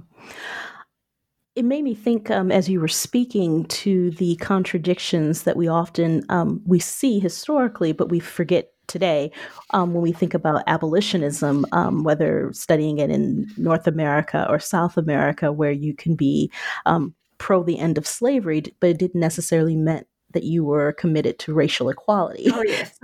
It 1.56 1.66
made 1.66 1.84
me 1.84 1.93
think 1.93 2.32
um, 2.32 2.51
as 2.51 2.70
you 2.70 2.80
were 2.80 2.88
speaking 2.88 3.66
to 3.66 4.12
the 4.12 4.36
contradictions 4.38 5.43
that 5.43 5.56
we 5.56 5.68
often 5.68 6.24
um, 6.30 6.62
we 6.66 6.80
see 6.80 7.20
historically 7.20 7.91
but 7.91 8.10
we 8.10 8.20
forget 8.20 8.72
today 8.88 9.32
um, 9.72 9.93
when 9.93 10.04
we 10.04 10.12
think 10.12 10.34
about 10.34 10.64
abolitionism 10.68 11.66
um, 11.72 12.04
whether 12.04 12.51
studying 12.54 12.99
it 12.99 13.10
in 13.10 13.47
north 13.58 13.88
america 13.88 14.45
or 14.49 14.60
south 14.60 14.97
america 14.97 15.51
where 15.51 15.72
you 15.72 15.95
can 15.95 16.16
be 16.16 16.51
um, 16.86 17.14
pro 17.38 17.64
the 17.64 17.80
end 17.80 17.97
of 17.97 18.08
slavery 18.08 18.64
but 18.80 18.89
it 18.89 18.99
didn't 18.99 19.22
necessarily 19.22 19.76
mean 19.76 20.04
that 20.34 20.43
you 20.43 20.64
were 20.64 20.93
committed 20.93 21.38
to 21.38 21.54
racial 21.54 21.89
equality. 21.89 22.47
Oh 22.51 22.64
yes, 22.66 22.97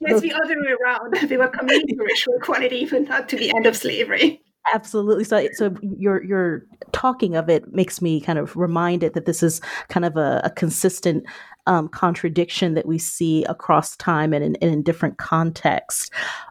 yes, 0.00 0.20
the 0.20 0.32
other 0.32 0.54
way 0.60 0.72
around. 0.80 1.28
They 1.28 1.36
were 1.36 1.48
committed 1.48 1.88
to 1.88 2.04
racial 2.04 2.34
equality, 2.34 2.86
but 2.86 3.08
not 3.08 3.28
to 3.30 3.36
the 3.36 3.52
end 3.54 3.66
of 3.66 3.76
slavery. 3.76 4.40
Absolutely. 4.74 5.24
So, 5.24 5.48
so 5.52 5.74
your 5.82 6.22
your 6.24 6.66
talking 6.92 7.36
of 7.36 7.48
it 7.48 7.72
makes 7.72 8.02
me 8.02 8.20
kind 8.20 8.38
of 8.38 8.56
reminded 8.56 9.14
that 9.14 9.24
this 9.24 9.42
is 9.42 9.60
kind 9.88 10.04
of 10.04 10.16
a, 10.16 10.40
a 10.44 10.50
consistent 10.50 11.24
um, 11.66 11.88
contradiction 11.88 12.74
that 12.74 12.86
we 12.86 12.98
see 12.98 13.44
across 13.44 13.96
time 13.96 14.32
and 14.32 14.44
in, 14.44 14.56
and 14.56 14.72
in 14.72 14.82
different 14.82 15.18
contexts. 15.18 16.10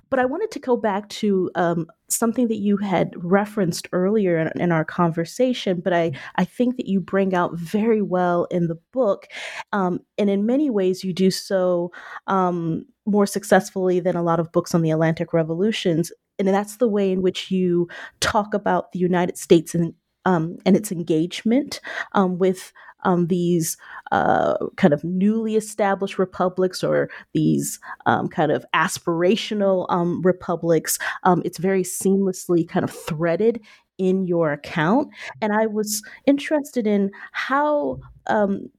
But 0.10 0.20
I 0.20 0.26
wanted 0.26 0.52
to 0.52 0.60
go 0.60 0.78
back 0.78 1.10
to 1.10 1.52
um, 1.56 1.88
something 2.08 2.48
that 2.48 2.58
you 2.58 2.78
had 2.78 3.12
referenced 3.18 3.90
earlier 3.92 4.38
in, 4.38 4.62
in, 4.62 4.72
our 4.72 4.86
conversation, 4.86 5.82
but 5.84 5.92
I, 5.92 6.14
I 6.36 6.46
think 6.46 6.78
that 6.78 6.88
you 6.88 7.02
bring 7.02 7.34
out 7.34 7.58
very 7.58 8.02
well 8.02 8.46
in 8.46 8.68
the 8.68 8.80
book. 8.94 9.28
Um, 9.74 10.00
and 10.18 10.30
in 10.30 10.46
many 10.46 10.70
ways, 10.70 11.04
you 11.04 11.14
do 11.14 11.30
so 11.30 11.92
um, 12.28 12.86
more 13.06 13.26
successfully 13.26 14.00
than 14.00 14.16
a 14.16 14.24
lot 14.24 14.40
of 14.40 14.52
books 14.52 14.74
on 14.74 14.82
the 14.82 14.92
Atlantic 14.92 15.34
revolutions 15.34 16.12
and 16.40 16.48
that's 16.48 16.78
the 16.78 16.88
way 16.88 17.12
in 17.12 17.22
which 17.22 17.52
you 17.52 17.88
talk 18.20 18.54
about 18.54 18.92
the 18.92 19.00
United 19.00 19.38
States 19.38 19.74
and 19.74 19.94
um, 20.26 20.58
and 20.66 20.76
its 20.76 20.92
engagement 20.92 21.80
um, 22.12 22.38
with 22.38 22.74
um, 23.04 23.28
these 23.28 23.78
uh, 24.12 24.58
kind 24.76 24.94
of 24.94 25.02
newly 25.04 25.56
established 25.56 26.20
republics 26.20 26.84
or 26.84 27.10
these 27.34 27.80
um, 28.06 28.28
kind 28.28 28.52
of 28.52 28.66
aspirational 28.76 29.86
um, 29.90 30.22
republics. 30.24 31.00
Um, 31.24 31.42
it's 31.46 31.60
very 31.60 31.84
seamlessly 31.84 32.68
kind 32.68 32.84
of 32.84 32.92
threaded 32.92 33.62
in 33.98 34.26
your 34.26 34.52
account, 34.52 35.10
and 35.42 35.54
I 35.54 35.66
was 35.66 36.04
interested 36.26 36.86
in 36.86 37.10
how 37.32 38.00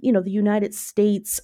you 0.01 0.13
know 0.13 0.21
the 0.21 0.31
United 0.31 0.75
States 0.75 1.41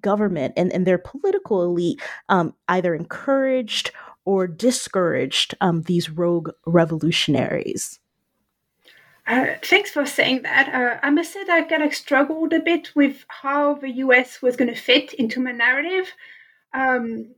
government 0.00 0.54
and, 0.56 0.72
and 0.72 0.86
their 0.86 0.98
political 0.98 1.64
elite 1.64 2.00
um, 2.28 2.54
either 2.68 2.94
encouraged 2.94 3.90
or 4.28 4.46
discouraged 4.46 5.54
um, 5.62 5.80
these 5.84 6.10
rogue 6.10 6.50
revolutionaries? 6.66 7.98
Uh, 9.26 9.46
thanks 9.62 9.90
for 9.90 10.04
saying 10.04 10.42
that. 10.42 10.68
Uh, 10.68 11.00
I 11.02 11.08
must 11.08 11.32
say 11.32 11.44
that 11.44 11.54
I 11.54 11.62
kind 11.62 11.82
of 11.82 11.94
struggled 11.94 12.52
a 12.52 12.60
bit 12.60 12.94
with 12.94 13.24
how 13.28 13.76
the 13.76 13.90
US 14.04 14.42
was 14.42 14.54
going 14.54 14.68
to 14.68 14.78
fit 14.78 15.14
into 15.14 15.40
my 15.40 15.52
narrative. 15.52 16.12
Um, 16.74 17.36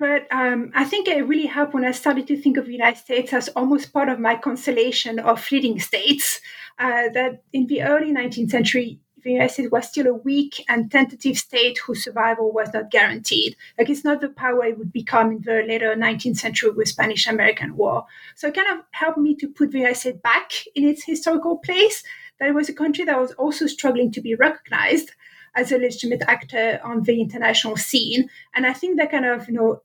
but 0.00 0.26
um, 0.32 0.72
I 0.74 0.84
think 0.84 1.06
it 1.06 1.28
really 1.28 1.46
helped 1.46 1.72
when 1.72 1.84
I 1.84 1.92
started 1.92 2.26
to 2.26 2.36
think 2.36 2.56
of 2.56 2.66
the 2.66 2.72
United 2.72 2.98
States 2.98 3.32
as 3.32 3.48
almost 3.50 3.92
part 3.92 4.08
of 4.08 4.18
my 4.18 4.34
constellation 4.34 5.20
of 5.20 5.40
fleeting 5.40 5.78
states. 5.78 6.40
Uh, 6.80 7.10
that 7.14 7.42
in 7.52 7.68
the 7.68 7.82
early 7.82 8.10
19th 8.10 8.50
century, 8.50 8.98
the 9.22 9.32
United 9.32 9.70
was 9.70 9.88
still 9.88 10.06
a 10.06 10.14
weak 10.14 10.64
and 10.68 10.90
tentative 10.90 11.36
state 11.36 11.78
whose 11.78 12.04
survival 12.04 12.52
was 12.52 12.72
not 12.72 12.90
guaranteed. 12.90 13.56
Like 13.78 13.90
it's 13.90 14.04
not 14.04 14.20
the 14.20 14.28
power 14.28 14.64
it 14.64 14.78
would 14.78 14.92
become 14.92 15.32
in 15.32 15.42
the 15.42 15.62
later 15.66 15.94
19th 15.94 16.38
century 16.38 16.70
with 16.70 16.88
Spanish 16.88 17.26
American 17.26 17.76
War. 17.76 18.06
So 18.34 18.48
it 18.48 18.54
kind 18.54 18.78
of 18.78 18.84
helped 18.92 19.18
me 19.18 19.34
to 19.36 19.48
put 19.48 19.72
the 19.72 19.78
United 19.78 20.22
back 20.22 20.52
in 20.74 20.84
its 20.84 21.04
historical 21.04 21.58
place. 21.58 22.02
That 22.38 22.48
it 22.48 22.54
was 22.54 22.70
a 22.70 22.74
country 22.74 23.04
that 23.04 23.20
was 23.20 23.32
also 23.32 23.66
struggling 23.66 24.10
to 24.12 24.20
be 24.22 24.34
recognized 24.34 25.10
as 25.54 25.72
a 25.72 25.78
legitimate 25.78 26.22
actor 26.26 26.80
on 26.82 27.02
the 27.02 27.20
international 27.20 27.76
scene. 27.76 28.30
And 28.54 28.66
I 28.66 28.72
think 28.72 28.98
that 28.98 29.10
kind 29.10 29.26
of, 29.26 29.46
you 29.48 29.54
know, 29.54 29.82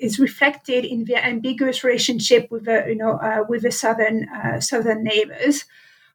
is 0.00 0.18
reflected 0.18 0.84
in 0.84 1.04
their 1.04 1.22
ambiguous 1.22 1.84
relationship 1.84 2.50
with 2.50 2.64
the, 2.64 2.84
you 2.88 2.96
know, 2.96 3.12
uh, 3.12 3.44
with 3.48 3.62
the 3.62 3.70
southern 3.70 4.28
uh, 4.28 4.60
southern 4.60 5.04
neighbors. 5.04 5.64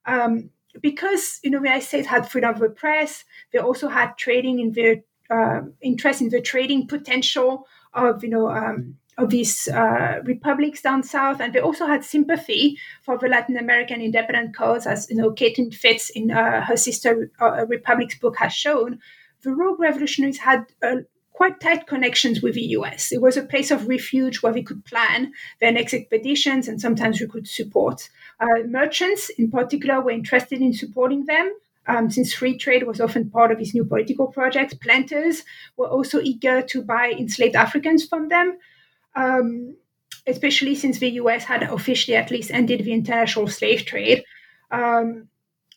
Um, 0.05 0.49
because 0.81 1.39
you 1.43 1.49
know 1.49 1.59
United 1.59 1.85
States 1.85 2.07
had 2.07 2.29
freedom 2.29 2.53
of 2.53 2.59
the 2.59 2.69
press, 2.69 3.25
they 3.51 3.59
also 3.59 3.87
had 3.87 4.17
trading 4.17 4.59
in 4.59 4.71
their 4.71 5.03
uh, 5.29 5.61
interest 5.81 6.21
in 6.21 6.29
the 6.29 6.41
trading 6.41 6.87
potential 6.87 7.67
of 7.93 8.23
you 8.23 8.29
know 8.29 8.49
um, 8.49 8.95
of 9.17 9.29
these 9.29 9.67
uh, 9.67 10.19
republics 10.23 10.81
down 10.81 11.03
south, 11.03 11.41
and 11.41 11.53
they 11.53 11.59
also 11.59 11.85
had 11.85 12.03
sympathy 12.03 12.77
for 13.03 13.17
the 13.17 13.27
Latin 13.27 13.57
American 13.57 14.01
independent 14.01 14.55
cause, 14.55 14.87
as 14.87 15.09
you 15.09 15.15
know 15.15 15.31
Caitlin 15.31 15.73
Fitz 15.73 16.09
in 16.11 16.31
uh, 16.31 16.61
her 16.65 16.77
sister 16.77 17.31
uh, 17.41 17.65
Republic's 17.67 18.17
book 18.17 18.37
has 18.37 18.53
shown. 18.53 18.99
The 19.43 19.51
rogue 19.51 19.79
revolutionaries 19.79 20.37
had 20.37 20.65
a 20.83 20.97
quite 21.33 21.59
tight 21.59 21.87
connections 21.87 22.41
with 22.41 22.55
the 22.55 22.67
US. 22.77 23.11
It 23.11 23.21
was 23.21 23.37
a 23.37 23.43
place 23.43 23.71
of 23.71 23.87
refuge 23.87 24.41
where 24.41 24.53
we 24.53 24.63
could 24.63 24.85
plan 24.85 25.31
their 25.59 25.71
next 25.71 25.93
expeditions 25.93 26.67
and 26.67 26.79
sometimes 26.79 27.19
we 27.19 27.27
could 27.27 27.47
support. 27.47 28.09
Uh, 28.39 28.63
merchants, 28.67 29.29
in 29.29 29.49
particular, 29.49 30.01
were 30.01 30.11
interested 30.11 30.61
in 30.61 30.73
supporting 30.73 31.25
them. 31.25 31.51
Um, 31.87 32.11
since 32.11 32.33
free 32.33 32.57
trade 32.57 32.83
was 32.83 33.01
often 33.01 33.31
part 33.31 33.51
of 33.51 33.57
his 33.57 33.73
new 33.73 33.83
political 33.83 34.27
projects, 34.27 34.75
planters 34.75 35.43
were 35.77 35.87
also 35.87 36.19
eager 36.21 36.61
to 36.61 36.83
buy 36.83 37.11
enslaved 37.17 37.55
Africans 37.55 38.05
from 38.05 38.29
them, 38.29 38.59
um, 39.15 39.75
especially 40.27 40.75
since 40.75 40.99
the 40.99 41.09
US 41.21 41.45
had 41.45 41.63
officially 41.63 42.15
at 42.15 42.29
least 42.29 42.51
ended 42.51 42.83
the 42.83 42.93
international 42.93 43.47
slave 43.47 43.85
trade. 43.85 44.23
Um, 44.69 45.27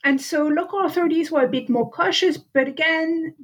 and 0.05 0.21
so 0.21 0.47
local 0.47 0.85
authorities 0.85 1.31
were 1.31 1.45
a 1.45 1.49
bit 1.49 1.71
more 1.71 1.91
cautious, 1.91 2.37
but 2.37 2.69
again, 2.69 3.35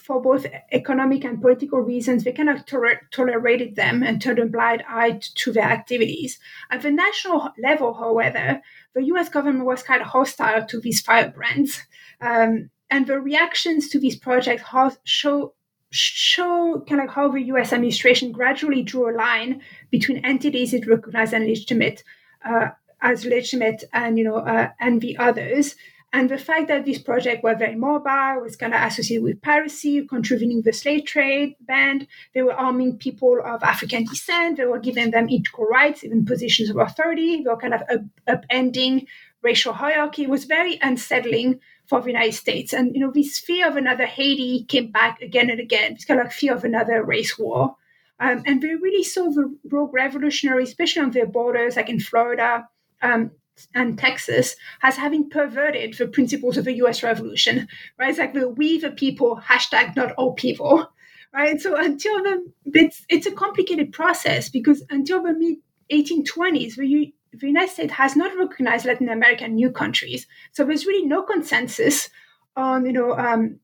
for 0.00 0.20
both 0.20 0.46
economic 0.72 1.24
and 1.24 1.40
political 1.40 1.80
reasons, 1.80 2.24
kind 2.36 2.48
of 2.48 2.66
toler- 2.66 3.06
tolerated 3.10 3.76
them 3.76 4.02
and 4.02 4.20
turned 4.20 4.38
a 4.38 4.46
blind 4.46 4.82
eye 4.88 5.20
to 5.36 5.52
their 5.52 5.64
activities. 5.64 6.38
At 6.70 6.82
the 6.82 6.90
national 6.90 7.50
level, 7.62 7.94
however, 7.94 8.62
the 8.94 9.04
US 9.04 9.28
government 9.28 9.66
was 9.66 9.82
kind 9.82 10.02
of 10.02 10.08
hostile 10.08 10.66
to 10.66 10.80
these 10.80 11.00
firebrands. 11.00 11.82
Um, 12.20 12.70
and 12.90 13.06
the 13.06 13.20
reactions 13.20 13.88
to 13.90 14.00
these 14.00 14.16
projects 14.16 14.64
show 15.04 15.54
show 15.92 16.84
kind 16.88 17.00
of 17.00 17.10
how 17.10 17.28
the 17.28 17.42
US 17.42 17.72
administration 17.72 18.30
gradually 18.30 18.82
drew 18.82 19.10
a 19.10 19.16
line 19.16 19.60
between 19.90 20.24
entities 20.24 20.72
it 20.72 20.86
recognized 20.86 21.34
as 21.34 21.42
legitimate 21.42 22.04
uh, 22.44 22.68
as 23.02 23.24
legitimate 23.24 23.84
and 23.92 24.16
you 24.18 24.24
know 24.24 24.36
uh, 24.36 24.68
and 24.78 25.00
the 25.00 25.16
others 25.16 25.74
and 26.12 26.28
the 26.28 26.38
fact 26.38 26.66
that 26.68 26.84
this 26.84 26.98
project 26.98 27.44
was 27.44 27.56
very 27.58 27.76
mobile, 27.76 28.40
was 28.42 28.56
kind 28.56 28.74
of 28.74 28.82
associated 28.82 29.22
with 29.22 29.42
piracy, 29.42 30.04
contributing 30.06 30.62
the 30.62 30.72
slave 30.72 31.04
trade 31.04 31.54
band. 31.60 32.08
They 32.34 32.42
were 32.42 32.52
arming 32.52 32.98
people 32.98 33.40
of 33.44 33.62
African 33.62 34.04
descent. 34.04 34.56
They 34.56 34.64
were 34.64 34.80
giving 34.80 35.12
them 35.12 35.30
equal 35.30 35.66
rights, 35.66 36.02
even 36.02 36.24
positions 36.24 36.68
of 36.68 36.78
authority. 36.78 37.42
They 37.42 37.48
were 37.48 37.56
kind 37.56 37.74
of 37.74 37.82
up- 37.88 38.42
upending 38.42 39.06
racial 39.42 39.72
hierarchy. 39.72 40.24
It 40.24 40.30
was 40.30 40.44
very 40.44 40.80
unsettling 40.82 41.60
for 41.86 42.00
the 42.00 42.08
United 42.08 42.34
States. 42.34 42.72
And, 42.72 42.92
you 42.92 43.00
know, 43.00 43.12
this 43.12 43.38
fear 43.38 43.68
of 43.68 43.76
another 43.76 44.06
Haiti 44.06 44.64
came 44.64 44.90
back 44.90 45.22
again 45.22 45.48
and 45.48 45.60
again. 45.60 45.92
It's 45.92 46.04
kind 46.04 46.18
of 46.18 46.26
like 46.26 46.32
fear 46.32 46.54
of 46.54 46.64
another 46.64 47.04
race 47.04 47.38
war. 47.38 47.76
Um, 48.18 48.42
and 48.46 48.60
we 48.60 48.74
really 48.74 49.04
saw 49.04 49.30
the 49.30 49.56
rogue 49.70 49.94
revolutionaries, 49.94 50.68
especially 50.68 51.02
on 51.02 51.12
their 51.12 51.26
borders, 51.26 51.76
like 51.76 51.88
in 51.88 52.00
Florida, 52.00 52.68
um, 53.00 53.30
and 53.74 53.98
Texas 53.98 54.56
as 54.82 54.96
having 54.96 55.28
perverted 55.30 55.94
the 55.94 56.06
principles 56.06 56.56
of 56.56 56.64
the 56.64 56.74
US 56.84 57.02
Revolution, 57.02 57.68
right? 57.98 58.10
It's 58.10 58.18
like 58.18 58.34
the 58.34 58.48
we 58.48 58.78
the 58.78 58.90
people, 58.90 59.40
hashtag 59.44 59.96
not 59.96 60.12
all 60.12 60.34
people, 60.34 60.90
right? 61.34 61.60
So 61.60 61.76
until 61.76 62.22
the, 62.22 62.52
it's, 62.66 63.04
it's 63.08 63.26
a 63.26 63.32
complicated 63.32 63.92
process 63.92 64.48
because 64.48 64.84
until 64.90 65.22
the 65.22 65.32
mid 65.32 65.58
1820s, 65.92 66.76
the, 66.76 67.12
the 67.32 67.46
United 67.46 67.70
States 67.70 67.92
has 67.94 68.16
not 68.16 68.36
recognized 68.38 68.86
Latin 68.86 69.08
American 69.08 69.54
new 69.54 69.70
countries. 69.70 70.26
So 70.52 70.64
there's 70.64 70.86
really 70.86 71.06
no 71.06 71.22
consensus 71.22 72.10
on, 72.56 72.86
you 72.86 72.92
know, 72.92 73.16
um, 73.16 73.60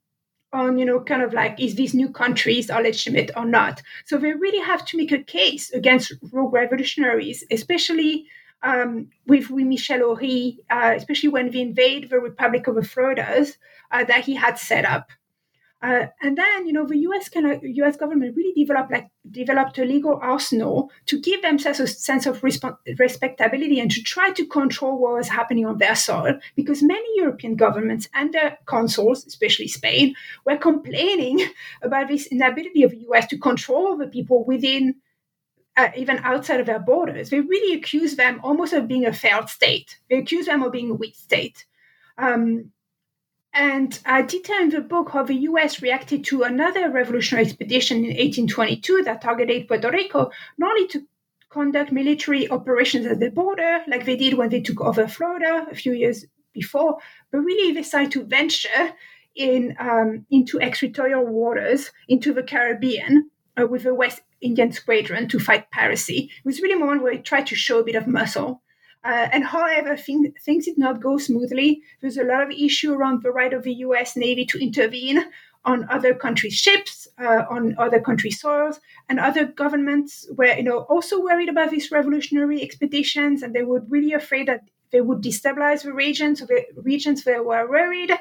on 0.53 0.79
you 0.79 0.85
know 0.85 1.01
kind 1.01 1.23
of 1.23 1.33
like 1.33 1.61
is 1.61 1.75
these 1.75 1.95
new 1.95 2.09
countries 2.09 2.71
are 2.71 2.83
legitimate 2.83 3.31
or 3.37 3.45
not 3.45 3.83
so 4.05 4.17
they 4.17 4.33
really 4.33 4.61
have 4.61 4.85
to 4.87 4.97
make 4.97 5.13
a 5.13 5.23
case 5.23 5.71
against 5.73 6.13
rogue 6.33 6.53
revolutionaries 6.53 7.45
especially 7.51 8.27
um, 8.63 9.09
with, 9.27 9.51
with 9.51 9.67
Michel 9.67 10.03
Aury, 10.03 10.59
uh, 10.71 10.95
especially 10.97 11.29
when 11.29 11.51
they 11.51 11.61
invade 11.61 12.11
the 12.11 12.19
Republic 12.19 12.67
of 12.67 12.75
the 12.75 12.83
Floridas 12.83 13.59
uh, 13.91 14.05
that 14.05 14.25
he 14.25 14.35
had 14.35 14.59
set 14.59 14.85
up. 14.85 15.11
Uh, 15.83 16.07
and 16.23 16.39
then, 16.39 16.67
you 16.67 16.73
know, 16.73 16.87
the 16.87 16.97
U.S. 16.99 17.29
U.S. 17.35 17.97
government 17.97 18.35
really 18.35 18.53
developed 18.55 18.91
like 18.91 19.09
developed 19.31 19.79
a 19.79 19.85
legal 19.85 20.19
arsenal 20.23 20.91
to 21.05 21.21
give 21.21 21.43
themselves 21.43 21.81
a 21.81 21.87
sense 21.87 22.25
of 22.25 22.41
resp- 22.41 22.77
respectability 22.99 23.79
and 23.79 23.91
to 23.91 24.03
try 24.03 24.31
to 24.31 24.47
control 24.47 24.99
what 24.99 25.15
was 25.15 25.29
happening 25.29 25.67
on 25.67 25.77
their 25.77 25.95
soil. 25.95 26.39
Because 26.57 26.83
many 26.83 27.07
European 27.17 27.57
governments 27.57 28.09
and 28.15 28.33
their 28.33 28.57
consuls, 28.65 29.27
especially 29.27 29.69
Spain, 29.69 30.15
were 30.47 30.57
complaining 30.57 31.47
about 31.83 32.09
this 32.09 32.27
inability 32.27 32.83
of 32.83 32.93
the 32.93 33.03
U.S. 33.09 33.27
to 33.27 33.39
control 33.39 33.99
the 33.99 34.07
people 34.07 34.45
within 34.47 34.95
uh, 35.77 35.91
even 35.97 36.19
outside 36.19 36.61
of 36.61 36.67
their 36.67 36.79
borders. 36.79 37.31
They 37.31 37.41
really 37.41 37.77
accuse 37.77 38.17
them 38.17 38.41
almost 38.43 38.73
of 38.73 38.89
being 38.89 39.07
a 39.07 39.13
failed 39.13 39.49
state. 39.49 39.99
They 40.09 40.17
accuse 40.17 40.47
them 40.47 40.63
of 40.63 40.73
being 40.73 40.91
a 40.91 40.95
weak 40.95 41.15
state. 41.15 41.67
Um, 42.19 42.73
and 43.53 43.99
I 44.05 44.23
detail 44.23 44.61
in 44.61 44.71
the 44.71 44.81
book 44.81 45.11
how 45.11 45.23
the 45.23 45.35
US 45.35 45.81
reacted 45.81 46.25
to 46.25 46.43
another 46.43 46.91
revolutionary 46.91 47.47
expedition 47.47 47.99
in 47.99 48.11
1822 48.11 49.03
that 49.05 49.23
targeted 49.23 49.69
Puerto 49.69 49.91
Rico, 49.91 50.31
not 50.59 50.73
only 50.73 50.89
to 50.89 51.07
conduct 51.49 51.93
military 51.93 52.51
operations 52.51 53.07
at 53.07 53.19
the 53.19 53.31
border, 53.31 53.81
like 53.87 54.05
they 54.05 54.17
did 54.17 54.35
when 54.35 54.51
they 54.51 54.61
took 54.61 54.81
over 54.81 55.09
Florida 55.09 55.67
a 55.71 55.75
few 55.75 55.93
years 55.93 56.27
before, 56.53 56.99
but 57.31 57.39
really 57.39 57.73
decided 57.73 58.13
to 58.13 58.25
venture 58.25 58.93
in 59.35 59.75
um, 59.79 60.27
into 60.31 60.61
extraterritorial 60.61 61.27
waters, 61.27 61.93
into 62.09 62.33
the 62.33 62.43
Caribbean, 62.43 63.31
uh, 63.59 63.67
with 63.67 63.85
the 63.85 63.95
West 63.95 64.21
Indian 64.41 64.73
Squadron 64.73 65.29
to 65.29 65.39
fight 65.39 65.71
piracy. 65.71 66.31
It 66.39 66.45
was 66.45 66.61
really 66.61 66.75
a 66.75 66.79
moment 66.79 67.03
where 67.03 67.15
they 67.15 67.23
tried 67.23 67.47
to 67.49 67.55
show 67.55 67.81
a 67.81 67.85
bit 67.85 67.95
of 67.95 68.07
muscle. 68.07 68.63
Uh, 69.05 69.29
and 69.33 69.45
however, 69.45 69.97
thing, 69.97 70.33
things 70.45 70.65
did 70.65 70.77
not 70.77 71.01
go 71.01 71.17
smoothly. 71.17 71.81
There 72.01 72.09
was 72.09 72.19
a 72.19 72.25
lot 72.25 72.43
of 72.43 72.51
issue 72.51 72.93
around 72.93 73.23
the 73.23 73.31
right 73.31 73.53
of 73.53 73.63
the 73.63 73.75
U.S. 73.75 74.17
Navy 74.17 74.45
to 74.47 74.59
intervene 74.59 75.25
on 75.65 75.89
other 75.91 76.15
countries' 76.15 76.55
ships, 76.55 77.07
uh, 77.19 77.43
on 77.51 77.77
other 77.79 78.01
countries' 78.01 78.41
soils, 78.41 78.81
and 79.09 79.21
other 79.21 79.45
governments 79.45 80.27
were, 80.37 80.47
you 80.47 80.63
know, 80.63 80.81
also 80.89 81.21
worried 81.21 81.49
about 81.49 81.71
these 81.71 81.91
revolutionary 81.91 82.63
expeditions, 82.63 83.43
and 83.43 83.55
they 83.55 83.63
were 83.63 83.85
really 83.89 84.13
afraid 84.13 84.49
that 84.49 84.63
they 84.91 85.01
would 85.01 85.23
destabilize 85.23 85.83
the 85.83 85.93
regions. 85.93 86.41
So 86.41 86.47
the 86.47 86.65
regions 86.77 87.25
they 87.25 87.39
were 87.39 87.69
worried 87.69 88.13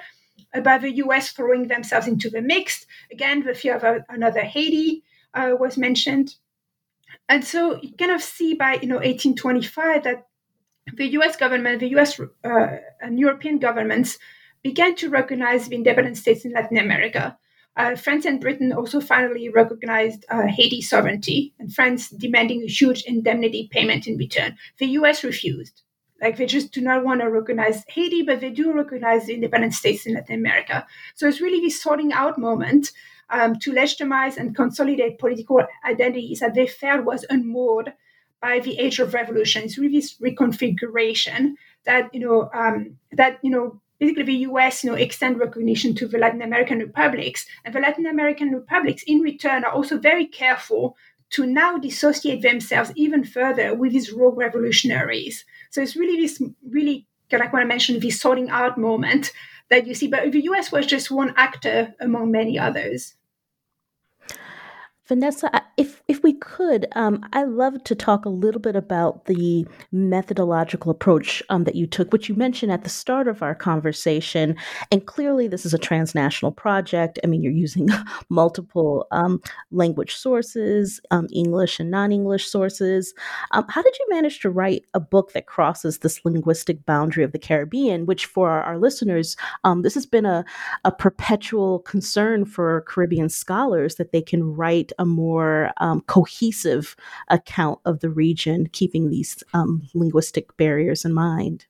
about 0.53 0.81
the 0.81 0.91
U.S. 1.05 1.31
throwing 1.31 1.67
themselves 1.67 2.07
into 2.07 2.29
the 2.29 2.41
mix. 2.41 2.85
Again, 3.11 3.43
the 3.43 3.55
fear 3.55 3.75
of 3.75 4.03
another 4.09 4.41
Haiti 4.41 5.03
uh, 5.35 5.55
was 5.59 5.77
mentioned, 5.77 6.35
and 7.29 7.43
so 7.45 7.79
you 7.81 7.93
kind 7.97 8.11
of 8.11 8.21
see 8.21 8.53
by 8.53 8.79
you 8.81 8.87
know 8.87 8.95
1825 8.95 10.03
that 10.03 10.25
the 10.93 11.07
US 11.19 11.35
government, 11.35 11.79
the 11.79 11.89
US 11.95 12.19
uh, 12.19 12.77
and 13.01 13.19
European 13.19 13.59
governments 13.59 14.17
began 14.63 14.95
to 14.95 15.09
recognize 15.09 15.67
the 15.67 15.75
independent 15.75 16.17
states 16.17 16.45
in 16.45 16.51
Latin 16.51 16.77
America. 16.77 17.37
Uh, 17.77 17.95
France 17.95 18.25
and 18.25 18.39
Britain 18.39 18.71
also 18.71 19.01
finally 19.01 19.49
recognized 19.49 20.25
uh, 20.29 20.47
Haiti's 20.47 20.89
sovereignty, 20.89 21.53
and 21.59 21.73
France 21.73 22.09
demanding 22.09 22.61
a 22.61 22.67
huge 22.67 23.03
indemnity 23.03 23.67
payment 23.71 24.07
in 24.07 24.17
return. 24.17 24.55
The 24.77 24.87
US 24.99 25.23
refused. 25.23 25.81
Like 26.21 26.37
they 26.37 26.45
just 26.45 26.71
do 26.71 26.79
not 26.79 27.03
want 27.03 27.19
to 27.21 27.29
recognize 27.29 27.83
Haiti, 27.89 28.21
but 28.21 28.39
they 28.39 28.49
do 28.49 28.71
recognize 28.71 29.25
the 29.25 29.33
independent 29.33 29.73
states 29.73 30.05
in 30.05 30.13
Latin 30.13 30.35
America. 30.35 30.87
So 31.15 31.27
it's 31.27 31.41
really 31.41 31.59
this 31.59 31.81
sorting 31.81 32.13
out 32.13 32.37
moment 32.37 32.91
um, 33.29 33.57
to 33.59 33.73
legitimize 33.73 34.37
and 34.37 34.55
consolidate 34.55 35.19
political 35.19 35.61
identities 35.87 36.39
that 36.39 36.53
they 36.53 36.67
felt 36.67 37.05
was 37.05 37.25
unmoored 37.29 37.93
by 38.41 38.59
the 38.59 38.77
age 38.77 38.99
of 38.99 39.13
revolution. 39.13 39.63
It's 39.63 39.77
really 39.77 39.99
this 39.99 40.15
reconfiguration 40.19 41.53
that 41.85 42.13
you 42.13 42.19
know 42.19 42.49
um, 42.53 42.97
that 43.11 43.39
you 43.41 43.49
know 43.49 43.81
basically 43.99 44.23
the 44.23 44.45
U.S. 44.49 44.83
you 44.83 44.91
know 44.91 44.95
extend 44.95 45.39
recognition 45.39 45.95
to 45.95 46.07
the 46.07 46.17
Latin 46.17 46.41
American 46.41 46.79
republics, 46.79 47.45
and 47.63 47.73
the 47.73 47.79
Latin 47.79 48.05
American 48.05 48.51
republics 48.51 49.03
in 49.07 49.19
return 49.19 49.63
are 49.63 49.71
also 49.71 49.97
very 49.97 50.27
careful 50.27 50.95
to 51.31 51.45
now 51.45 51.77
dissociate 51.77 52.41
themselves 52.41 52.91
even 52.95 53.23
further 53.23 53.73
with 53.73 53.91
these 53.93 54.11
rogue 54.11 54.37
revolutionaries. 54.37 55.43
So 55.71 55.81
it's 55.81 55.95
really 55.95 56.21
this 56.21 56.41
really 56.69 57.07
like 57.31 57.51
when 57.51 57.63
I 57.63 57.65
mentioned 57.65 58.01
this 58.01 58.21
sorting 58.21 58.49
out 58.49 58.77
moment 58.77 59.31
that 59.69 59.87
you 59.87 59.95
see, 59.95 60.07
but 60.07 60.31
the 60.31 60.43
U.S. 60.43 60.71
was 60.71 60.85
just 60.85 61.09
one 61.09 61.33
actor 61.35 61.95
among 61.99 62.31
many 62.31 62.59
others. 62.59 63.14
Vanessa, 65.07 65.61
if 65.77 66.01
if 66.07 66.23
we 66.23 66.33
could, 66.33 66.87
um, 66.95 67.23
I 67.31 67.43
love 67.43 67.83
to 67.83 67.93
talk 67.93 68.25
a 68.25 68.29
little 68.29 68.59
bit 68.59 68.75
about 68.75 69.25
the 69.25 69.67
methodological 69.91 70.91
approach 70.91 71.43
um, 71.49 71.63
that 71.65 71.75
you 71.75 71.85
took, 71.85 72.11
which 72.11 72.27
you 72.27 72.33
mentioned 72.35 72.71
at 72.71 72.83
the 72.83 72.89
start 72.89 73.27
of 73.27 73.43
our 73.43 73.53
conversation. 73.53 74.55
And 74.91 75.05
clearly, 75.05 75.47
this 75.47 75.63
is 75.63 75.75
a 75.75 75.77
transnational 75.77 76.51
project. 76.51 77.19
I 77.23 77.27
mean, 77.27 77.43
you're 77.43 77.51
using 77.51 77.87
multiple 78.29 79.05
um, 79.11 79.41
language 79.69 80.15
sources, 80.15 80.99
um, 81.11 81.27
English 81.31 81.79
and 81.79 81.91
non-English 81.91 82.47
sources. 82.47 83.13
Um, 83.51 83.65
how 83.69 83.83
did 83.83 83.95
you 83.99 84.07
manage 84.09 84.39
to 84.39 84.49
write 84.49 84.85
a 84.95 84.99
book 84.99 85.33
that 85.33 85.45
crosses 85.45 85.99
this 85.99 86.25
linguistic 86.25 86.83
boundary 86.85 87.23
of 87.23 87.31
the 87.31 87.39
Caribbean? 87.39 88.07
Which, 88.07 88.25
for 88.25 88.49
our, 88.49 88.63
our 88.63 88.77
listeners, 88.79 89.37
um, 89.63 89.83
this 89.83 89.93
has 89.93 90.07
been 90.07 90.25
a 90.25 90.43
a 90.83 90.91
perpetual 90.91 91.79
concern 91.79 92.45
for 92.45 92.81
Caribbean 92.87 93.29
scholars 93.29 93.95
that 93.95 94.11
they 94.11 94.21
can 94.21 94.43
write 94.55 94.91
a 94.99 95.05
more 95.05 95.71
um, 95.77 96.01
cohesive 96.01 96.95
account 97.29 97.79
of 97.85 97.99
the 97.99 98.09
region, 98.09 98.67
keeping 98.71 99.09
these 99.09 99.43
um, 99.53 99.87
linguistic 99.93 100.55
barriers 100.57 101.05
in 101.05 101.13
mind? 101.13 101.65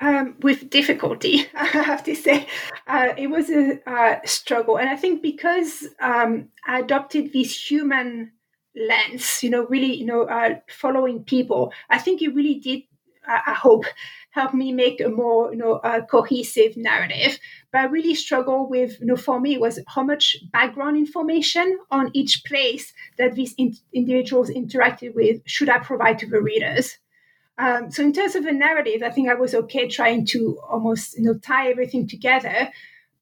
Um, 0.00 0.34
with 0.40 0.70
difficulty, 0.70 1.46
I 1.54 1.66
have 1.66 2.04
to 2.04 2.14
say. 2.14 2.48
Uh, 2.86 3.14
it 3.16 3.28
was 3.28 3.48
a 3.48 3.78
uh, 3.88 4.20
struggle. 4.24 4.76
And 4.76 4.88
I 4.88 4.96
think 4.96 5.22
because 5.22 5.86
um, 6.00 6.48
I 6.66 6.80
adopted 6.80 7.32
this 7.32 7.70
human 7.70 8.32
lens, 8.76 9.42
you 9.42 9.50
know, 9.50 9.66
really, 9.66 9.94
you 9.94 10.04
know, 10.04 10.24
uh, 10.24 10.56
following 10.68 11.24
people, 11.24 11.72
I 11.88 11.98
think 11.98 12.22
it 12.22 12.34
really 12.34 12.56
did, 12.56 12.82
I 13.26 13.54
hope, 13.54 13.84
help 14.30 14.52
me 14.52 14.72
make 14.72 15.00
a 15.00 15.08
more 15.08 15.52
you 15.52 15.58
know 15.58 15.80
cohesive 16.10 16.76
narrative. 16.76 17.38
But 17.72 17.80
i 17.82 17.84
really 17.84 18.14
struggle 18.14 18.68
with 18.68 19.00
you 19.00 19.06
know 19.06 19.16
for 19.16 19.40
me 19.40 19.56
was 19.58 19.78
how 19.88 20.02
much 20.02 20.36
background 20.52 20.96
information 20.96 21.78
on 21.90 22.10
each 22.12 22.44
place 22.44 22.92
that 23.18 23.34
these 23.34 23.54
in- 23.56 23.76
individuals 23.92 24.50
interacted 24.50 25.14
with 25.14 25.40
should 25.46 25.68
i 25.68 25.78
provide 25.78 26.18
to 26.20 26.26
the 26.26 26.40
readers. 26.40 26.98
Um, 27.56 27.92
so 27.92 28.02
in 28.02 28.12
terms 28.12 28.34
of 28.34 28.46
a 28.46 28.52
narrative 28.52 29.02
i 29.04 29.10
think 29.10 29.28
i 29.28 29.34
was 29.34 29.54
okay 29.54 29.86
trying 29.88 30.26
to 30.26 30.58
almost 30.68 31.16
you 31.16 31.22
know 31.22 31.34
tie 31.34 31.70
everything 31.70 32.08
together 32.08 32.72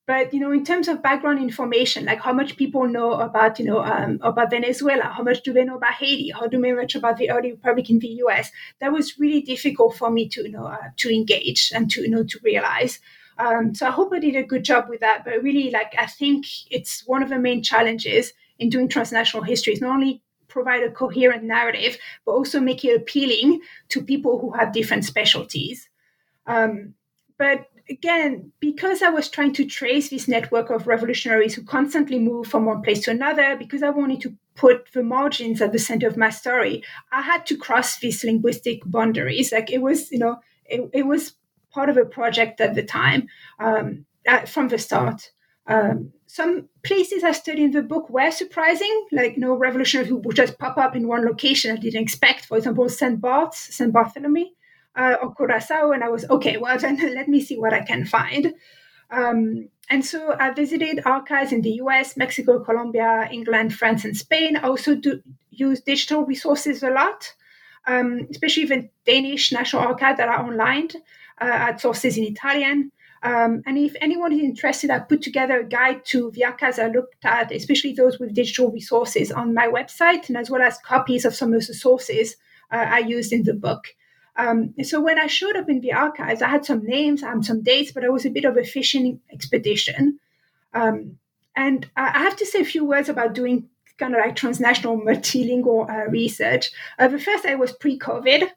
but 0.07 0.35
you 0.35 0.41
know, 0.41 0.51
in 0.51 0.65
terms 0.65 0.89
of 0.89 1.03
background 1.03 1.39
information, 1.39 2.07
like 2.07 2.21
how 2.21 2.33
much 2.33 2.57
people 2.57 2.89
know 2.89 3.13
about 3.13 3.59
you 3.59 3.65
know 3.65 3.81
um, 3.81 4.19
about 4.23 4.51
Venezuela, 4.51 5.05
how 5.05 5.23
much 5.23 5.43
do 5.43 5.53
they 5.53 5.65
know 5.65 5.77
about 5.77 5.95
Haiti, 5.95 6.31
how 6.31 6.49
do 6.49 6.61
they 6.61 6.73
much 6.73 6.95
about 6.95 7.19
the 7.19 7.31
early 7.31 7.53
republic 7.53 7.89
in 7.89 8.01
the 8.01 8.09
U.S. 8.25 8.51
That 8.81 8.93
was 8.93 9.19
really 9.19 9.43
difficult 9.43 9.97
for 9.97 10.11
me 10.11 10.29
to 10.31 10.43
you 10.43 10.51
know 10.51 10.67
uh, 10.67 10.91
to 10.97 11.15
engage 11.15 11.71
and 11.75 11.91
to 11.93 12.03
you 12.03 12.11
know 12.11 12.25
to 12.25 12.39
realize. 12.43 12.99
Um, 13.39 13.75
so 13.75 13.87
I 13.87 13.91
hope 13.91 14.13
I 14.13 14.19
did 14.19 14.37
a 14.37 14.43
good 14.43 14.65
job 14.65 14.89
with 14.89 15.01
that. 15.01 15.25
But 15.25 15.43
really, 15.43 15.71
like 15.71 15.95
I 15.97 16.07
think 16.07 16.47
it's 16.71 17.07
one 17.07 17.23
of 17.23 17.29
the 17.29 17.39
main 17.39 17.63
challenges 17.63 18.33
in 18.59 18.71
doing 18.71 18.89
transnational 18.89 19.45
history 19.45 19.73
is 19.73 19.81
not 19.81 19.95
only 19.95 20.23
provide 20.49 20.83
a 20.83 20.91
coherent 20.91 21.45
narrative, 21.45 21.97
but 22.27 22.33
also 22.33 22.61
make 22.61 22.85
it 22.85 22.95
appealing 22.95 23.61
to 23.89 24.03
people 24.03 24.39
who 24.39 24.51
have 24.53 24.73
different 24.73 25.05
specialties. 25.05 25.89
Um, 26.47 26.95
but 27.39 27.67
again, 27.93 28.53
because 28.59 29.03
I 29.03 29.11
was 29.11 29.29
trying 29.29 29.53
to 29.55 29.65
trace 29.65 30.11
this 30.11 30.27
network 30.27 30.71
of 30.71 30.87
revolutionaries 30.87 31.55
who 31.55 31.63
constantly 31.63 32.19
move 32.19 32.47
from 32.47 32.65
one 32.65 32.83
place 32.83 33.05
to 33.05 33.11
another, 33.11 33.57
because 33.57 33.83
I 33.83 33.91
wanted 33.91 34.21
to 34.23 34.35
put 34.55 34.93
the 34.93 35.03
margins 35.03 35.63
at 35.63 35.73
the 35.73 35.79
center 35.79 36.07
of 36.09 36.17
my 36.17 36.31
story, 36.31 36.83
I 37.13 37.23
had 37.23 37.47
to 37.47 37.57
cross 37.57 37.99
these 37.99 38.25
linguistic 38.25 38.83
boundaries. 38.85 39.53
Like 39.53 39.71
it 39.71 39.83
was, 39.83 40.11
you 40.11 40.19
know, 40.19 40.39
it, 40.65 40.91
it 40.93 41.07
was 41.07 41.35
part 41.71 41.89
of 41.89 41.97
a 41.97 42.05
project 42.05 42.61
at 42.61 42.75
the 42.75 42.83
time 42.83 43.29
um, 43.59 44.05
from 44.47 44.69
the 44.69 44.79
start. 44.79 45.31
Um, 45.67 46.13
some 46.27 46.69
places 46.83 47.23
I 47.23 47.33
studied 47.33 47.65
in 47.65 47.71
the 47.71 47.83
book 47.83 48.11
were 48.11 48.31
surprising, 48.31 49.07
like 49.13 49.35
you 49.35 49.41
know, 49.41 49.55
revolutionaries 49.55 50.09
who 50.09 50.17
would 50.17 50.37
just 50.37 50.59
pop 50.59 50.77
up 50.77 50.97
in 50.97 51.07
one 51.07 51.25
location 51.25 51.71
I 51.71 51.81
didn't 51.81 52.03
expect. 52.03 52.47
For 52.47 52.57
example, 52.57 52.89
Saint 52.89 53.21
Barth, 53.21 53.55
Saint 53.55 53.93
Bartholomew 53.93 54.47
uh, 54.97 55.17
or 55.23 55.35
Curacao, 55.35 55.93
and 55.93 56.05
I 56.05 56.09
was 56.09 56.29
okay. 56.29 56.57
Well, 56.57 56.79
then 56.79 56.97
let 57.15 57.29
me 57.29 57.41
see 57.41 57.59
what 57.59 57.73
I 57.73 57.81
can 57.81 58.05
find. 58.05 58.55
Um, 59.11 59.69
and 59.91 60.05
so 60.05 60.35
I 60.39 60.51
visited 60.53 61.03
archives 61.05 61.53
in 61.53 61.61
the 61.61 61.73
US, 61.83 62.17
Mexico, 62.17 62.61
Colombia, 62.61 63.29
England, 63.31 63.75
France, 63.75 64.05
and 64.05 64.17
Spain. 64.17 64.57
I 64.57 64.63
also 64.63 64.95
do 64.95 65.21
use 65.51 65.81
digital 65.81 66.25
resources 66.25 66.83
a 66.83 66.91
lot, 66.91 67.33
um, 67.87 68.27
especially 68.31 68.65
the 68.65 68.89
Danish 69.05 69.53
National 69.53 69.83
Archive 69.83 70.17
that 70.17 70.29
are 70.29 70.43
online 70.43 70.89
uh, 71.41 71.45
at 71.45 71.81
sources 71.81 72.17
in 72.17 72.25
Italian. 72.25 72.91
Um, 73.23 73.63
and 73.67 73.79
if 73.79 73.95
anyone 74.01 74.33
is 74.33 74.41
interested, 74.41 74.91
I 74.91 74.99
put 74.99 75.23
together 75.23 75.61
a 75.61 75.65
guide 75.65 76.05
to 76.07 76.31
the 76.33 76.45
archives 76.45 76.79
I 76.79 76.89
looked 76.89 77.25
at, 77.25 77.53
especially 77.53 77.93
those 77.93 78.19
with 78.19 78.35
digital 78.35 78.71
resources 78.73 79.31
on 79.31 79.55
my 79.55 79.69
website, 79.69 80.29
and 80.29 80.37
as 80.37 80.51
well 80.51 80.63
as 80.63 80.79
copies 80.79 81.25
of 81.25 81.35
some 81.35 81.53
of 81.53 81.65
the 81.67 81.75
sources 81.75 82.37
uh, 82.73 82.87
I 82.89 82.99
used 83.01 83.33
in 83.33 83.45
the 83.45 83.55
book. 83.55 83.89
Um, 84.37 84.75
so 84.83 85.01
when 85.01 85.19
I 85.19 85.27
showed 85.27 85.57
up 85.57 85.69
in 85.69 85.81
the 85.81 85.93
archives, 85.93 86.43
I 86.43 86.49
had 86.49 86.65
some 86.65 86.85
names, 86.85 87.21
had 87.21 87.45
some 87.45 87.63
dates, 87.63 87.93
but 87.93 88.05
it 88.05 88.13
was 88.13 88.25
a 88.25 88.31
bit 88.31 88.45
of 88.45 88.57
a 88.57 88.65
fishing 88.65 89.21
expedition. 89.33 90.19
Um, 90.75 91.19
and 91.55 91.89
I 91.97 92.19
have 92.19 92.37
to 92.37 92.47
say 92.47 92.61
a 92.61 92.65
few 92.65 92.85
words 92.85 93.09
about 93.09 93.35
doing 93.35 93.69
kind 93.99 94.15
of 94.15 94.21
like 94.21 94.37
transnational 94.37 94.99
multilingual 94.99 95.89
uh, 95.89 96.11
research. 96.11 96.71
Uh, 96.99 97.09
the 97.09 97.19
first 97.19 97.45
I 97.45 97.57
was 97.57 97.73
pre-COVID, 97.73 98.49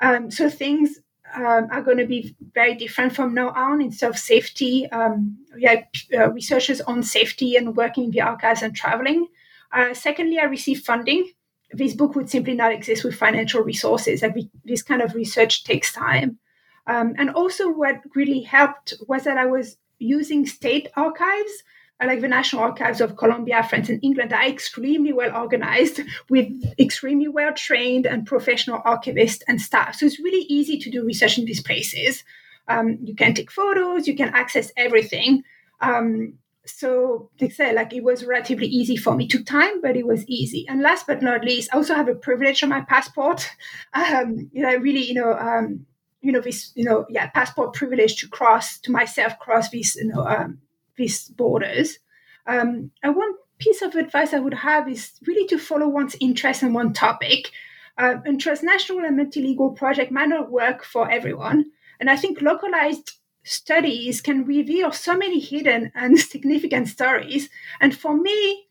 um, 0.00 0.30
so 0.30 0.48
things 0.48 1.00
um, 1.34 1.66
are 1.70 1.82
going 1.82 1.98
to 1.98 2.06
be 2.06 2.36
very 2.54 2.74
different 2.74 3.14
from 3.14 3.34
now 3.34 3.48
on 3.50 3.80
in 3.80 3.90
terms 3.90 4.02
of 4.02 4.18
safety. 4.18 4.88
Um, 4.90 5.38
had 5.64 5.86
uh, 6.16 6.30
researchers 6.30 6.80
on 6.80 7.02
safety 7.02 7.56
and 7.56 7.76
working 7.76 8.04
in 8.04 8.10
the 8.12 8.20
archives 8.20 8.62
and 8.62 8.74
traveling. 8.74 9.26
Uh, 9.72 9.94
secondly, 9.94 10.38
I 10.38 10.44
received 10.44 10.84
funding 10.84 11.32
this 11.76 11.94
book 11.94 12.14
would 12.14 12.30
simply 12.30 12.54
not 12.54 12.72
exist 12.72 13.04
with 13.04 13.14
financial 13.14 13.62
resources. 13.62 14.22
Like 14.22 14.36
this 14.64 14.82
kind 14.82 15.02
of 15.02 15.14
research 15.14 15.64
takes 15.64 15.92
time. 15.92 16.38
Um, 16.86 17.14
and 17.18 17.30
also, 17.30 17.70
what 17.70 18.00
really 18.14 18.40
helped 18.40 18.94
was 19.08 19.24
that 19.24 19.38
I 19.38 19.46
was 19.46 19.76
using 19.98 20.46
state 20.46 20.88
archives, 20.96 21.62
uh, 22.00 22.06
like 22.06 22.20
the 22.20 22.28
National 22.28 22.62
Archives 22.62 23.00
of 23.00 23.16
Colombia, 23.16 23.62
France, 23.62 23.88
and 23.88 24.02
England, 24.02 24.30
that 24.30 24.44
are 24.44 24.50
extremely 24.50 25.12
well 25.12 25.34
organized 25.34 26.00
with 26.28 26.46
extremely 26.78 27.28
well 27.28 27.54
trained 27.54 28.06
and 28.06 28.26
professional 28.26 28.80
archivists 28.82 29.42
and 29.48 29.60
staff. 29.60 29.94
So 29.94 30.06
it's 30.06 30.20
really 30.20 30.46
easy 30.48 30.78
to 30.78 30.90
do 30.90 31.04
research 31.04 31.38
in 31.38 31.46
these 31.46 31.62
places. 31.62 32.24
Um, 32.68 32.98
you 33.02 33.14
can 33.14 33.34
take 33.34 33.50
photos, 33.50 34.06
you 34.06 34.16
can 34.16 34.28
access 34.34 34.72
everything. 34.76 35.42
Um, 35.80 36.34
so 36.66 37.30
they 37.38 37.48
said 37.48 37.74
like 37.74 37.92
it 37.92 38.02
was 38.02 38.24
relatively 38.24 38.66
easy 38.66 38.96
for 38.96 39.14
me. 39.14 39.24
It 39.24 39.30
took 39.30 39.46
time, 39.46 39.80
but 39.80 39.96
it 39.96 40.06
was 40.06 40.26
easy. 40.26 40.66
And 40.68 40.80
last 40.80 41.06
but 41.06 41.22
not 41.22 41.44
least, 41.44 41.70
I 41.72 41.76
also 41.76 41.94
have 41.94 42.08
a 42.08 42.14
privilege 42.14 42.62
on 42.62 42.68
my 42.70 42.80
passport. 42.82 43.50
Um, 43.94 44.50
you 44.52 44.62
know, 44.62 44.76
really, 44.76 45.04
you 45.04 45.14
know, 45.14 45.34
um, 45.34 45.86
you 46.20 46.32
know, 46.32 46.40
this, 46.40 46.72
you 46.74 46.84
know, 46.84 47.06
yeah, 47.08 47.28
passport 47.30 47.74
privilege 47.74 48.16
to 48.16 48.28
cross 48.28 48.78
to 48.80 48.90
myself 48.90 49.38
cross 49.38 49.70
these, 49.70 49.94
you 49.94 50.08
know, 50.08 50.26
um, 50.26 50.58
these 50.96 51.28
borders. 51.28 51.98
Um, 52.46 52.90
and 53.02 53.14
one 53.14 53.34
piece 53.58 53.82
of 53.82 53.94
advice 53.94 54.34
I 54.34 54.40
would 54.40 54.54
have 54.54 54.88
is 54.88 55.12
really 55.26 55.46
to 55.48 55.58
follow 55.58 55.88
one's 55.88 56.16
interest 56.20 56.62
in 56.62 56.72
one 56.72 56.92
topic. 56.92 57.50
Uh, 57.96 58.16
and 58.24 58.40
transnational 58.40 59.04
and 59.04 59.16
multi-legal 59.16 59.70
project 59.70 60.10
might 60.10 60.28
not 60.28 60.50
work 60.50 60.82
for 60.84 61.08
everyone. 61.08 61.66
And 62.00 62.10
I 62.10 62.16
think 62.16 62.42
localized 62.42 63.12
studies 63.44 64.20
can 64.20 64.44
reveal 64.44 64.90
so 64.90 65.16
many 65.16 65.38
hidden 65.38 65.92
and 65.94 66.18
significant 66.34 66.88
stories. 66.88 67.48
And 67.80 67.96
for 67.96 68.16
me, 68.16 68.66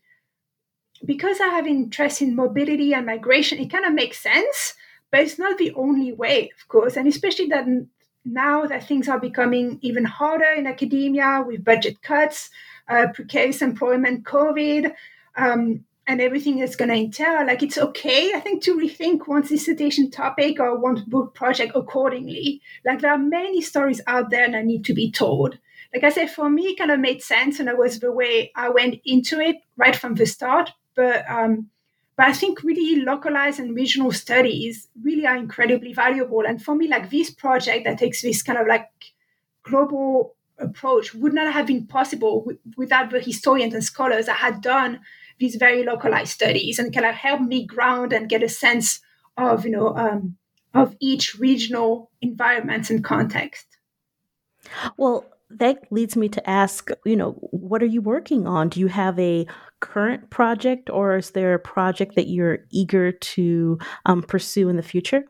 because 1.04 1.40
I 1.40 1.48
have 1.48 1.66
interest 1.66 2.20
in 2.20 2.36
mobility 2.36 2.92
and 2.92 3.06
migration, 3.06 3.58
it 3.58 3.70
kind 3.70 3.84
of 3.84 3.94
makes 3.94 4.18
sense, 4.18 4.74
but 5.10 5.20
it's 5.20 5.38
not 5.38 5.58
the 5.58 5.72
only 5.74 6.12
way, 6.12 6.50
of 6.58 6.68
course. 6.68 6.96
And 6.96 7.08
especially 7.08 7.46
that 7.46 7.66
now 8.24 8.66
that 8.66 8.86
things 8.86 9.08
are 9.08 9.20
becoming 9.20 9.78
even 9.82 10.04
harder 10.04 10.50
in 10.56 10.66
academia 10.66 11.44
with 11.46 11.64
budget 11.64 12.02
cuts, 12.02 12.50
uh, 12.88 13.08
precarious 13.14 13.62
employment, 13.62 14.24
COVID, 14.24 14.92
um, 15.36 15.84
and 16.06 16.20
everything 16.20 16.58
that's 16.58 16.76
going 16.76 16.90
to 16.90 16.96
entail, 16.96 17.46
like 17.46 17.62
it's 17.62 17.78
okay, 17.78 18.32
I 18.34 18.40
think, 18.40 18.62
to 18.64 18.76
rethink 18.76 19.26
one's 19.26 19.48
dissertation 19.48 20.10
topic 20.10 20.60
or 20.60 20.78
one's 20.78 21.02
book 21.02 21.34
project 21.34 21.72
accordingly. 21.74 22.60
Like 22.84 23.00
there 23.00 23.12
are 23.12 23.18
many 23.18 23.62
stories 23.62 24.00
out 24.06 24.30
there 24.30 24.50
that 24.50 24.64
need 24.64 24.84
to 24.84 24.94
be 24.94 25.10
told. 25.10 25.58
Like 25.94 26.04
I 26.04 26.10
said, 26.10 26.30
for 26.30 26.50
me, 26.50 26.64
it 26.64 26.78
kind 26.78 26.90
of 26.90 27.00
made 27.00 27.22
sense, 27.22 27.60
and 27.60 27.68
it 27.68 27.78
was 27.78 28.00
the 28.00 28.12
way 28.12 28.52
I 28.56 28.68
went 28.68 29.00
into 29.04 29.38
it 29.40 29.56
right 29.76 29.94
from 29.94 30.14
the 30.16 30.26
start. 30.26 30.72
But 30.96 31.24
um, 31.30 31.70
but 32.16 32.26
I 32.26 32.32
think 32.32 32.62
really 32.62 33.02
localized 33.02 33.58
and 33.58 33.74
regional 33.74 34.12
studies 34.12 34.88
really 35.02 35.26
are 35.26 35.36
incredibly 35.36 35.92
valuable. 35.92 36.44
And 36.46 36.62
for 36.62 36.74
me, 36.74 36.88
like 36.88 37.10
this 37.10 37.30
project 37.30 37.84
that 37.84 37.98
takes 37.98 38.22
this 38.22 38.42
kind 38.42 38.58
of 38.58 38.66
like 38.66 38.88
global 39.62 40.34
approach 40.58 41.14
would 41.14 41.34
not 41.34 41.52
have 41.52 41.66
been 41.66 41.86
possible 41.86 42.40
w- 42.40 42.58
without 42.76 43.10
the 43.10 43.20
historians 43.20 43.74
and 43.74 43.82
scholars 43.82 44.26
that 44.26 44.36
had 44.36 44.60
done 44.60 45.00
these 45.38 45.56
very 45.56 45.84
localized 45.84 46.32
studies 46.32 46.78
and 46.78 46.94
kind 46.94 47.06
of 47.06 47.14
help 47.14 47.40
me 47.40 47.66
ground 47.66 48.12
and 48.12 48.28
get 48.28 48.42
a 48.42 48.48
sense 48.48 49.00
of 49.36 49.64
you 49.64 49.70
know 49.70 49.96
um, 49.96 50.36
of 50.72 50.96
each 51.00 51.38
regional 51.38 52.10
environment 52.20 52.90
and 52.90 53.04
context. 53.04 53.66
Well, 54.96 55.26
that 55.50 55.90
leads 55.90 56.16
me 56.16 56.28
to 56.30 56.50
ask, 56.50 56.90
you 57.04 57.16
know, 57.16 57.32
what 57.50 57.82
are 57.82 57.86
you 57.86 58.00
working 58.00 58.46
on? 58.46 58.70
Do 58.70 58.80
you 58.80 58.88
have 58.88 59.18
a 59.18 59.46
current 59.80 60.30
project, 60.30 60.90
or 60.90 61.16
is 61.16 61.30
there 61.30 61.54
a 61.54 61.58
project 61.58 62.16
that 62.16 62.28
you're 62.28 62.60
eager 62.70 63.12
to 63.12 63.78
um, 64.06 64.22
pursue 64.22 64.68
in 64.68 64.76
the 64.76 64.82
future? 64.82 65.24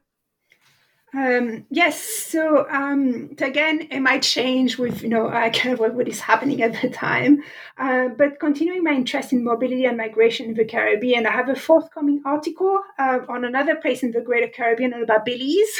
Um, 1.17 1.65
yes. 1.71 2.03
So, 2.03 2.69
um, 2.71 3.37
again, 3.39 3.83
it 3.91 4.01
might 4.01 4.23
change 4.23 4.79
with 4.79 5.01
you 5.03 5.09
know 5.09 5.29
uh, 5.29 5.49
kind 5.51 5.73
of 5.73 5.79
what, 5.79 5.95
what 5.95 6.09
is 6.09 6.19
happening 6.21 6.61
at 6.61 6.81
the 6.83 6.91
time. 6.91 7.43
Uh, 7.79 8.09
but 8.09 8.41
continuing 8.41 8.83
my 8.83 8.93
interest 8.93 9.33
in 9.33 9.45
mobility 9.45 9.85
and 9.85 9.97
migration 9.97 10.47
in 10.47 10.55
the 10.55 10.65
Caribbean, 10.65 11.27
I 11.27 11.31
have 11.31 11.49
a 11.49 11.55
forthcoming 11.55 12.21
article 12.25 12.81
uh, 12.99 13.21
on 13.29 13.45
another 13.45 13.77
place 13.77 14.03
in 14.03 14.11
the 14.11 14.21
Greater 14.21 14.49
Caribbean 14.49 14.93
about 14.93 15.25
Belize 15.25 15.77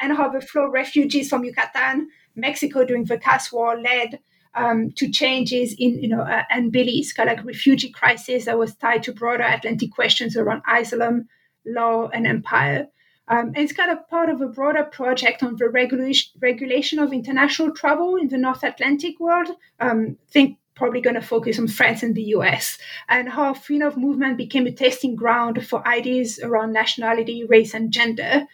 and 0.00 0.14
how 0.14 0.28
the 0.28 0.42
flow 0.42 0.66
of 0.66 0.72
refugees 0.72 1.30
from 1.30 1.44
Yucatan, 1.44 2.08
Mexico 2.34 2.84
during 2.84 3.04
the 3.04 3.16
Caste 3.16 3.54
War 3.54 3.80
led 3.80 4.18
um, 4.54 4.90
to 4.92 5.10
changes 5.10 5.74
in 5.78 6.02
you 6.02 6.08
know 6.08 6.20
uh, 6.20 6.42
and 6.50 6.70
Belize, 6.70 7.14
kind 7.14 7.30
of 7.30 7.38
like 7.38 7.46
refugee 7.46 7.90
crisis 7.92 8.44
that 8.44 8.58
was 8.58 8.74
tied 8.74 9.04
to 9.04 9.14
broader 9.14 9.44
Atlantic 9.44 9.90
questions 9.92 10.36
around 10.36 10.60
asylum, 10.70 11.28
law, 11.64 12.08
and 12.12 12.26
empire. 12.26 12.88
Um, 13.28 13.52
it's 13.56 13.72
kind 13.72 13.90
of 13.90 14.08
part 14.08 14.28
of 14.28 14.40
a 14.40 14.46
broader 14.46 14.84
project 14.84 15.42
on 15.42 15.56
the 15.56 15.68
regulation, 15.68 16.30
regulation 16.40 16.98
of 16.98 17.12
international 17.12 17.72
travel 17.72 18.16
in 18.16 18.28
the 18.28 18.38
North 18.38 18.62
Atlantic 18.62 19.18
world. 19.18 19.48
Um, 19.80 20.16
think 20.30 20.58
probably 20.76 21.00
going 21.00 21.14
to 21.14 21.22
focus 21.22 21.58
on 21.58 21.66
France 21.66 22.02
and 22.02 22.14
the 22.14 22.22
US 22.36 22.78
and 23.08 23.28
how 23.28 23.54
freedom 23.54 23.88
of 23.88 23.96
movement 23.96 24.36
became 24.36 24.66
a 24.66 24.72
testing 24.72 25.16
ground 25.16 25.66
for 25.66 25.86
ideas 25.88 26.38
around 26.38 26.72
nationality, 26.72 27.44
race, 27.44 27.74
and 27.74 27.90
gender. 27.90 28.46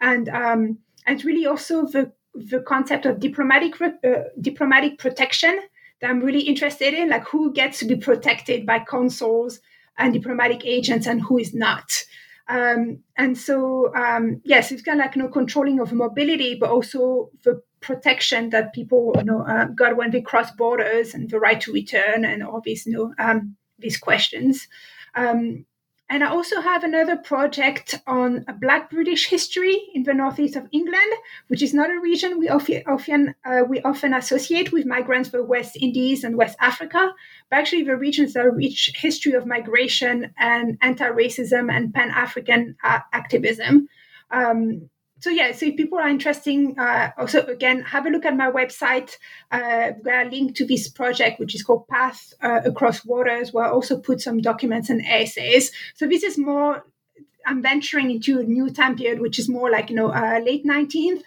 And, 0.00 0.28
um, 0.28 0.78
and 1.06 1.24
really 1.24 1.46
also 1.46 1.86
the, 1.86 2.12
the 2.34 2.60
concept 2.60 3.06
of 3.06 3.20
diplomatic, 3.20 3.80
uh, 3.80 4.24
diplomatic 4.40 4.98
protection 4.98 5.60
that 6.00 6.10
I'm 6.10 6.20
really 6.20 6.42
interested 6.42 6.94
in, 6.94 7.08
like 7.08 7.26
who 7.28 7.52
gets 7.52 7.78
to 7.78 7.84
be 7.84 7.96
protected 7.96 8.66
by 8.66 8.80
consuls 8.80 9.60
and 9.96 10.12
diplomatic 10.12 10.64
agents 10.64 11.06
and 11.06 11.22
who 11.22 11.38
is 11.38 11.54
not. 11.54 12.04
Um, 12.48 13.00
and 13.16 13.36
so, 13.36 13.94
um, 13.94 14.40
yes, 14.44 14.72
it's 14.72 14.82
kind 14.82 15.00
of 15.00 15.06
like 15.06 15.16
you 15.16 15.22
know 15.22 15.28
controlling 15.28 15.80
of 15.80 15.92
mobility, 15.92 16.54
but 16.54 16.70
also 16.70 17.30
the 17.44 17.60
protection 17.80 18.50
that 18.50 18.72
people 18.72 19.12
you 19.18 19.24
know 19.24 19.42
uh, 19.42 19.66
got 19.66 19.96
when 19.96 20.10
they 20.10 20.20
cross 20.22 20.50
borders 20.52 21.14
and 21.14 21.30
the 21.30 21.38
right 21.38 21.60
to 21.60 21.72
return 21.72 22.24
and 22.24 22.42
all 22.42 22.60
these 22.64 22.86
you 22.86 22.92
know 22.92 23.14
um, 23.18 23.56
these 23.78 23.98
questions. 23.98 24.66
Um, 25.14 25.66
and 26.10 26.24
I 26.24 26.28
also 26.28 26.60
have 26.60 26.84
another 26.84 27.16
project 27.16 28.00
on 28.06 28.46
Black 28.60 28.90
British 28.90 29.26
history 29.26 29.76
in 29.94 30.04
the 30.04 30.14
northeast 30.14 30.56
of 30.56 30.66
England, 30.72 31.12
which 31.48 31.62
is 31.62 31.74
not 31.74 31.90
a 31.90 32.00
region 32.00 32.38
we 32.38 32.48
often, 32.48 33.34
uh, 33.44 33.62
we 33.68 33.82
often 33.82 34.14
associate 34.14 34.72
with 34.72 34.86
migrants 34.86 35.28
from 35.28 35.40
the 35.40 35.46
West 35.46 35.76
Indies 35.76 36.24
and 36.24 36.36
West 36.36 36.56
Africa, 36.60 37.12
but 37.50 37.58
actually 37.58 37.82
the 37.82 37.96
regions 37.96 38.32
that 38.32 38.44
rich 38.44 38.92
history 38.96 39.32
of 39.32 39.46
migration 39.46 40.32
and 40.38 40.78
anti-racism 40.80 41.70
and 41.70 41.92
Pan-African 41.92 42.76
uh, 42.82 43.00
activism. 43.12 43.88
Um, 44.30 44.88
so 45.20 45.30
yeah, 45.30 45.52
so 45.52 45.66
if 45.66 45.76
people 45.76 45.98
are 45.98 46.08
interested, 46.08 46.78
uh, 46.78 47.10
also 47.18 47.44
again, 47.46 47.82
have 47.82 48.06
a 48.06 48.10
look 48.10 48.24
at 48.24 48.36
my 48.36 48.50
website. 48.50 49.16
Uh, 49.50 49.92
where 50.02 50.20
I 50.20 50.24
link 50.24 50.54
to 50.56 50.66
this 50.66 50.88
project, 50.88 51.40
which 51.40 51.54
is 51.54 51.62
called 51.62 51.88
Path 51.88 52.32
uh, 52.40 52.60
Across 52.64 53.04
Waters, 53.04 53.52
where 53.52 53.64
I 53.64 53.70
also 53.70 53.98
put 53.98 54.20
some 54.20 54.38
documents 54.38 54.90
and 54.90 55.04
essays. 55.04 55.72
So 55.94 56.06
this 56.06 56.22
is 56.22 56.38
more, 56.38 56.84
I'm 57.46 57.62
venturing 57.62 58.10
into 58.10 58.38
a 58.38 58.44
new 58.44 58.70
time 58.70 58.96
period, 58.96 59.20
which 59.20 59.38
is 59.38 59.48
more 59.48 59.70
like 59.70 59.90
you 59.90 59.96
know 59.96 60.10
uh, 60.12 60.40
late 60.44 60.64
19th 60.64 61.22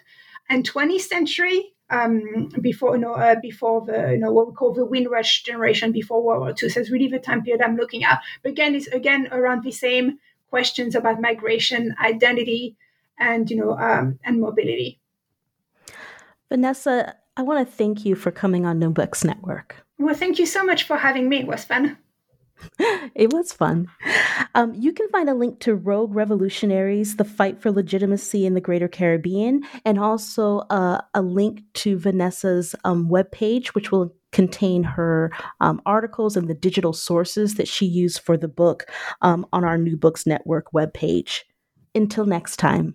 and 0.48 0.68
20th 0.68 1.02
century. 1.02 1.74
Um, 1.90 2.48
before 2.62 2.94
you 2.94 3.02
know, 3.02 3.12
uh, 3.12 3.34
before 3.42 3.84
the 3.84 4.12
you 4.12 4.18
know 4.18 4.32
what 4.32 4.48
we 4.48 4.54
call 4.54 4.72
the 4.72 4.86
Windrush 4.86 5.42
generation 5.42 5.92
before 5.92 6.22
World 6.22 6.40
War 6.40 6.54
II. 6.62 6.70
So 6.70 6.80
it's 6.80 6.90
really 6.90 7.08
the 7.08 7.18
time 7.18 7.42
period 7.42 7.60
I'm 7.60 7.76
looking 7.76 8.04
at. 8.04 8.22
But 8.42 8.52
again, 8.52 8.74
it's 8.74 8.86
again 8.86 9.28
around 9.30 9.62
the 9.62 9.72
same 9.72 10.18
questions 10.48 10.94
about 10.94 11.20
migration, 11.20 11.94
identity, 12.02 12.76
and 13.22 13.50
you 13.50 13.56
know 13.56 13.78
um, 13.78 14.18
and 14.24 14.40
mobility. 14.40 15.00
Vanessa, 16.48 17.14
I 17.36 17.42
want 17.42 17.66
to 17.66 17.74
thank 17.74 18.04
you 18.04 18.14
for 18.14 18.30
coming 18.30 18.66
on 18.66 18.78
New 18.78 18.90
Books 18.90 19.24
Network. 19.24 19.76
Well, 19.98 20.14
thank 20.14 20.38
you 20.38 20.46
so 20.46 20.64
much 20.64 20.82
for 20.82 20.96
having 20.96 21.28
me. 21.28 21.38
It 21.38 21.46
was 21.46 21.64
fun. 21.64 21.96
it 23.14 23.32
was 23.32 23.52
fun. 23.52 23.88
Um, 24.54 24.74
you 24.74 24.92
can 24.92 25.08
find 25.08 25.28
a 25.28 25.34
link 25.34 25.60
to 25.60 25.74
Rogue 25.74 26.14
Revolutionaries, 26.14 27.16
The 27.16 27.24
Fight 27.24 27.60
for 27.60 27.70
Legitimacy 27.70 28.46
in 28.46 28.54
the 28.54 28.60
Greater 28.60 28.88
Caribbean, 28.88 29.62
and 29.84 29.98
also 29.98 30.58
uh, 30.70 31.00
a 31.14 31.22
link 31.22 31.62
to 31.74 31.98
Vanessa's 31.98 32.74
um, 32.84 33.08
webpage, 33.08 33.68
which 33.68 33.90
will 33.90 34.14
contain 34.32 34.82
her 34.82 35.30
um, 35.60 35.80
articles 35.86 36.36
and 36.36 36.48
the 36.48 36.54
digital 36.54 36.92
sources 36.92 37.54
that 37.56 37.68
she 37.68 37.86
used 37.86 38.20
for 38.20 38.36
the 38.36 38.48
book 38.48 38.86
um, 39.20 39.46
on 39.52 39.64
our 39.64 39.78
New 39.78 39.96
Books 39.96 40.26
Network 40.26 40.72
webpage. 40.72 41.40
Until 41.94 42.24
next 42.24 42.56
time. 42.56 42.94